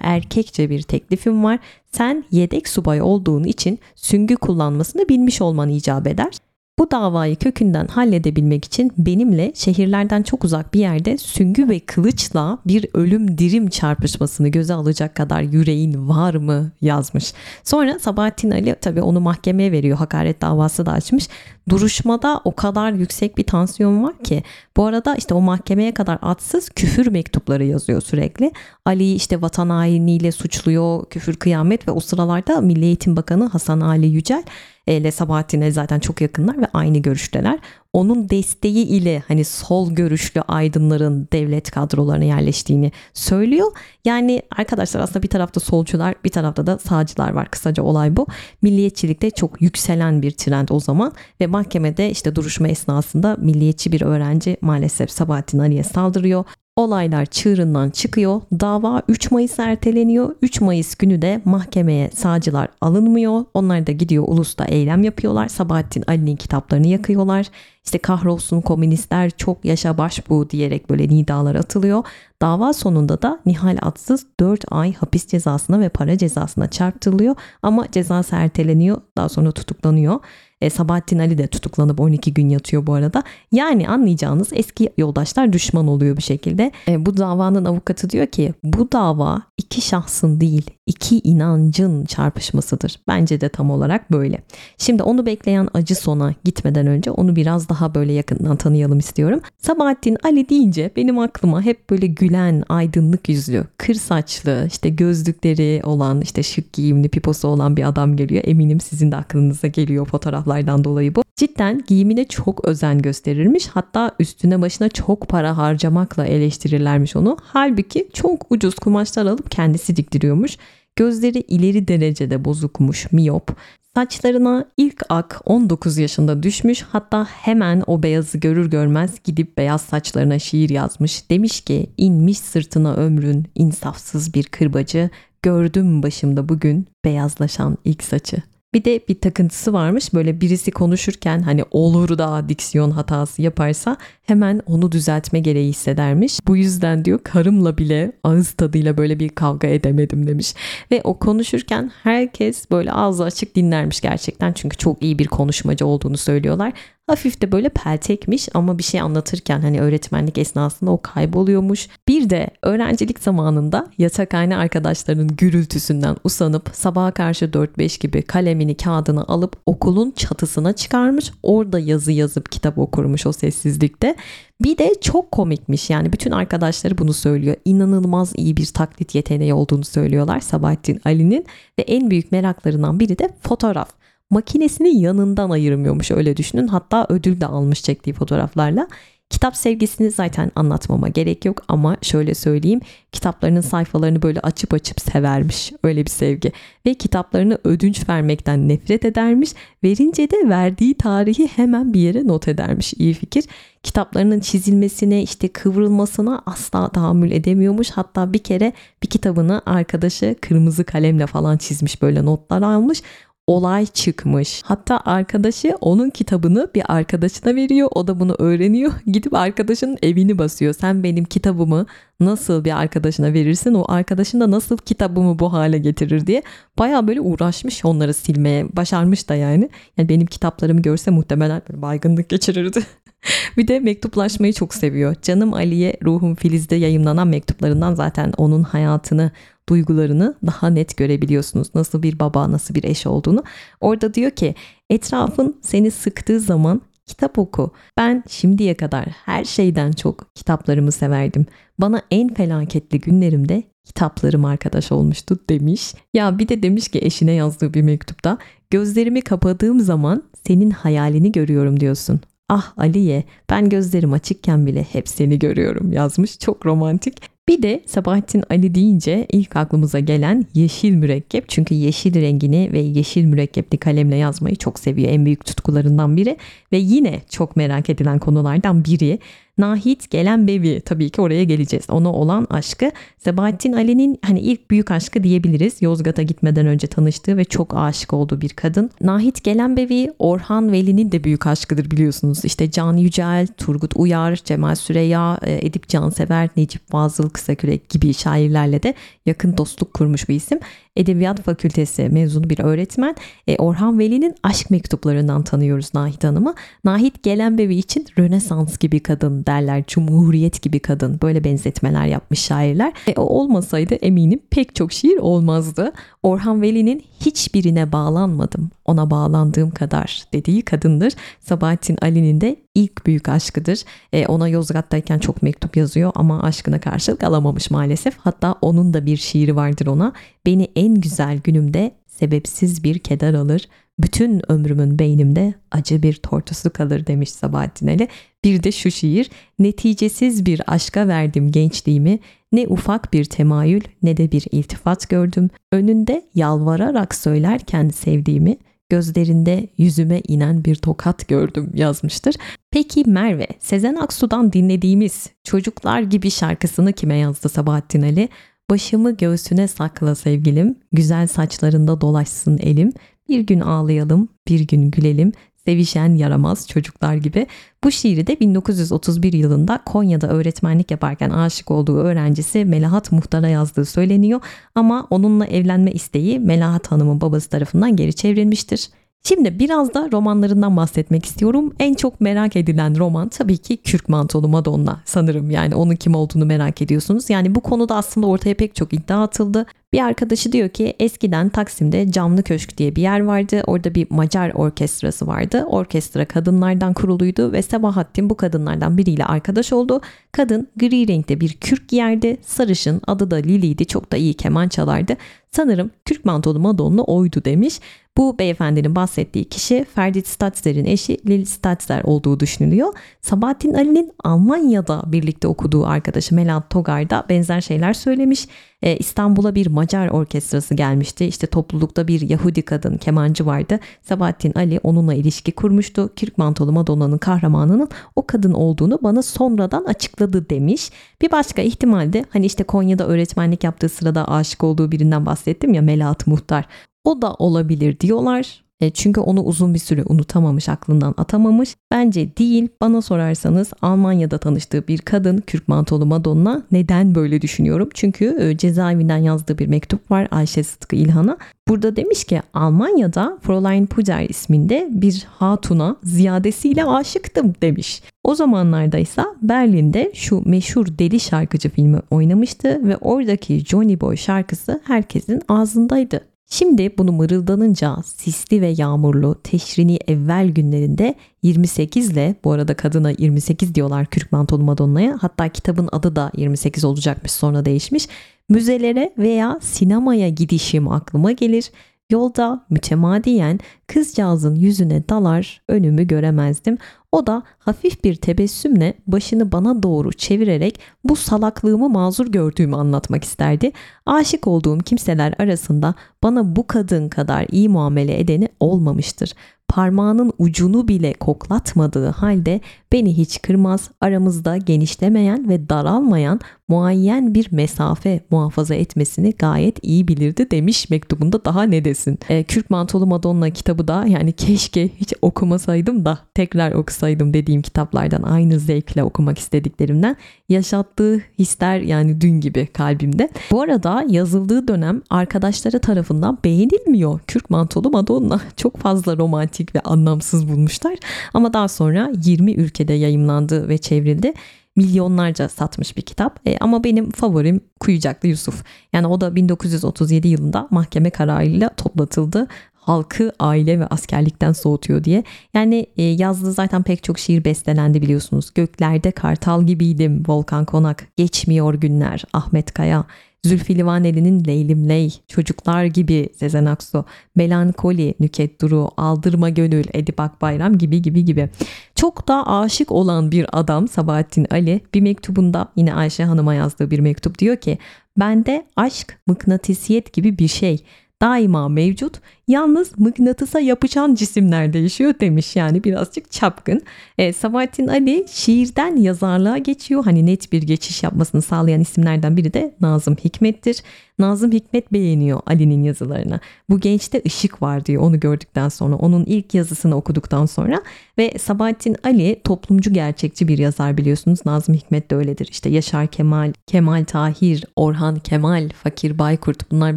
erkekçe 0.00 0.70
bir 0.70 0.82
teklifim 0.82 1.44
var. 1.44 1.58
Sen 1.92 2.24
yedek 2.30 2.68
subay 2.68 3.02
olduğun 3.02 3.44
için 3.44 3.78
süngü 3.94 4.36
kullanmasını 4.36 5.08
bilmiş 5.08 5.42
olman 5.42 5.68
icap 5.68 6.06
eder. 6.06 6.32
Bu 6.78 6.90
davayı 6.90 7.36
kökünden 7.36 7.86
halledebilmek 7.86 8.64
için 8.64 8.92
benimle 8.98 9.52
şehirlerden 9.54 10.22
çok 10.22 10.44
uzak 10.44 10.74
bir 10.74 10.80
yerde 10.80 11.18
süngü 11.18 11.68
ve 11.68 11.80
kılıçla 11.80 12.58
bir 12.66 12.86
ölüm 12.94 13.38
dirim 13.38 13.68
çarpışmasını 13.68 14.48
göze 14.48 14.74
alacak 14.74 15.14
kadar 15.14 15.42
yüreğin 15.42 16.08
var 16.08 16.34
mı 16.34 16.70
yazmış. 16.80 17.32
Sonra 17.64 17.98
Sabahattin 17.98 18.50
Ali 18.50 18.76
tabii 18.80 19.02
onu 19.02 19.20
mahkemeye 19.20 19.72
veriyor. 19.72 19.98
Hakaret 19.98 20.40
davası 20.40 20.86
da 20.86 20.92
açmış. 20.92 21.28
Duruşmada 21.68 22.40
o 22.44 22.54
kadar 22.54 22.92
yüksek 22.92 23.38
bir 23.38 23.44
tansiyon 23.44 24.02
var 24.02 24.18
ki 24.18 24.42
bu 24.76 24.86
arada 24.86 25.16
işte 25.16 25.34
o 25.34 25.40
mahkemeye 25.40 25.94
kadar 25.94 26.18
atsız 26.22 26.68
küfür 26.68 27.06
mektupları 27.06 27.64
yazıyor 27.64 28.00
sürekli. 28.00 28.52
Ali'yi 28.84 29.16
işte 29.16 29.42
vatan 29.42 29.70
hainliğiyle 29.70 30.32
suçluyor, 30.32 31.04
küfür 31.04 31.36
kıyamet 31.36 31.88
ve 31.88 31.92
o 31.92 32.00
sıralarda 32.00 32.60
Milli 32.60 32.84
Eğitim 32.84 33.16
Bakanı 33.16 33.46
Hasan 33.46 33.80
Ali 33.80 34.06
Yücel 34.06 34.42
ile 34.86 35.10
Sabahattin'e 35.10 35.70
zaten 35.70 35.98
çok 35.98 36.20
yakınlar 36.20 36.62
ve 36.62 36.66
aynı 36.74 36.98
görüşteler. 36.98 37.58
Onun 37.92 38.30
desteği 38.30 38.86
ile 38.86 39.22
hani 39.28 39.44
sol 39.44 39.92
görüşlü 39.92 40.40
aydınların 40.40 41.28
devlet 41.32 41.70
kadrolarına 41.70 42.24
yerleştiğini 42.24 42.92
söylüyor. 43.14 43.72
Yani 44.04 44.42
arkadaşlar 44.56 45.00
aslında 45.00 45.22
bir 45.22 45.28
tarafta 45.28 45.60
solcular 45.60 46.14
bir 46.24 46.30
tarafta 46.30 46.66
da 46.66 46.78
sağcılar 46.78 47.30
var. 47.32 47.50
Kısaca 47.50 47.82
olay 47.82 48.16
bu. 48.16 48.26
Milliyetçilikte 48.62 49.30
çok 49.30 49.62
yükselen 49.62 50.22
bir 50.22 50.30
trend 50.30 50.68
o 50.68 50.80
zaman 50.80 51.12
ve 51.40 51.46
mahkemede 51.46 52.10
işte 52.10 52.36
duruşma 52.36 52.68
esnasında 52.68 53.36
milliyetçi 53.40 53.92
bir 53.92 54.02
öğrenci 54.02 54.56
maalesef 54.60 55.10
Sabahattin 55.10 55.58
Ali'ye 55.58 55.82
saldırıyor. 55.82 56.44
Olaylar 56.76 57.26
çığırından 57.26 57.90
çıkıyor. 57.90 58.40
Dava 58.60 59.02
3 59.08 59.30
Mayıs 59.30 59.58
erteleniyor. 59.58 60.34
3 60.42 60.60
Mayıs 60.60 60.94
günü 60.94 61.22
de 61.22 61.42
mahkemeye 61.44 62.10
sağcılar 62.10 62.68
alınmıyor. 62.80 63.44
Onlar 63.54 63.86
da 63.86 63.92
gidiyor 63.92 64.24
ulusta 64.26 64.64
eylem 64.64 65.02
yapıyorlar. 65.02 65.48
Sabahattin 65.48 66.04
Ali'nin 66.06 66.36
kitaplarını 66.36 66.86
yakıyorlar. 66.86 67.46
İşte 67.84 67.98
kahrolsun 67.98 68.60
komünistler 68.60 69.30
çok 69.30 69.64
yaşa 69.64 69.98
başbu 69.98 70.50
diyerek 70.50 70.90
böyle 70.90 71.08
nidalar 71.08 71.54
atılıyor. 71.54 72.04
Dava 72.42 72.72
sonunda 72.72 73.22
da 73.22 73.38
Nihal 73.46 73.78
Atsız 73.82 74.26
4 74.40 74.64
ay 74.70 74.94
hapis 74.94 75.26
cezasına 75.26 75.80
ve 75.80 75.88
para 75.88 76.18
cezasına 76.18 76.70
çarptırılıyor. 76.70 77.36
Ama 77.62 77.90
cezası 77.90 78.36
erteleniyor. 78.36 79.00
Daha 79.16 79.28
sonra 79.28 79.52
tutuklanıyor. 79.52 80.20
E, 80.62 80.70
Sabahattin 80.70 81.18
Ali 81.18 81.38
de 81.38 81.46
tutuklanıp 81.46 82.00
12 82.00 82.34
gün 82.34 82.48
yatıyor 82.48 82.86
bu 82.86 82.94
arada. 82.94 83.22
Yani 83.52 83.88
anlayacağınız 83.88 84.48
eski 84.52 84.90
yoldaşlar 84.98 85.52
düşman 85.52 85.88
oluyor 85.88 86.16
bir 86.16 86.22
şekilde. 86.22 86.72
E, 86.88 87.06
bu 87.06 87.16
davanın 87.16 87.64
avukatı 87.64 88.10
diyor 88.10 88.26
ki 88.26 88.54
bu 88.64 88.92
dava 88.92 89.42
iki 89.58 89.80
şahsın 89.80 90.40
değil 90.40 90.70
iki 90.86 91.18
inancın 91.18 92.04
çarpışmasıdır. 92.04 93.00
Bence 93.08 93.40
de 93.40 93.48
tam 93.48 93.70
olarak 93.70 94.12
böyle. 94.12 94.38
Şimdi 94.78 95.02
onu 95.02 95.26
bekleyen 95.26 95.68
acı 95.74 95.94
sona 95.94 96.34
gitmeden 96.44 96.86
önce 96.86 97.10
onu 97.10 97.36
biraz 97.36 97.68
daha 97.68 97.94
böyle 97.94 98.12
yakından 98.12 98.56
tanıyalım 98.56 98.98
istiyorum. 98.98 99.40
Sabahattin 99.58 100.16
Ali 100.24 100.48
deyince 100.48 100.90
benim 100.96 101.18
aklıma 101.18 101.62
hep 101.62 101.90
böyle 101.90 102.06
gülen, 102.06 102.62
aydınlık 102.68 103.28
yüzlü, 103.28 103.64
kır 103.78 103.94
saçlı, 103.94 104.66
işte 104.68 104.88
gözlükleri 104.88 105.82
olan, 105.84 106.20
işte 106.20 106.42
şık 106.42 106.72
giyimli, 106.72 107.08
piposu 107.08 107.48
olan 107.48 107.76
bir 107.76 107.88
adam 107.88 108.16
geliyor. 108.16 108.42
Eminim 108.46 108.80
sizin 108.80 109.12
de 109.12 109.16
aklınıza 109.16 109.66
geliyor 109.66 110.06
fotoğraflardan 110.52 110.84
dolayı 110.84 111.14
bu. 111.14 111.22
Cidden 111.36 111.84
giyimine 111.86 112.24
çok 112.24 112.64
özen 112.64 113.02
gösterirmiş. 113.02 113.66
Hatta 113.66 114.10
üstüne 114.20 114.60
başına 114.60 114.88
çok 114.88 115.28
para 115.28 115.56
harcamakla 115.56 116.26
eleştirirlermiş 116.26 117.16
onu. 117.16 117.36
Halbuki 117.42 118.08
çok 118.12 118.46
ucuz 118.50 118.74
kumaşlar 118.74 119.26
alıp 119.26 119.50
kendisi 119.50 119.96
diktiriyormuş. 119.96 120.56
Gözleri 120.96 121.40
ileri 121.40 121.88
derecede 121.88 122.44
bozukmuş, 122.44 123.12
miyop. 123.12 123.56
Saçlarına 123.94 124.64
ilk 124.76 125.02
ak 125.08 125.40
19 125.44 125.98
yaşında 125.98 126.42
düşmüş 126.42 126.82
hatta 126.82 127.24
hemen 127.24 127.82
o 127.86 128.02
beyazı 128.02 128.38
görür 128.38 128.70
görmez 128.70 129.10
gidip 129.24 129.58
beyaz 129.58 129.80
saçlarına 129.82 130.38
şiir 130.38 130.70
yazmış. 130.70 131.30
Demiş 131.30 131.60
ki 131.60 131.90
inmiş 131.96 132.38
sırtına 132.38 132.94
ömrün 132.94 133.46
insafsız 133.54 134.34
bir 134.34 134.44
kırbacı 134.44 135.10
gördüm 135.42 136.02
başımda 136.02 136.48
bugün 136.48 136.86
beyazlaşan 137.04 137.78
ilk 137.84 138.02
saçı. 138.02 138.51
Bir 138.74 138.84
de 138.84 139.00
bir 139.08 139.20
takıntısı 139.20 139.72
varmış. 139.72 140.14
Böyle 140.14 140.40
birisi 140.40 140.70
konuşurken 140.70 141.42
hani 141.42 141.64
olur 141.70 142.18
da 142.18 142.48
diksiyon 142.48 142.90
hatası 142.90 143.42
yaparsa 143.42 143.96
hemen 144.22 144.60
onu 144.66 144.92
düzeltme 144.92 145.40
gereği 145.40 145.68
hissedermiş. 145.68 146.38
Bu 146.46 146.56
yüzden 146.56 147.04
diyor 147.04 147.20
karımla 147.24 147.78
bile 147.78 148.12
ağız 148.24 148.52
tadıyla 148.52 148.96
böyle 148.96 149.18
bir 149.18 149.28
kavga 149.28 149.68
edemedim 149.68 150.26
demiş. 150.26 150.54
Ve 150.90 151.00
o 151.04 151.18
konuşurken 151.18 151.90
herkes 152.02 152.70
böyle 152.70 152.92
ağzı 152.92 153.24
açık 153.24 153.56
dinlermiş 153.56 154.00
gerçekten 154.00 154.52
çünkü 154.52 154.76
çok 154.76 155.02
iyi 155.02 155.18
bir 155.18 155.26
konuşmacı 155.26 155.86
olduğunu 155.86 156.16
söylüyorlar. 156.16 156.72
Hafif 157.06 157.40
de 157.40 157.52
böyle 157.52 157.68
peltekmiş 157.68 158.48
ama 158.54 158.78
bir 158.78 158.82
şey 158.82 159.00
anlatırken 159.00 159.60
hani 159.60 159.80
öğretmenlik 159.80 160.38
esnasında 160.38 160.90
o 160.90 161.02
kayboluyormuş. 161.02 161.88
Bir 162.08 162.30
de 162.30 162.50
öğrencilik 162.62 163.18
zamanında 163.18 163.86
yatakhane 163.98 164.56
arkadaşlarının 164.56 165.28
gürültüsünden 165.28 166.16
usanıp 166.24 166.70
sabaha 166.72 167.10
karşı 167.10 167.44
4-5 167.44 168.00
gibi 168.00 168.22
kalemini 168.22 168.76
kağıdını 168.76 169.24
alıp 169.28 169.56
okulun 169.66 170.10
çatısına 170.10 170.72
çıkarmış. 170.72 171.32
Orada 171.42 171.78
yazı 171.78 172.12
yazıp 172.12 172.52
kitap 172.52 172.78
okurmuş 172.78 173.26
o 173.26 173.32
sessizlikte. 173.32 174.11
Bir 174.60 174.78
de 174.78 174.94
çok 175.00 175.32
komikmiş 175.32 175.90
yani 175.90 176.12
bütün 176.12 176.30
arkadaşları 176.30 176.98
bunu 176.98 177.12
söylüyor. 177.12 177.56
İnanılmaz 177.64 178.32
iyi 178.36 178.56
bir 178.56 178.66
taklit 178.66 179.14
yeteneği 179.14 179.54
olduğunu 179.54 179.84
söylüyorlar 179.84 180.40
Sabahattin 180.40 181.00
Ali'nin 181.04 181.46
ve 181.78 181.82
en 181.82 182.10
büyük 182.10 182.32
meraklarından 182.32 183.00
biri 183.00 183.18
de 183.18 183.28
fotoğraf 183.40 183.88
makinesini 184.30 185.00
yanından 185.00 185.50
ayırmıyormuş 185.50 186.10
öyle 186.10 186.36
düşünün. 186.36 186.66
Hatta 186.66 187.06
ödül 187.08 187.40
de 187.40 187.46
almış 187.46 187.82
çektiği 187.82 188.12
fotoğraflarla. 188.12 188.88
Kitap 189.32 189.56
sevgisini 189.56 190.10
zaten 190.10 190.50
anlatmama 190.56 191.08
gerek 191.08 191.44
yok 191.44 191.62
ama 191.68 191.96
şöyle 192.02 192.34
söyleyeyim 192.34 192.80
kitaplarının 193.12 193.60
sayfalarını 193.60 194.22
böyle 194.22 194.40
açıp 194.40 194.74
açıp 194.74 195.00
severmiş. 195.00 195.72
Öyle 195.84 196.04
bir 196.04 196.10
sevgi. 196.10 196.52
Ve 196.86 196.94
kitaplarını 196.94 197.58
ödünç 197.64 198.08
vermekten 198.08 198.68
nefret 198.68 199.04
edermiş. 199.04 199.50
Verince 199.84 200.30
de 200.30 200.48
verdiği 200.48 200.94
tarihi 200.94 201.48
hemen 201.48 201.94
bir 201.94 202.00
yere 202.00 202.26
not 202.26 202.48
edermiş. 202.48 202.94
İyi 202.94 203.14
fikir. 203.14 203.44
Kitaplarının 203.82 204.40
çizilmesine 204.40 205.22
işte 205.22 205.48
kıvrılmasına 205.48 206.42
asla 206.46 206.88
tahammül 206.88 207.30
edemiyormuş. 207.30 207.90
Hatta 207.90 208.32
bir 208.32 208.38
kere 208.38 208.72
bir 209.02 209.08
kitabını 209.08 209.62
arkadaşı 209.66 210.36
kırmızı 210.40 210.84
kalemle 210.84 211.26
falan 211.26 211.56
çizmiş 211.56 212.02
böyle 212.02 212.24
notlar 212.24 212.62
almış 212.62 213.02
olay 213.46 213.86
çıkmış. 213.86 214.62
Hatta 214.64 215.00
arkadaşı 215.04 215.76
onun 215.80 216.10
kitabını 216.10 216.70
bir 216.74 216.82
arkadaşına 216.88 217.54
veriyor. 217.54 217.88
O 217.94 218.06
da 218.06 218.20
bunu 218.20 218.36
öğreniyor. 218.38 218.92
Gidip 219.06 219.34
arkadaşının 219.34 219.98
evini 220.02 220.38
basıyor. 220.38 220.74
Sen 220.74 221.02
benim 221.02 221.24
kitabımı 221.24 221.86
nasıl 222.20 222.64
bir 222.64 222.80
arkadaşına 222.80 223.32
verirsin? 223.32 223.74
O 223.74 223.84
arkadaşın 223.88 224.40
da 224.40 224.50
nasıl 224.50 224.76
kitabımı 224.76 225.38
bu 225.38 225.52
hale 225.52 225.78
getirir 225.78 226.26
diye. 226.26 226.42
Baya 226.78 227.08
böyle 227.08 227.20
uğraşmış 227.20 227.84
onları 227.84 228.14
silmeye. 228.14 228.76
Başarmış 228.76 229.28
da 229.28 229.34
yani. 229.34 229.70
Yani 229.96 230.08
benim 230.08 230.26
kitaplarımı 230.26 230.82
görse 230.82 231.10
muhtemelen 231.10 231.62
böyle 231.68 231.82
baygınlık 231.82 232.28
geçirirdi. 232.28 232.80
bir 233.56 233.68
de 233.68 233.80
mektuplaşmayı 233.80 234.52
çok 234.52 234.74
seviyor. 234.74 235.14
Canım 235.22 235.54
Ali'ye 235.54 235.96
Ruhum 236.04 236.34
Filiz'de 236.34 236.76
yayınlanan 236.76 237.28
mektuplarından 237.28 237.94
zaten 237.94 238.32
onun 238.36 238.62
hayatını 238.62 239.30
duygularını 239.68 240.34
daha 240.46 240.70
net 240.70 240.96
görebiliyorsunuz. 240.96 241.68
Nasıl 241.74 242.02
bir 242.02 242.18
baba, 242.18 242.50
nasıl 242.50 242.74
bir 242.74 242.84
eş 242.84 243.06
olduğunu. 243.06 243.44
Orada 243.80 244.14
diyor 244.14 244.30
ki 244.30 244.54
etrafın 244.90 245.56
seni 245.62 245.90
sıktığı 245.90 246.40
zaman 246.40 246.82
kitap 247.06 247.38
oku. 247.38 247.72
Ben 247.96 248.24
şimdiye 248.28 248.74
kadar 248.74 249.04
her 249.04 249.44
şeyden 249.44 249.92
çok 249.92 250.34
kitaplarımı 250.34 250.92
severdim. 250.92 251.46
Bana 251.78 252.02
en 252.10 252.34
felaketli 252.34 253.00
günlerimde 253.00 253.62
kitaplarım 253.84 254.44
arkadaş 254.44 254.92
olmuştu 254.92 255.38
demiş. 255.50 255.94
Ya 256.14 256.38
bir 256.38 256.48
de 256.48 256.62
demiş 256.62 256.88
ki 256.88 256.98
eşine 257.02 257.32
yazdığı 257.32 257.74
bir 257.74 257.82
mektupta 257.82 258.38
gözlerimi 258.70 259.22
kapadığım 259.22 259.80
zaman 259.80 260.22
senin 260.46 260.70
hayalini 260.70 261.32
görüyorum 261.32 261.80
diyorsun. 261.80 262.20
Ah 262.48 262.72
Aliye 262.76 263.24
ben 263.50 263.68
gözlerim 263.68 264.12
açıkken 264.12 264.66
bile 264.66 264.82
hep 264.82 265.08
seni 265.08 265.38
görüyorum 265.38 265.92
yazmış. 265.92 266.38
Çok 266.38 266.66
romantik. 266.66 267.31
Bir 267.48 267.62
de 267.62 267.82
Sabahattin 267.86 268.44
Ali 268.50 268.74
deyince 268.74 269.26
ilk 269.32 269.56
aklımıza 269.56 269.98
gelen 269.98 270.46
yeşil 270.54 270.94
mürekkep. 270.94 271.48
Çünkü 271.48 271.74
yeşil 271.74 272.14
rengini 272.14 272.72
ve 272.72 272.78
yeşil 272.78 273.24
mürekkepli 273.24 273.78
kalemle 273.78 274.16
yazmayı 274.16 274.56
çok 274.56 274.78
seviyor. 274.78 275.08
En 275.08 275.26
büyük 275.26 275.44
tutkularından 275.44 276.16
biri 276.16 276.36
ve 276.72 276.76
yine 276.76 277.20
çok 277.30 277.56
merak 277.56 277.90
edilen 277.90 278.18
konulardan 278.18 278.84
biri 278.84 279.18
Nahit 279.58 280.10
gelen 280.10 280.46
bebi 280.46 280.80
tabii 280.80 281.10
ki 281.10 281.20
oraya 281.20 281.44
geleceğiz. 281.44 281.90
Ona 281.90 282.12
olan 282.12 282.46
aşkı 282.50 282.90
Sebahattin 283.18 283.72
Ali'nin 283.72 284.18
hani 284.22 284.40
ilk 284.40 284.70
büyük 284.70 284.90
aşkı 284.90 285.24
diyebiliriz. 285.24 285.82
Yozgat'a 285.82 286.22
gitmeden 286.22 286.66
önce 286.66 286.86
tanıştığı 286.86 287.36
ve 287.36 287.44
çok 287.44 287.76
aşık 287.76 288.12
olduğu 288.12 288.40
bir 288.40 288.48
kadın. 288.48 288.90
Nahit 289.00 289.44
gelen 289.44 289.76
bebi 289.76 290.08
Orhan 290.18 290.72
Veli'nin 290.72 291.12
de 291.12 291.24
büyük 291.24 291.46
aşkıdır 291.46 291.90
biliyorsunuz. 291.90 292.44
İşte 292.44 292.70
Can 292.70 292.96
Yücel, 292.96 293.46
Turgut 293.56 293.92
Uyar, 293.96 294.36
Cemal 294.44 294.74
Süreya, 294.74 295.38
e, 295.42 295.66
Edip 295.66 295.88
Cansever, 295.88 296.48
Necip 296.56 296.90
Fazıl 296.90 297.30
Kısakürek 297.30 297.88
gibi 297.88 298.14
şairlerle 298.14 298.82
de 298.82 298.94
yakın 299.26 299.56
dostluk 299.56 299.94
kurmuş 299.94 300.28
bir 300.28 300.34
isim. 300.34 300.58
Edebiyat 300.96 301.42
Fakültesi 301.42 302.08
mezunu 302.08 302.50
bir 302.50 302.58
öğretmen. 302.58 303.16
E, 303.46 303.56
Orhan 303.56 303.98
Veli'nin 303.98 304.34
aşk 304.42 304.70
mektuplarından 304.70 305.44
tanıyoruz 305.44 305.94
Nahit 305.94 306.24
Hanım'ı. 306.24 306.54
Nahit 306.84 307.22
Gelenbevi 307.22 307.74
için 307.74 308.06
Rönesans 308.18 308.78
gibi 308.78 309.00
kadın 309.00 309.46
derler, 309.46 309.84
Cumhuriyet 309.86 310.62
gibi 310.62 310.80
kadın. 310.80 311.18
Böyle 311.22 311.44
benzetmeler 311.44 312.06
yapmış 312.06 312.40
şairler. 312.40 312.92
E, 313.06 313.12
o 313.16 313.22
olmasaydı 313.22 313.94
eminim 313.94 314.40
pek 314.50 314.74
çok 314.74 314.92
şiir 314.92 315.18
olmazdı. 315.18 315.92
Orhan 316.22 316.62
Veli'nin 316.62 317.04
hiçbirine 317.20 317.92
bağlanmadım, 317.92 318.70
ona 318.84 319.10
bağlandığım 319.10 319.70
kadar 319.70 320.24
dediği 320.32 320.62
kadındır. 320.62 321.12
Sabahattin 321.40 321.98
Ali'nin 322.02 322.40
de 322.40 322.56
ilk 322.74 323.06
büyük 323.06 323.28
aşkıdır. 323.28 323.84
E, 324.12 324.26
ona 324.26 324.48
Yozgat'tayken 324.48 325.18
çok 325.18 325.42
mektup 325.42 325.76
yazıyor 325.76 326.12
ama 326.14 326.42
aşkına 326.42 326.80
karşılık 326.80 327.24
alamamış 327.24 327.70
maalesef. 327.70 328.16
Hatta 328.18 328.54
onun 328.60 328.94
da 328.94 329.06
bir 329.06 329.16
şiiri 329.16 329.56
vardır 329.56 329.86
ona. 329.86 330.12
Beni 330.46 330.68
en 330.76 330.94
güzel 330.94 331.38
günümde 331.38 331.92
sebepsiz 332.06 332.84
bir 332.84 332.98
keder 332.98 333.34
alır. 333.34 333.68
Bütün 333.98 334.52
ömrümün 334.52 334.98
beynimde 334.98 335.54
acı 335.70 336.02
bir 336.02 336.14
tortusu 336.14 336.70
kalır 336.70 337.06
demiş 337.06 337.30
Sabahattin 337.30 337.88
Ali. 337.88 338.08
Bir 338.44 338.62
de 338.62 338.72
şu 338.72 338.90
şiir. 338.90 339.30
Neticesiz 339.58 340.46
bir 340.46 340.62
aşka 340.66 341.08
verdim 341.08 341.52
gençliğimi. 341.52 342.18
Ne 342.52 342.66
ufak 342.66 343.12
bir 343.12 343.24
temayül 343.24 343.82
ne 344.02 344.16
de 344.16 344.32
bir 344.32 344.44
iltifat 344.52 345.08
gördüm. 345.08 345.50
Önünde 345.72 346.22
yalvararak 346.34 347.14
söylerken 347.14 347.88
sevdiğimi 347.88 348.56
gözlerinde 348.92 349.68
yüzüme 349.78 350.20
inen 350.28 350.64
bir 350.64 350.74
tokat 350.74 351.28
gördüm 351.28 351.70
yazmıştır. 351.74 352.34
Peki 352.70 353.04
Merve, 353.06 353.46
Sezen 353.58 353.94
Aksu'dan 353.94 354.52
dinlediğimiz 354.52 355.30
Çocuklar 355.44 356.00
Gibi 356.00 356.30
şarkısını 356.30 356.92
kime 356.92 357.16
yazdı 357.16 357.48
Sabahattin 357.48 358.02
Ali? 358.02 358.28
Başımı 358.70 359.16
göğsüne 359.16 359.68
sakla 359.68 360.14
sevgilim, 360.14 360.74
güzel 360.92 361.26
saçlarında 361.26 362.00
dolaşsın 362.00 362.58
elim, 362.58 362.92
bir 363.28 363.40
gün 363.40 363.60
ağlayalım, 363.60 364.28
bir 364.48 364.60
gün 364.60 364.90
gülelim, 364.90 365.32
sevişen 365.64 366.14
yaramaz 366.14 366.68
çocuklar 366.68 367.14
gibi. 367.14 367.46
Bu 367.84 367.90
şiiri 367.90 368.26
de 368.26 368.40
1931 368.40 369.32
yılında 369.32 369.80
Konya'da 369.86 370.28
öğretmenlik 370.28 370.90
yaparken 370.90 371.30
aşık 371.30 371.70
olduğu 371.70 371.98
öğrencisi 371.98 372.64
Melahat 372.64 373.12
Muhtar'a 373.12 373.48
yazdığı 373.48 373.84
söyleniyor 373.84 374.40
ama 374.74 375.06
onunla 375.10 375.46
evlenme 375.46 375.92
isteği 375.92 376.38
Melahat 376.38 376.92
Hanım'ın 376.92 377.20
babası 377.20 377.48
tarafından 377.48 377.96
geri 377.96 378.14
çevrilmiştir. 378.14 378.88
Şimdi 379.24 379.58
biraz 379.58 379.94
da 379.94 380.08
romanlarından 380.12 380.76
bahsetmek 380.76 381.24
istiyorum. 381.26 381.74
En 381.78 381.94
çok 381.94 382.20
merak 382.20 382.56
edilen 382.56 382.98
roman 382.98 383.28
tabii 383.28 383.58
ki 383.58 383.76
Kürk 383.76 384.08
Mantolu 384.08 384.48
Madonna 384.48 385.02
sanırım. 385.04 385.50
Yani 385.50 385.74
onun 385.74 385.96
kim 385.96 386.14
olduğunu 386.14 386.44
merak 386.44 386.82
ediyorsunuz. 386.82 387.30
Yani 387.30 387.54
bu 387.54 387.60
konuda 387.60 387.96
aslında 387.96 388.26
ortaya 388.26 388.54
pek 388.54 388.74
çok 388.74 388.92
iddia 388.92 389.22
atıldı. 389.22 389.66
Bir 389.92 390.00
arkadaşı 390.00 390.52
diyor 390.52 390.68
ki 390.68 390.94
eskiden 391.00 391.48
Taksim'de 391.48 392.10
Camlı 392.10 392.42
Köşk 392.42 392.78
diye 392.78 392.96
bir 392.96 393.02
yer 393.02 393.20
vardı. 393.20 393.62
Orada 393.66 393.94
bir 393.94 394.06
Macar 394.10 394.50
orkestrası 394.50 395.26
vardı. 395.26 395.64
Orkestra 395.64 396.24
kadınlardan 396.24 396.92
kuruluydu 396.92 397.52
ve 397.52 397.62
Sabahattin 397.62 398.30
bu 398.30 398.36
kadınlardan 398.36 398.98
biriyle 398.98 399.24
arkadaş 399.24 399.72
oldu. 399.72 400.00
Kadın 400.32 400.68
gri 400.76 401.08
renkte 401.08 401.40
bir 401.40 401.52
kürk 401.52 401.88
giyerdi. 401.88 402.36
Sarışın 402.42 403.00
adı 403.06 403.30
da 403.30 403.36
Lili'ydi. 403.36 403.86
Çok 403.86 404.12
da 404.12 404.16
iyi 404.16 404.34
keman 404.34 404.68
çalardı. 404.68 405.16
Sanırım 405.50 405.90
kürk 406.04 406.24
mantolu 406.24 406.60
Madonna 406.60 407.02
oydu 407.02 407.44
demiş. 407.44 407.80
Bu 408.16 408.38
beyefendinin 408.38 408.94
bahsettiği 408.94 409.44
kişi 409.44 409.86
Ferdi 409.94 410.22
Statzler'in 410.22 410.84
eşi 410.84 411.18
Lili 411.28 411.46
Statzler 411.46 412.02
olduğu 412.02 412.40
düşünülüyor. 412.40 412.94
Sabahattin 413.20 413.74
Ali'nin 413.74 414.12
Almanya'da 414.24 415.02
birlikte 415.06 415.48
okuduğu 415.48 415.86
arkadaşı 415.86 416.34
Melat 416.34 416.70
Togar 416.70 417.10
da 417.10 417.26
benzer 417.28 417.60
şeyler 417.60 417.92
söylemiş. 417.92 418.48
Ee, 418.82 418.96
İstanbul'a 418.96 419.54
bir 419.54 419.66
Macar 419.82 420.08
orkestrası 420.08 420.74
gelmişti. 420.74 421.24
İşte 421.24 421.46
toplulukta 421.46 422.08
bir 422.08 422.20
Yahudi 422.20 422.62
kadın 422.62 422.96
kemancı 422.96 423.46
vardı. 423.46 423.80
Sabahattin 424.02 424.52
Ali 424.54 424.80
onunla 424.82 425.14
ilişki 425.14 425.52
kurmuştu. 425.52 426.10
Kirk 426.16 426.38
Mantolu 426.38 426.72
Madonna'nın 426.72 427.18
kahramanının 427.18 427.88
o 428.16 428.26
kadın 428.26 428.52
olduğunu 428.52 428.98
bana 429.02 429.22
sonradan 429.22 429.84
açıkladı 429.84 430.50
demiş. 430.50 430.90
Bir 431.22 431.30
başka 431.30 431.62
ihtimalde 431.62 432.24
hani 432.30 432.46
işte 432.46 432.64
Konya'da 432.64 433.06
öğretmenlik 433.06 433.64
yaptığı 433.64 433.88
sırada 433.88 434.28
aşık 434.28 434.64
olduğu 434.64 434.92
birinden 434.92 435.26
bahsettim 435.26 435.74
ya 435.74 435.82
Melahat 435.82 436.26
Muhtar. 436.26 436.66
O 437.04 437.22
da 437.22 437.34
olabilir 437.34 438.00
diyorlar. 438.00 438.62
E, 438.82 438.90
çünkü 438.90 439.20
onu 439.20 439.42
uzun 439.42 439.74
bir 439.74 439.78
süre 439.78 440.02
unutamamış, 440.06 440.68
aklından 440.68 441.14
atamamış. 441.16 441.76
Bence 441.90 442.36
değil. 442.36 442.68
Bana 442.80 443.02
sorarsanız 443.02 443.70
Almanya'da 443.82 444.38
tanıştığı 444.38 444.88
bir 444.88 444.98
kadın 444.98 445.38
Kürk 445.38 445.68
mantolu 445.68 446.06
Madonna. 446.06 446.62
Neden 446.72 447.14
böyle 447.14 447.42
düşünüyorum? 447.42 447.88
Çünkü 447.94 448.36
e, 448.40 448.56
cezaevinden 448.56 449.16
yazdığı 449.16 449.58
bir 449.58 449.66
mektup 449.66 450.10
var 450.10 450.28
Ayşe 450.30 450.62
Sıtkı 450.62 450.96
İlhan'a. 450.96 451.36
Burada 451.68 451.96
demiş 451.96 452.24
ki 452.24 452.40
Almanya'da 452.54 453.38
Fräulein 453.46 453.86
Puder 453.86 454.28
isminde 454.28 454.88
bir 454.90 455.26
hatuna 455.30 455.96
ziyadesiyle 456.02 456.84
aşıktım 456.84 457.54
demiş. 457.62 458.02
O 458.24 458.34
zamanlarda 458.34 458.98
ise 458.98 459.22
Berlin'de 459.42 460.12
şu 460.14 460.42
meşhur 460.44 460.86
Deli 460.98 461.20
Şarkıcı 461.20 461.68
filmi 461.68 461.98
oynamıştı 462.10 462.88
ve 462.88 462.96
oradaki 462.96 463.60
Johnny 463.60 464.00
Boy 464.00 464.16
şarkısı 464.16 464.80
herkesin 464.84 465.42
ağzındaydı. 465.48 466.31
Şimdi 466.52 466.98
bunu 466.98 467.12
mırıldanınca 467.12 467.96
sisli 468.04 468.60
ve 468.60 468.74
yağmurlu 468.78 469.40
teşrini 469.42 469.98
evvel 470.08 470.48
günlerinde 470.48 471.14
28 471.42 472.10
ile 472.10 472.34
bu 472.44 472.52
arada 472.52 472.74
kadına 472.74 473.10
28 473.10 473.74
diyorlar 473.74 474.06
Kürk 474.06 474.32
Mantolu 474.32 474.62
Madonna'ya 474.62 475.18
hatta 475.20 475.48
kitabın 475.48 475.88
adı 475.92 476.16
da 476.16 476.30
28 476.36 476.84
olacakmış 476.84 477.32
sonra 477.32 477.64
değişmiş. 477.64 478.08
Müzelere 478.48 479.12
veya 479.18 479.58
sinemaya 479.62 480.28
gidişim 480.28 480.88
aklıma 480.88 481.32
gelir. 481.32 481.70
Yolda 482.12 482.66
mütemadiyen 482.70 483.60
kızcağızın 483.86 484.54
yüzüne 484.54 485.08
dalar 485.08 485.62
önümü 485.68 486.06
göremezdim. 486.06 486.78
O 487.12 487.26
da 487.26 487.42
hafif 487.58 488.04
bir 488.04 488.14
tebessümle 488.14 488.94
başını 489.06 489.52
bana 489.52 489.82
doğru 489.82 490.12
çevirerek 490.12 490.80
bu 491.04 491.16
salaklığımı 491.16 491.88
mazur 491.88 492.26
gördüğümü 492.26 492.76
anlatmak 492.76 493.24
isterdi. 493.24 493.72
Aşık 494.06 494.46
olduğum 494.46 494.78
kimseler 494.78 495.34
arasında 495.38 495.94
bana 496.22 496.56
bu 496.56 496.66
kadın 496.66 497.08
kadar 497.08 497.46
iyi 497.50 497.68
muamele 497.68 498.20
edeni 498.20 498.48
olmamıştır 498.60 499.34
parmağının 499.72 500.32
ucunu 500.38 500.88
bile 500.88 501.12
koklatmadığı 501.12 502.08
halde 502.08 502.60
beni 502.92 503.16
hiç 503.16 503.42
kırmaz, 503.42 503.90
aramızda 504.00 504.56
genişlemeyen 504.56 505.48
ve 505.48 505.68
daralmayan 505.68 506.40
muayyen 506.68 507.34
bir 507.34 507.52
mesafe 507.52 508.20
muhafaza 508.30 508.74
etmesini 508.74 509.32
gayet 509.38 509.78
iyi 509.82 510.08
bilirdi 510.08 510.50
demiş 510.50 510.90
mektubunda 510.90 511.44
daha 511.44 511.62
ne 511.62 511.84
desin. 511.84 512.18
E, 512.28 512.42
Kürk 512.42 512.70
Mantolu 512.70 513.06
Madonna 513.06 513.50
kitabı 513.50 513.88
da 513.88 514.06
yani 514.06 514.32
keşke 514.32 514.88
hiç 514.88 515.12
okumasaydım 515.22 516.04
da 516.04 516.18
tekrar 516.34 516.72
okusaydım 516.72 517.34
dediğim 517.34 517.62
kitaplardan 517.62 518.22
aynı 518.22 518.58
zevkle 518.58 519.02
okumak 519.02 519.38
istediklerimden 519.38 520.16
yaşattığı 520.48 521.22
hisler 521.38 521.80
yani 521.80 522.20
dün 522.20 522.40
gibi 522.40 522.66
kalbimde. 522.66 523.28
Bu 523.50 523.62
arada 523.62 524.04
yazıldığı 524.08 524.68
dönem 524.68 525.02
arkadaşları 525.10 525.78
tarafından 525.78 526.38
beğenilmiyor. 526.44 527.20
Kürk 527.26 527.50
Mantolu 527.50 527.90
Madonna 527.90 528.40
çok 528.56 528.76
fazla 528.76 529.16
romantik 529.16 529.61
ve 529.74 529.80
anlamsız 529.80 530.48
bulmuşlar 530.48 530.94
ama 531.34 531.52
daha 531.52 531.68
sonra 531.68 532.12
20 532.24 532.52
ülkede 532.52 532.92
yayımlandı 532.92 533.68
ve 533.68 533.78
çevrildi 533.78 534.32
milyonlarca 534.76 535.48
satmış 535.48 535.96
bir 535.96 536.02
kitap. 536.02 536.48
E, 536.48 536.58
ama 536.58 536.84
benim 536.84 537.10
favorim 537.10 537.60
Kuyucaklı 537.80 538.28
Yusuf. 538.28 538.64
Yani 538.92 539.06
o 539.06 539.20
da 539.20 539.34
1937 539.34 540.28
yılında 540.28 540.68
mahkeme 540.70 541.10
kararıyla 541.10 541.68
toplatıldı 541.68 542.48
halkı 542.82 543.32
aile 543.38 543.80
ve 543.80 543.86
askerlikten 543.86 544.52
soğutuyor 544.52 545.04
diye. 545.04 545.24
Yani 545.54 545.86
e, 545.96 546.02
yazdığı 546.02 546.52
zaten 546.52 546.82
pek 546.82 547.02
çok 547.02 547.18
şiir 547.18 547.44
bestelendi 547.44 548.02
biliyorsunuz. 548.02 548.54
Göklerde 548.54 549.10
kartal 549.10 549.62
gibiydim 549.62 550.22
Volkan 550.28 550.64
Konak, 550.64 551.06
Geçmiyor 551.16 551.74
Günler 551.74 552.24
Ahmet 552.32 552.74
Kaya, 552.74 553.04
Zülfü 553.46 553.76
Livaneli'nin 553.76 554.44
Leylim 554.44 554.88
Ley, 554.88 555.14
Çocuklar 555.28 555.84
gibi 555.84 556.28
Sezen 556.36 556.64
Aksu, 556.64 557.04
Melankoli, 557.34 558.14
Nüket 558.20 558.60
Duru, 558.60 558.90
Aldırma 558.96 559.48
Gönül, 559.48 559.84
Edip 559.94 560.20
Akbayram 560.20 560.78
gibi 560.78 561.02
gibi 561.02 561.24
gibi. 561.24 561.48
Çok 561.94 562.28
da 562.28 562.46
aşık 562.46 562.92
olan 562.92 563.32
bir 563.32 563.46
adam 563.52 563.88
Sabahattin 563.88 564.46
Ali 564.50 564.80
bir 564.94 565.00
mektubunda 565.00 565.68
yine 565.76 565.94
Ayşe 565.94 566.24
Hanım'a 566.24 566.54
yazdığı 566.54 566.90
bir 566.90 566.98
mektup 566.98 567.38
diyor 567.38 567.56
ki 567.56 567.78
Bende 568.16 568.66
aşk 568.76 569.18
mıknatısiyet 569.26 570.12
gibi 570.12 570.38
bir 570.38 570.48
şey. 570.48 570.84
Daima 571.22 571.68
mevcut. 571.68 572.20
Yalnız 572.48 572.98
mıknatısa 572.98 573.60
yapışan 573.60 574.14
cisimler 574.14 574.72
değişiyor 574.72 575.14
demiş 575.20 575.56
yani 575.56 575.84
birazcık 575.84 576.30
çapkın. 576.30 576.82
E, 577.18 577.32
Sabahattin 577.32 577.88
Ali 577.88 578.26
şiirden 578.30 578.96
yazarlığa 578.96 579.58
geçiyor. 579.58 580.04
Hani 580.04 580.26
net 580.26 580.52
bir 580.52 580.62
geçiş 580.62 581.02
yapmasını 581.02 581.42
sağlayan 581.42 581.80
isimlerden 581.80 582.36
biri 582.36 582.54
de 582.54 582.74
Nazım 582.80 583.16
Hikmet'tir. 583.16 583.82
Nazım 584.18 584.52
Hikmet 584.52 584.92
beğeniyor 584.92 585.40
Ali'nin 585.46 585.82
yazılarını. 585.82 586.40
Bu 586.70 586.80
gençte 586.80 587.22
ışık 587.26 587.62
var 587.62 587.86
diyor 587.86 588.02
onu 588.02 588.20
gördükten 588.20 588.68
sonra. 588.68 588.96
Onun 588.96 589.24
ilk 589.24 589.54
yazısını 589.54 589.96
okuduktan 589.96 590.46
sonra 590.46 590.82
ve 591.18 591.38
Sabahattin 591.38 591.96
Ali 592.04 592.40
toplumcu 592.44 592.92
gerçekçi 592.92 593.48
bir 593.48 593.58
yazar 593.58 593.96
biliyorsunuz. 593.96 594.38
Nazım 594.46 594.74
Hikmet 594.74 595.10
de 595.10 595.16
öyledir. 595.16 595.48
İşte 595.50 595.70
Yaşar 595.70 596.06
Kemal, 596.06 596.52
Kemal 596.66 597.04
Tahir, 597.04 597.64
Orhan 597.76 598.16
Kemal, 598.16 598.68
Fakir 598.68 599.18
Baykurt 599.18 599.70
bunlar 599.70 599.96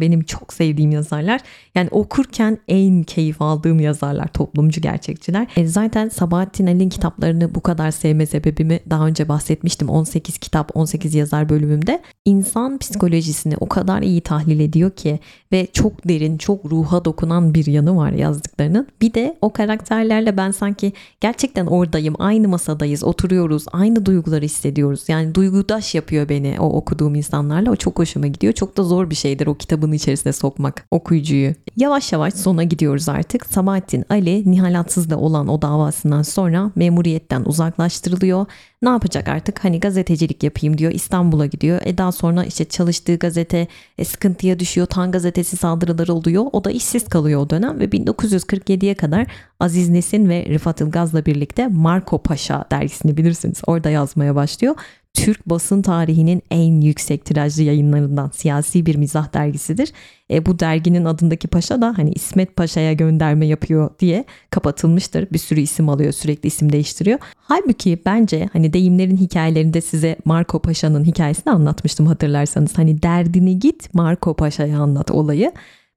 benim 0.00 0.22
çok 0.22 0.52
sevdiğim 0.52 0.90
yazarlar. 1.16 1.40
Yani 1.74 1.88
okurken 1.90 2.58
en 2.68 3.02
keyif 3.02 3.42
aldığım 3.42 3.80
yazarlar, 3.80 4.28
toplumcu 4.28 4.80
gerçekçiler. 4.80 5.46
E 5.56 5.66
zaten 5.66 6.08
Sabahattin 6.08 6.66
Ali'nin 6.66 6.88
kitaplarını 6.88 7.54
bu 7.54 7.60
kadar 7.60 7.90
sevme 7.90 8.26
sebebimi 8.26 8.80
daha 8.90 9.06
önce 9.06 9.28
bahsetmiştim. 9.28 9.88
18 9.88 10.38
kitap, 10.38 10.76
18 10.76 11.14
yazar 11.14 11.48
bölümümde. 11.48 12.02
İnsan 12.24 12.78
psikolojisini 12.78 13.56
o 13.60 13.68
kadar 13.68 14.02
iyi 14.02 14.20
tahlil 14.20 14.60
ediyor 14.60 14.90
ki 14.90 15.18
ve 15.52 15.66
çok 15.72 16.08
derin, 16.08 16.38
çok 16.38 16.64
ruha 16.64 17.04
dokunan 17.04 17.54
bir 17.54 17.66
yanı 17.66 17.96
var 17.96 18.10
yazdıklarının. 18.10 18.86
Bir 19.00 19.14
de 19.14 19.36
o 19.40 19.52
karakterlerle 19.52 20.36
ben 20.36 20.50
sanki 20.50 20.92
gerçekten 21.20 21.66
oradayım, 21.66 22.14
aynı 22.18 22.48
masadayız, 22.48 23.04
oturuyoruz, 23.04 23.64
aynı 23.72 24.06
duyguları 24.06 24.44
hissediyoruz. 24.44 25.04
Yani 25.08 25.34
duygudaş 25.34 25.94
yapıyor 25.94 26.28
beni 26.28 26.56
o 26.60 26.68
okuduğum 26.68 27.14
insanlarla. 27.14 27.70
O 27.70 27.76
çok 27.76 27.98
hoşuma 27.98 28.26
gidiyor. 28.26 28.52
Çok 28.52 28.76
da 28.76 28.82
zor 28.82 29.10
bir 29.10 29.14
şeydir 29.14 29.46
o 29.46 29.54
kitabın 29.54 29.92
içerisine 29.92 30.32
sokmak 30.32 30.86
okuyucuyu. 31.06 31.54
Yavaş 31.76 32.12
yavaş 32.12 32.34
sona 32.34 32.62
gidiyoruz 32.62 33.08
artık. 33.08 33.46
Sabahattin 33.46 34.04
Ali 34.10 34.50
Nihal 34.50 34.78
Atsız'da 34.80 35.18
olan 35.18 35.48
o 35.48 35.62
davasından 35.62 36.22
sonra 36.22 36.70
memuriyetten 36.76 37.42
uzaklaştırılıyor. 37.44 38.46
Ne 38.82 38.88
yapacak 38.88 39.28
artık? 39.28 39.64
Hani 39.64 39.80
gazetecilik 39.80 40.42
yapayım 40.42 40.78
diyor. 40.78 40.92
İstanbul'a 40.92 41.46
gidiyor. 41.46 41.80
E 41.84 41.98
daha 41.98 42.12
sonra 42.12 42.44
işte 42.44 42.64
çalıştığı 42.64 43.16
gazete 43.16 43.66
e, 43.98 44.04
sıkıntıya 44.04 44.58
düşüyor. 44.58 44.86
Tan 44.86 45.12
gazetesi 45.12 45.56
saldırıları 45.56 46.14
oluyor. 46.14 46.44
O 46.52 46.64
da 46.64 46.70
işsiz 46.70 47.08
kalıyor 47.08 47.40
o 47.40 47.50
dönem 47.50 47.80
ve 47.80 47.84
1947'ye 47.84 48.94
kadar 48.94 49.26
Aziz 49.60 49.88
Nesin 49.88 50.28
ve 50.28 50.46
Rıfat 50.48 50.80
Ilgaz'la 50.80 51.26
birlikte 51.26 51.66
Marco 51.66 52.18
Paşa 52.18 52.64
dergisini 52.70 53.16
bilirsiniz. 53.16 53.62
Orada 53.66 53.90
yazmaya 53.90 54.34
başlıyor. 54.34 54.74
Türk 55.16 55.46
basın 55.46 55.82
tarihinin 55.82 56.42
en 56.50 56.80
yüksek 56.80 57.24
tirajlı 57.24 57.62
yayınlarından 57.62 58.30
siyasi 58.34 58.86
bir 58.86 58.96
mizah 58.96 59.34
dergisidir. 59.34 59.92
E, 60.30 60.46
bu 60.46 60.58
derginin 60.58 61.04
adındaki 61.04 61.48
paşa 61.48 61.82
da 61.82 61.94
hani 61.96 62.12
İsmet 62.12 62.56
Paşa'ya 62.56 62.92
gönderme 62.92 63.46
yapıyor 63.46 63.90
diye 63.98 64.24
kapatılmıştır. 64.50 65.26
Bir 65.32 65.38
sürü 65.38 65.60
isim 65.60 65.88
alıyor 65.88 66.12
sürekli 66.12 66.46
isim 66.46 66.72
değiştiriyor. 66.72 67.18
Halbuki 67.36 67.98
bence 68.06 68.48
hani 68.52 68.65
deyimlerin 68.72 69.16
hikayelerinde 69.16 69.80
size 69.80 70.16
Marco 70.24 70.58
Paşa'nın 70.58 71.04
hikayesini 71.04 71.52
anlatmıştım 71.52 72.06
hatırlarsanız. 72.06 72.78
Hani 72.78 73.02
derdini 73.02 73.58
git 73.58 73.94
Marco 73.94 74.34
Paşa'ya 74.34 74.80
anlat 74.80 75.10
olayı. 75.10 75.52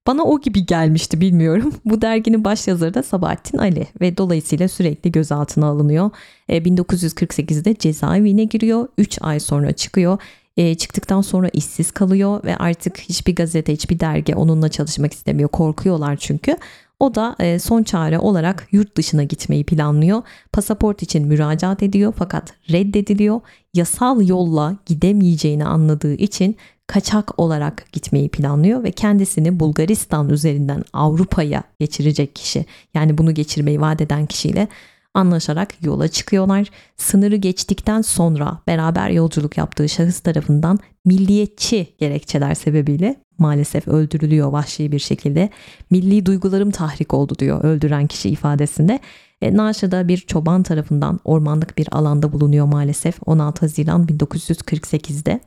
Bana 0.08 0.24
o 0.24 0.42
gibi 0.42 0.66
gelmişti 0.66 1.22
bilmiyorum. 1.22 1.74
Bu 1.86 2.02
derginin 2.02 2.44
başyazarı 2.44 2.94
da 2.94 3.04
Sabahattin 3.04 3.58
Ali 3.58 3.88
ve 4.02 4.18
dolayısıyla 4.18 4.68
sürekli 4.68 5.12
gözaltına 5.12 5.66
alınıyor. 5.68 6.10
E, 6.50 6.58
1948'de 6.58 7.76
cezaevine 7.76 8.44
giriyor. 8.44 8.88
3 8.98 9.18
ay 9.22 9.40
sonra 9.40 9.72
çıkıyor. 9.72 10.18
E, 10.58 10.76
çıktıktan 10.76 11.22
sonra 11.22 11.50
işsiz 11.54 11.92
kalıyor 11.92 12.44
ve 12.44 12.58
artık 12.58 13.00
hiçbir 13.00 13.36
gazete, 13.36 13.74
hiçbir 13.74 14.00
dergi 14.00 14.36
onunla 14.36 14.70
çalışmak 14.70 15.14
istemiyor. 15.14 15.50
Korkuyorlar 15.50 16.16
çünkü. 16.16 16.58
O 17.00 17.16
da 17.16 17.36
e, 17.40 17.60
son 17.60 17.84
çare 17.84 18.20
olarak 18.20 18.68
yurt 18.72 18.98
dışına 18.98 19.24
gitmeyi 19.24 19.64
planlıyor. 19.64 20.22
Pasaport 20.54 21.04
için 21.04 21.28
müracaat 21.28 21.84
ediyor 21.84 22.14
fakat 22.18 22.54
reddediliyor. 22.72 23.42
Yasal 23.74 24.28
yolla 24.28 24.76
gidemeyeceğini 24.86 25.66
anladığı 25.66 26.14
için 26.14 26.56
kaçak 26.88 27.40
olarak 27.40 27.86
gitmeyi 27.92 28.30
planlıyor 28.30 28.84
ve 28.84 28.92
kendisini 28.92 29.60
Bulgaristan 29.60 30.30
üzerinden 30.30 30.84
Avrupa'ya 30.94 31.64
geçirecek 31.80 32.36
kişi 32.36 32.66
yani 32.94 33.18
bunu 33.18 33.34
geçirmeyi 33.34 33.82
vaat 33.82 34.02
eden 34.02 34.26
kişiyle 34.26 34.68
anlaşarak 35.14 35.86
yola 35.86 36.08
çıkıyorlar. 36.08 36.68
Sınırı 36.98 37.36
geçtikten 37.36 38.02
sonra 38.02 38.60
beraber 38.68 39.10
yolculuk 39.10 39.58
yaptığı 39.58 39.90
şahıs 39.90 40.20
tarafından 40.20 40.80
milliyetçi 41.06 41.88
gerekçeler 41.98 42.56
sebebiyle 42.56 43.16
maalesef 43.40 43.88
öldürülüyor 43.88 44.52
vahşi 44.52 44.92
bir 44.92 45.00
şekilde. 45.00 45.50
Milli 45.90 46.26
duygularım 46.26 46.72
tahrik 46.72 47.14
oldu 47.14 47.36
diyor 47.40 47.64
öldüren 47.64 48.08
kişi 48.08 48.30
ifadesinde. 48.30 49.00
E, 49.42 49.58
Naşı'da 49.58 50.08
bir 50.08 50.18
çoban 50.18 50.64
tarafından 50.64 51.20
ormanlık 51.24 51.78
bir 51.78 51.88
alanda 51.92 52.32
bulunuyor 52.34 52.66
maalesef 52.66 53.16
16 53.26 53.62
Haziran 53.62 54.06
1948'de 54.06 55.40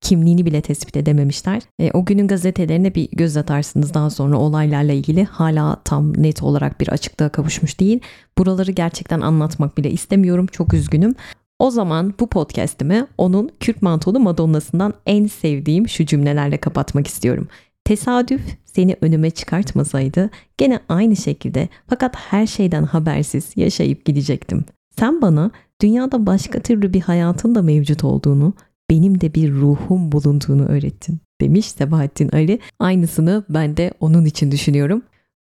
kimliğini 0.00 0.46
bile 0.46 0.60
tespit 0.60 0.96
edememişler. 0.96 1.62
E, 1.78 1.90
o 1.90 2.04
günün 2.04 2.28
gazetelerine 2.28 2.94
bir 2.94 3.08
göz 3.12 3.36
atarsınız 3.36 3.94
daha 3.94 4.10
sonra 4.10 4.36
olaylarla 4.36 4.92
ilgili 4.92 5.24
hala 5.24 5.76
tam 5.84 6.22
net 6.22 6.42
olarak 6.42 6.80
bir 6.80 6.88
açıklığa 6.88 7.28
kavuşmuş 7.28 7.80
değil. 7.80 8.00
Buraları 8.38 8.70
gerçekten 8.70 9.20
anlatmak 9.20 9.78
bile 9.78 9.90
istemiyorum. 9.90 10.46
Çok 10.46 10.74
üzgünüm. 10.74 11.14
O 11.62 11.70
zaman 11.70 12.14
bu 12.20 12.26
podcast'imi 12.26 13.06
onun 13.18 13.50
Kürt 13.60 13.82
mantolu 13.82 14.20
Madonna'sından 14.20 14.94
en 15.06 15.26
sevdiğim 15.26 15.88
şu 15.88 16.06
cümlelerle 16.06 16.56
kapatmak 16.56 17.06
istiyorum. 17.06 17.48
Tesadüf 17.84 18.40
seni 18.64 18.96
önüme 19.00 19.30
çıkartmasaydı 19.30 20.30
gene 20.58 20.80
aynı 20.88 21.16
şekilde 21.16 21.68
fakat 21.86 22.16
her 22.16 22.46
şeyden 22.46 22.82
habersiz 22.82 23.52
yaşayıp 23.56 24.04
gidecektim. 24.04 24.64
Sen 24.98 25.22
bana 25.22 25.50
dünyada 25.82 26.26
başka 26.26 26.60
türlü 26.60 26.92
bir 26.92 27.00
hayatın 27.00 27.54
da 27.54 27.62
mevcut 27.62 28.04
olduğunu, 28.04 28.54
benim 28.90 29.20
de 29.20 29.34
bir 29.34 29.52
ruhum 29.52 30.12
bulunduğunu 30.12 30.64
öğrettin 30.64 31.18
demiş 31.40 31.66
Sebahattin 31.66 32.28
Ali. 32.28 32.58
Aynısını 32.78 33.44
ben 33.48 33.76
de 33.76 33.92
onun 34.00 34.24
için 34.24 34.50
düşünüyorum. 34.50 35.02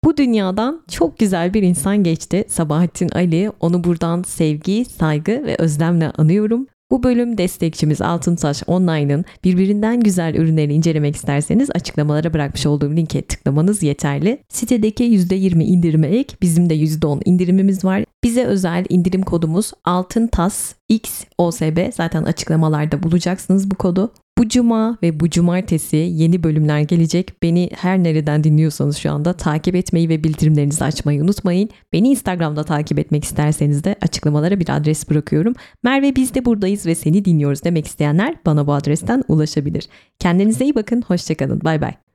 Bu 0.04 0.16
dünyadan 0.16 0.82
çok 0.90 1.18
güzel 1.18 1.54
bir 1.54 1.62
insan 1.62 2.02
geçti 2.02 2.44
Sabahattin 2.48 3.08
Ali. 3.08 3.50
Onu 3.60 3.84
buradan 3.84 4.22
sevgi, 4.22 4.84
saygı 4.84 5.32
ve 5.32 5.56
özlemle 5.58 6.10
anıyorum. 6.10 6.66
Bu 6.90 7.02
bölüm 7.02 7.38
destekçimiz 7.38 8.02
Altıntaş 8.02 8.62
Online'ın 8.66 9.24
birbirinden 9.44 10.00
güzel 10.00 10.34
ürünleri 10.34 10.74
incelemek 10.74 11.16
isterseniz 11.16 11.70
açıklamalara 11.74 12.34
bırakmış 12.34 12.66
olduğum 12.66 12.96
linke 12.96 13.22
tıklamanız 13.22 13.82
yeterli. 13.82 14.42
Sitedeki 14.48 15.04
%20 15.04 15.62
indirime 15.62 16.06
ek 16.06 16.36
bizim 16.42 16.70
de 16.70 16.74
%10 16.74 17.22
indirimimiz 17.24 17.84
var. 17.84 18.04
Bize 18.24 18.44
özel 18.44 18.84
indirim 18.88 19.22
kodumuz 19.22 19.72
altıntas 19.84 20.74
x 20.88 21.24
osb 21.38 21.92
zaten 21.92 22.22
açıklamalarda 22.22 23.02
bulacaksınız 23.02 23.70
bu 23.70 23.74
kodu. 23.74 24.12
Bu 24.38 24.48
cuma 24.48 24.98
ve 25.02 25.20
bu 25.20 25.30
cumartesi 25.30 25.96
yeni 25.96 26.42
bölümler 26.42 26.80
gelecek. 26.80 27.42
Beni 27.42 27.70
her 27.74 28.02
nereden 28.02 28.44
dinliyorsanız 28.44 28.96
şu 28.96 29.12
anda 29.12 29.32
takip 29.32 29.74
etmeyi 29.74 30.08
ve 30.08 30.24
bildirimlerinizi 30.24 30.84
açmayı 30.84 31.22
unutmayın. 31.22 31.68
Beni 31.92 32.08
Instagram'da 32.08 32.64
takip 32.64 32.98
etmek 32.98 33.24
isterseniz 33.24 33.84
de 33.84 33.96
açıklamalara 34.00 34.60
bir 34.60 34.76
adres 34.76 35.10
bırakıyorum. 35.10 35.54
Merve 35.82 36.16
biz 36.16 36.34
de 36.34 36.44
buradayız 36.44 36.86
ve 36.86 36.94
seni 36.94 37.24
dinliyoruz 37.24 37.64
demek 37.64 37.86
isteyenler 37.86 38.34
bana 38.46 38.66
bu 38.66 38.72
adresten 38.72 39.24
ulaşabilir. 39.28 39.88
Kendinize 40.18 40.64
iyi 40.64 40.74
bakın, 40.74 41.02
hoşçakalın, 41.02 41.60
bay 41.64 41.80
bay. 41.80 42.11